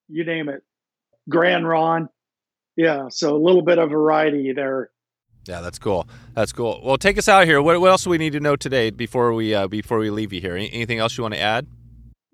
you 0.09 0.25
name 0.25 0.49
it. 0.49 0.63
Grande 1.29 1.69
Ronde. 1.69 2.09
Yeah, 2.77 3.09
so 3.11 3.37
a 3.37 3.39
little 3.39 3.63
bit 3.63 3.79
of 3.79 3.91
variety 3.91 4.53
there. 4.55 4.91
Yeah, 5.47 5.61
that's 5.61 5.79
cool. 5.79 6.09
That's 6.35 6.53
cool. 6.53 6.81
Well, 6.83 6.97
take 6.97 7.19
us 7.19 7.29
out 7.29 7.45
here. 7.47 7.61
What, 7.61 7.79
what 7.81 7.91
else 7.91 8.05
do 8.05 8.11
we 8.11 8.19
need 8.19 8.33
to 8.33 8.41
know 8.41 8.57
today 8.57 8.89
before 8.91 9.35
we 9.35 9.55
uh, 9.55 9.69
before 9.69 9.99
we 9.99 10.09
leave 10.09 10.33
you 10.33 10.41
here? 10.41 10.57
Any- 10.57 10.73
Anything 10.73 10.99
else 11.01 11.17
you 11.19 11.23
want 11.23 11.35
to 11.35 11.41
add? 11.41 11.67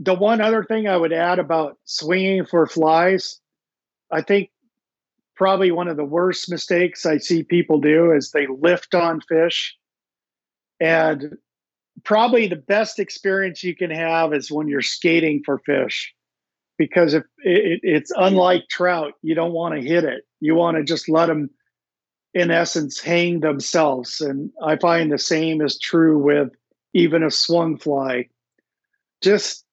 the 0.02 0.14
one 0.14 0.40
other 0.40 0.64
thing 0.64 0.88
I 0.88 0.96
would 0.96 1.12
add 1.12 1.38
about 1.38 1.76
swinging 1.84 2.46
for 2.46 2.66
flies, 2.66 3.38
I 4.11 4.22
think 4.22 4.50
probably 5.36 5.70
one 5.72 5.88
of 5.88 5.98
the 5.98 6.04
worst 6.04 6.50
mistakes 6.50 7.04
I 7.04 7.18
see 7.18 7.42
people 7.42 7.80
do 7.80 8.12
is 8.12 8.30
they 8.30 8.46
lift 8.46 8.94
on 8.94 9.20
fish. 9.20 9.76
And 10.81 11.37
probably 12.05 12.47
the 12.47 12.57
best 12.57 12.99
experience 12.99 13.62
you 13.62 13.76
can 13.76 13.91
have 13.91 14.33
is 14.33 14.51
when 14.51 14.68
you're 14.68 14.83
skating 14.83 15.43
for 15.45 15.59
fish. 15.59 16.14
Because 16.78 17.12
if 17.12 17.24
it, 17.39 17.81
it's 17.83 18.11
unlike 18.16 18.68
trout, 18.70 19.12
you 19.22 19.35
don't 19.35 19.53
want 19.53 19.74
to 19.74 19.87
hit 19.87 20.05
it. 20.05 20.24
You 20.41 20.55
want 20.55 20.78
to 20.78 20.83
just 20.83 21.09
let 21.09 21.26
them, 21.26 21.51
in 22.33 22.51
essence, 22.51 22.99
hang 23.01 23.41
themselves. 23.41 24.22
And 24.22 24.51
I 24.62 24.76
find 24.76 25.12
the 25.12 25.18
same 25.18 25.61
is 25.61 25.79
true 25.79 26.18
with 26.18 26.49
even 26.95 27.22
a 27.22 27.30
swung 27.30 27.76
fly. 27.76 28.29
Just 29.22 29.67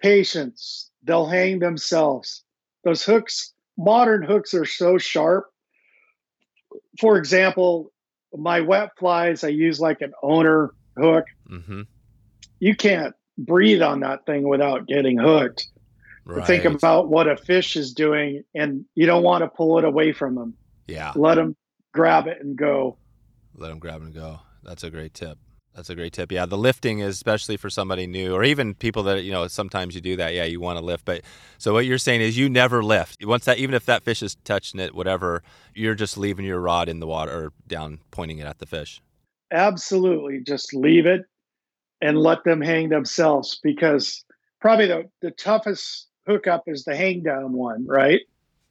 patience. 0.00 0.90
They'll 1.02 1.26
hang 1.26 1.58
themselves. 1.58 2.44
Those 2.84 3.02
hooks, 3.02 3.52
modern 3.76 4.22
hooks 4.22 4.54
are 4.54 4.64
so 4.64 4.98
sharp. 4.98 5.46
For 7.00 7.18
example, 7.18 7.91
my 8.34 8.60
wet 8.60 8.90
flies, 8.98 9.44
I 9.44 9.48
use 9.48 9.80
like 9.80 10.00
an 10.00 10.12
owner 10.22 10.74
hook. 10.96 11.24
Mm-hmm. 11.50 11.82
You 12.60 12.76
can't 12.76 13.14
breathe 13.38 13.82
on 13.82 14.00
that 14.00 14.26
thing 14.26 14.48
without 14.48 14.86
getting 14.86 15.18
hooked. 15.18 15.68
Right. 16.24 16.46
Think 16.46 16.64
about 16.64 17.08
what 17.08 17.28
a 17.28 17.36
fish 17.36 17.76
is 17.76 17.92
doing, 17.92 18.44
and 18.54 18.84
you 18.94 19.06
don't 19.06 19.24
want 19.24 19.42
to 19.42 19.48
pull 19.48 19.78
it 19.78 19.84
away 19.84 20.12
from 20.12 20.36
them. 20.36 20.54
Yeah. 20.86 21.12
Let 21.16 21.34
them 21.34 21.56
grab 21.92 22.26
it 22.28 22.38
and 22.40 22.56
go. 22.56 22.96
Let 23.56 23.68
them 23.68 23.78
grab 23.80 24.02
and 24.02 24.14
go. 24.14 24.40
That's 24.62 24.84
a 24.84 24.90
great 24.90 25.14
tip. 25.14 25.38
That's 25.74 25.88
a 25.88 25.94
great 25.94 26.12
tip. 26.12 26.30
Yeah, 26.30 26.44
the 26.44 26.58
lifting 26.58 26.98
is 26.98 27.14
especially 27.14 27.56
for 27.56 27.70
somebody 27.70 28.06
new, 28.06 28.34
or 28.34 28.44
even 28.44 28.74
people 28.74 29.02
that 29.04 29.24
you 29.24 29.32
know. 29.32 29.48
Sometimes 29.48 29.94
you 29.94 30.02
do 30.02 30.16
that. 30.16 30.34
Yeah, 30.34 30.44
you 30.44 30.60
want 30.60 30.78
to 30.78 30.84
lift, 30.84 31.06
but 31.06 31.22
so 31.56 31.72
what 31.72 31.86
you're 31.86 31.96
saying 31.96 32.20
is 32.20 32.36
you 32.36 32.50
never 32.50 32.82
lift. 32.82 33.24
Once 33.24 33.46
that, 33.46 33.58
even 33.58 33.74
if 33.74 33.86
that 33.86 34.02
fish 34.02 34.22
is 34.22 34.36
touching 34.44 34.80
it, 34.80 34.94
whatever, 34.94 35.42
you're 35.74 35.94
just 35.94 36.18
leaving 36.18 36.44
your 36.44 36.60
rod 36.60 36.90
in 36.90 37.00
the 37.00 37.06
water 37.06 37.32
or 37.32 37.52
down, 37.66 38.00
pointing 38.10 38.38
it 38.38 38.46
at 38.46 38.58
the 38.58 38.66
fish. 38.66 39.00
Absolutely. 39.50 40.40
Just 40.40 40.74
leave 40.74 41.06
it 41.06 41.22
and 42.00 42.18
let 42.18 42.44
them 42.44 42.60
hang 42.60 42.88
themselves 42.88 43.58
because 43.62 44.24
probably 44.60 44.86
the, 44.86 45.08
the 45.20 45.30
toughest 45.30 46.08
hookup 46.26 46.64
is 46.66 46.84
the 46.84 46.96
hang 46.96 47.22
down 47.22 47.52
one, 47.52 47.86
right? 47.86 48.20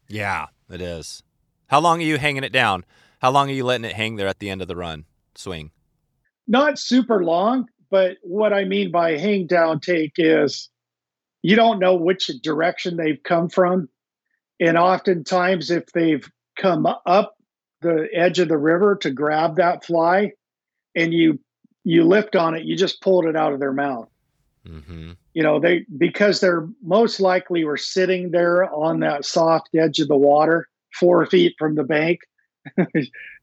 Yeah, 0.07 0.47
it 0.69 0.81
is. 0.81 1.23
How 1.67 1.79
long 1.79 1.99
are 1.99 2.05
you 2.05 2.17
hanging 2.17 2.43
it 2.43 2.51
down? 2.51 2.85
How 3.19 3.31
long 3.31 3.49
are 3.49 3.53
you 3.53 3.63
letting 3.63 3.85
it 3.85 3.93
hang 3.93 4.17
there 4.17 4.27
at 4.27 4.39
the 4.39 4.49
end 4.49 4.61
of 4.61 4.67
the 4.67 4.75
run 4.75 5.05
swing? 5.35 5.71
Not 6.51 6.77
super 6.77 7.23
long, 7.23 7.67
but 7.89 8.17
what 8.23 8.51
I 8.51 8.65
mean 8.65 8.91
by 8.91 9.17
hang 9.17 9.47
down 9.47 9.79
take 9.79 10.13
is 10.17 10.69
you 11.43 11.55
don't 11.55 11.79
know 11.79 11.95
which 11.95 12.27
direction 12.43 12.97
they've 12.97 13.23
come 13.23 13.47
from. 13.47 13.87
And 14.59 14.77
oftentimes, 14.77 15.71
if 15.71 15.85
they've 15.93 16.29
come 16.57 16.85
up 17.05 17.37
the 17.79 18.09
edge 18.13 18.39
of 18.39 18.49
the 18.49 18.57
river 18.57 18.97
to 18.97 19.09
grab 19.11 19.55
that 19.55 19.85
fly 19.85 20.33
and 20.93 21.13
you 21.13 21.39
you 21.85 22.03
lift 22.03 22.35
on 22.35 22.53
it, 22.53 22.65
you 22.65 22.75
just 22.75 23.01
pulled 23.01 23.25
it 23.25 23.35
out 23.37 23.53
of 23.53 23.59
their 23.59 23.73
mouth. 23.73 24.09
Mm-hmm. 24.67 25.13
you 25.33 25.41
know 25.41 25.59
they 25.59 25.87
because 25.97 26.39
they're 26.39 26.67
most 26.83 27.19
likely 27.19 27.63
were 27.63 27.77
sitting 27.77 28.29
there 28.29 28.71
on 28.71 28.99
that 28.99 29.25
soft 29.25 29.69
edge 29.73 29.97
of 29.97 30.07
the 30.07 30.15
water 30.15 30.67
four 30.99 31.25
feet 31.25 31.55
from 31.57 31.73
the 31.73 31.83
bank 31.83 32.19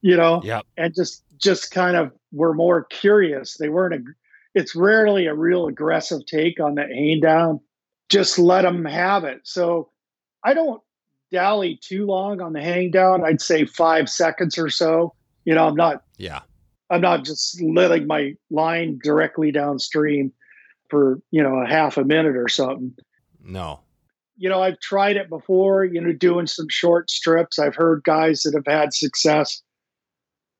you 0.01 0.15
know, 0.17 0.41
Yep. 0.43 0.65
and 0.77 0.93
just 0.95 1.23
just 1.39 1.71
kind 1.71 1.95
of 1.95 2.11
were 2.31 2.53
more 2.53 2.85
curious. 2.85 3.57
They 3.57 3.69
weren't 3.69 3.95
a. 3.95 4.03
It's 4.55 4.75
rarely 4.75 5.27
a 5.27 5.35
real 5.35 5.67
aggressive 5.67 6.25
take 6.25 6.59
on 6.59 6.75
the 6.75 6.83
hang 6.83 7.19
down. 7.21 7.59
Just 8.09 8.39
let 8.39 8.63
them 8.63 8.85
have 8.85 9.23
it. 9.23 9.41
So 9.43 9.91
I 10.43 10.53
don't 10.53 10.81
dally 11.31 11.79
too 11.81 12.05
long 12.05 12.41
on 12.41 12.53
the 12.53 12.61
hang 12.61 12.91
down. 12.91 13.23
I'd 13.23 13.41
say 13.41 13.65
five 13.65 14.09
seconds 14.09 14.57
or 14.57 14.69
so. 14.69 15.13
You 15.45 15.55
know, 15.55 15.67
I'm 15.67 15.75
not 15.75 16.03
Yeah. 16.17 16.41
I'm 16.89 17.01
not 17.01 17.23
just 17.23 17.61
letting 17.61 18.07
my 18.07 18.33
line 18.49 18.99
directly 19.03 19.51
downstream 19.51 20.33
for 20.89 21.21
you 21.31 21.43
know 21.43 21.61
a 21.61 21.67
half 21.67 21.97
a 21.97 22.03
minute 22.03 22.35
or 22.35 22.47
something. 22.47 22.95
No. 23.43 23.81
You 24.37 24.49
know, 24.49 24.61
I've 24.61 24.79
tried 24.79 25.17
it 25.17 25.29
before. 25.29 25.85
You 25.85 26.01
know, 26.01 26.13
doing 26.13 26.47
some 26.47 26.67
short 26.69 27.09
strips. 27.09 27.59
I've 27.59 27.75
heard 27.75 28.03
guys 28.03 28.41
that 28.41 28.55
have 28.55 28.65
had 28.65 28.93
success. 28.93 29.61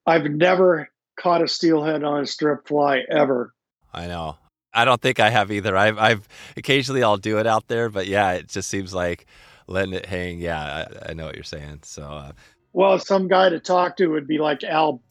I've 0.10 0.26
never 0.26 0.90
caught 1.18 1.42
a 1.42 1.48
steelhead 1.48 2.04
on 2.04 2.22
a 2.22 2.26
strip 2.26 2.68
fly 2.68 3.04
ever. 3.10 3.54
I 3.94 4.08
know. 4.08 4.38
I 4.74 4.86
don't 4.86 5.02
think 5.02 5.20
I 5.20 5.30
have 5.30 5.52
either. 5.52 5.76
I've, 5.76 5.98
I've 5.98 6.28
occasionally 6.58 7.04
I'll 7.04 7.18
do 7.18 7.38
it 7.40 7.48
out 7.48 7.68
there, 7.68 7.90
but 7.90 8.08
yeah, 8.08 8.34
it 8.34 8.48
just 8.48 8.70
seems 8.70 8.94
like 8.94 9.26
letting 9.68 9.94
it 9.94 10.06
hang. 10.06 10.40
Yeah, 10.40 10.86
I, 11.06 11.10
I 11.12 11.14
know 11.14 11.26
what 11.26 11.36
you're 11.36 11.44
saying. 11.44 11.80
So 11.84 12.04
uh, 12.04 12.32
Well, 12.74 13.00
some 13.00 13.28
guy 13.28 13.50
to 13.50 13.60
talk 13.60 13.98
to 13.98 14.08
would 14.08 14.28
be 14.28 14.38
like 14.38 14.64
Al 14.64 15.02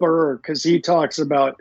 Buhr 0.00 0.36
because 0.36 0.62
he 0.62 0.80
talks 0.80 1.18
about 1.18 1.60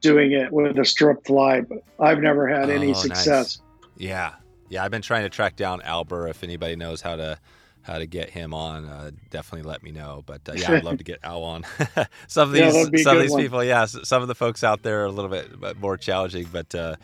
doing 0.00 0.32
it 0.32 0.52
with 0.52 0.78
a 0.78 0.84
strip 0.84 1.24
fly, 1.26 1.60
but 1.62 1.78
I've 2.00 2.20
never 2.20 2.46
had 2.48 2.68
Oh, 2.70 2.72
any 2.72 2.88
nice. 2.88 3.02
success. 3.02 3.60
yeah, 3.96 4.34
yeah, 4.68 4.84
I've 4.84 4.90
been 4.90 5.02
trying 5.02 5.22
to 5.22 5.30
track 5.30 5.56
down 5.56 5.80
Al 5.82 6.04
Buhr. 6.04 6.28
If 6.28 6.42
anybody 6.42 6.76
knows 6.76 7.00
how 7.00 7.16
to 7.16 7.38
how 7.86 7.98
to 7.98 8.06
get 8.06 8.30
him 8.30 8.52
on, 8.52 8.84
uh, 8.84 9.10
definitely 9.30 9.68
let 9.68 9.82
me 9.82 9.92
know. 9.92 10.22
But 10.26 10.48
uh, 10.48 10.52
yeah, 10.54 10.72
I'd 10.72 10.84
love 10.84 10.98
to 10.98 11.04
get 11.12 11.20
Al 11.22 11.42
on. 11.42 11.64
some 12.26 12.48
of 12.48 12.52
these 12.52 12.74
a 12.74 12.98
some 12.98 13.16
of 13.16 13.22
these 13.22 13.30
one. 13.30 13.40
people, 13.42 13.64
yeah, 13.64 13.84
some 13.86 14.22
of 14.22 14.28
the 14.28 14.34
folks 14.34 14.64
out 14.64 14.82
there 14.82 15.02
are 15.02 15.06
a 15.06 15.12
little 15.12 15.30
bit 15.30 15.60
bit 15.60 15.80
more 15.80 15.96
challenging, 15.96 16.48
but. 16.52 16.74
Uh, 16.74 16.96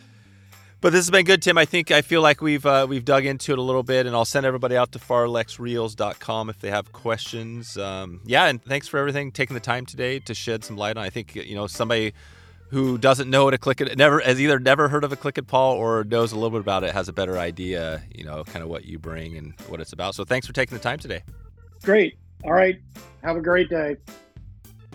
but 0.81 0.91
this 0.91 0.99
has 0.99 1.13
been 1.13 1.25
good, 1.25 1.43
Tim. 1.43 1.57
I 1.57 1.65
think 1.65 1.93
I 1.93 2.03
feel 2.03 2.23
like 2.23 2.43
we've 2.43 2.67
uh, 2.67 2.89
we've 2.89 3.05
dug 3.05 3.25
into 3.25 3.53
it 3.53 3.59
a 3.59 3.63
little 3.63 3.85
bit, 3.85 4.05
and 4.05 4.17
I'll 4.17 4.25
send 4.25 4.45
everybody 4.45 4.77
out 4.77 4.91
to 4.93 4.99
farlexreels.com 4.99 6.51
if 6.51 6.59
they 6.59 6.71
have 6.71 6.91
questions. 6.91 7.79
Um, 7.79 8.21
yeah, 8.25 8.47
and 8.47 8.61
thanks 8.61 8.89
for 8.89 8.99
everything, 8.99 9.31
taking 9.31 9.55
the 9.55 9.61
time 9.61 9.87
today 9.87 10.19
to 10.19 10.35
shed 10.35 10.65
some 10.65 10.77
light 10.77 10.97
on. 10.97 11.05
I 11.05 11.11
think 11.11 11.37
you 11.37 11.55
know 11.55 11.69
somebody 11.69 12.15
who 12.73 12.97
doesn't 12.97 13.29
know 13.29 13.45
what 13.45 13.53
a 13.53 13.59
click 13.59 13.83
it 13.83 13.99
never 13.99 14.19
has 14.21 14.41
either 14.41 14.59
never 14.59 14.89
heard 14.89 15.05
of 15.05 15.13
a 15.13 15.17
click 15.17 15.37
it 15.37 15.47
pawl 15.47 15.77
or 15.77 16.05
knows 16.05 16.33
a 16.33 16.37
little 16.37 16.49
bit 16.49 16.61
about 16.61 16.83
it 16.83 16.95
has 16.95 17.07
a 17.07 17.13
better 17.13 17.37
idea, 17.37 18.03
you 18.15 18.25
know, 18.25 18.43
kind 18.45 18.63
of 18.63 18.71
what 18.71 18.87
you 18.87 18.99
bring 18.99 19.37
and 19.37 19.53
what 19.69 19.79
it's 19.79 19.93
about. 19.93 20.15
So 20.15 20.25
thanks 20.25 20.47
for 20.47 20.55
taking 20.55 20.77
the 20.77 20.83
time 20.83 20.99
today. 20.99 21.23
Great. 21.83 22.17
All 22.45 22.53
right. 22.53 22.81
Have 23.23 23.37
a 23.37 23.43
great 23.43 23.69
day. 23.69 23.99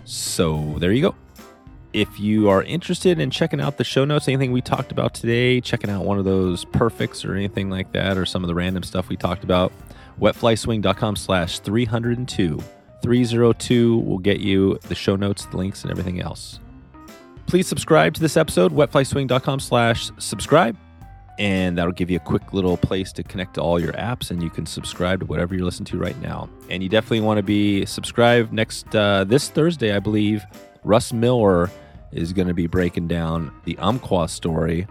So 0.04 0.74
there 0.78 0.90
you 0.90 1.02
go. 1.02 1.14
If 1.92 2.18
you 2.18 2.48
are 2.48 2.64
interested 2.64 3.20
in 3.20 3.30
checking 3.30 3.60
out 3.60 3.76
the 3.76 3.84
show 3.84 4.04
notes, 4.04 4.26
anything 4.26 4.50
we 4.50 4.60
talked 4.60 4.90
about 4.90 5.14
today, 5.14 5.60
checking 5.60 5.88
out 5.88 6.04
one 6.04 6.18
of 6.18 6.24
those 6.24 6.64
perfects 6.64 7.24
or 7.24 7.34
anything 7.36 7.70
like 7.70 7.92
that, 7.92 8.18
or 8.18 8.26
some 8.26 8.42
of 8.42 8.48
the 8.48 8.56
random 8.56 8.82
stuff 8.82 9.08
we 9.08 9.16
talked 9.16 9.44
about, 9.44 9.72
wetflyswing.com 10.20 11.14
slash 11.14 11.60
302. 11.60 12.60
302 13.02 13.98
will 14.00 14.18
get 14.18 14.40
you 14.40 14.78
the 14.88 14.96
show 14.96 15.14
notes, 15.14 15.46
the 15.46 15.56
links, 15.56 15.82
and 15.82 15.92
everything 15.92 16.20
else. 16.20 16.58
Please 17.48 17.66
subscribe 17.66 18.12
to 18.12 18.20
this 18.20 18.36
episode, 18.36 18.72
wetflyswing.com 18.72 19.58
slash 19.60 20.10
subscribe. 20.18 20.76
And 21.38 21.78
that'll 21.78 21.92
give 21.92 22.10
you 22.10 22.18
a 22.18 22.20
quick 22.20 22.52
little 22.52 22.76
place 22.76 23.10
to 23.12 23.22
connect 23.22 23.54
to 23.54 23.62
all 23.62 23.80
your 23.80 23.94
apps, 23.94 24.30
and 24.30 24.42
you 24.42 24.50
can 24.50 24.66
subscribe 24.66 25.20
to 25.20 25.26
whatever 25.26 25.54
you're 25.54 25.64
listening 25.64 25.86
to 25.86 25.98
right 25.98 26.20
now. 26.20 26.50
And 26.68 26.82
you 26.82 26.90
definitely 26.90 27.20
want 27.20 27.38
to 27.38 27.42
be 27.42 27.86
subscribed 27.86 28.52
next 28.52 28.94
uh, 28.94 29.24
this 29.24 29.48
Thursday, 29.48 29.94
I 29.94 29.98
believe. 29.98 30.44
Russ 30.84 31.10
Miller 31.10 31.70
is 32.12 32.34
going 32.34 32.48
to 32.48 32.54
be 32.54 32.66
breaking 32.66 33.08
down 33.08 33.50
the 33.64 33.78
Umpqua 33.78 34.28
story 34.28 34.86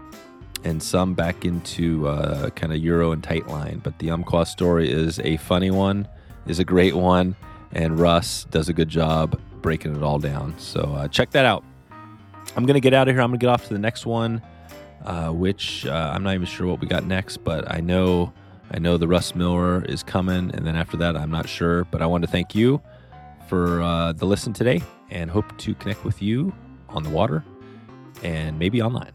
and 0.64 0.82
some 0.82 1.14
back 1.14 1.44
into 1.44 2.08
uh, 2.08 2.50
kind 2.50 2.72
of 2.72 2.78
Euro 2.80 3.12
and 3.12 3.22
tight 3.22 3.46
line. 3.46 3.78
But 3.78 4.00
the 4.00 4.10
Umpqua 4.10 4.46
story 4.46 4.90
is 4.90 5.20
a 5.20 5.36
funny 5.36 5.70
one, 5.70 6.08
is 6.48 6.58
a 6.58 6.64
great 6.64 6.96
one, 6.96 7.36
and 7.70 8.00
Russ 8.00 8.46
does 8.50 8.68
a 8.68 8.72
good 8.72 8.88
job 8.88 9.40
breaking 9.62 9.94
it 9.94 10.02
all 10.02 10.18
down. 10.18 10.58
So 10.58 10.80
uh, 10.80 11.06
check 11.06 11.30
that 11.30 11.44
out. 11.44 11.62
I'm 12.56 12.66
going 12.66 12.74
to 12.74 12.80
get 12.80 12.94
out 12.94 13.08
of 13.08 13.14
here. 13.14 13.22
I'm 13.22 13.30
going 13.30 13.38
to 13.38 13.44
get 13.44 13.50
off 13.50 13.66
to 13.68 13.72
the 13.72 13.78
next 13.78 14.06
one, 14.06 14.42
uh, 15.04 15.30
which 15.30 15.86
uh, 15.86 16.12
I'm 16.14 16.22
not 16.22 16.34
even 16.34 16.46
sure 16.46 16.66
what 16.66 16.80
we 16.80 16.86
got 16.86 17.04
next, 17.04 17.38
but 17.38 17.70
I 17.70 17.80
know 17.80 18.32
I 18.70 18.78
know 18.78 18.98
the 18.98 19.08
Russ 19.08 19.34
Miller 19.34 19.84
is 19.84 20.02
coming, 20.02 20.50
and 20.54 20.66
then 20.66 20.76
after 20.76 20.96
that, 20.98 21.16
I'm 21.16 21.30
not 21.30 21.48
sure. 21.48 21.84
But 21.84 22.02
I 22.02 22.06
want 22.06 22.22
to 22.24 22.30
thank 22.30 22.54
you 22.54 22.82
for 23.48 23.80
uh, 23.80 24.12
the 24.12 24.26
listen 24.26 24.52
today, 24.52 24.82
and 25.10 25.30
hope 25.30 25.56
to 25.58 25.74
connect 25.74 26.04
with 26.04 26.20
you 26.20 26.52
on 26.88 27.02
the 27.02 27.10
water 27.10 27.44
and 28.22 28.58
maybe 28.58 28.82
online. 28.82 29.12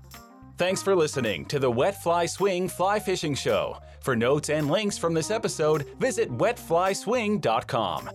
Thanks 0.57 0.81
for 0.81 0.95
listening 0.95 1.45
to 1.45 1.59
the 1.59 1.69
Wet 1.69 2.01
Fly 2.01 2.25
Swing 2.25 2.67
Fly 2.69 2.99
Fishing 2.99 3.35
Show. 3.35 3.77
For 4.01 4.15
notes 4.15 4.49
and 4.49 4.69
links 4.69 4.97
from 4.97 5.13
this 5.13 5.31
episode, 5.31 5.87
visit 5.99 6.29
wetflyswing.com. 6.31 8.09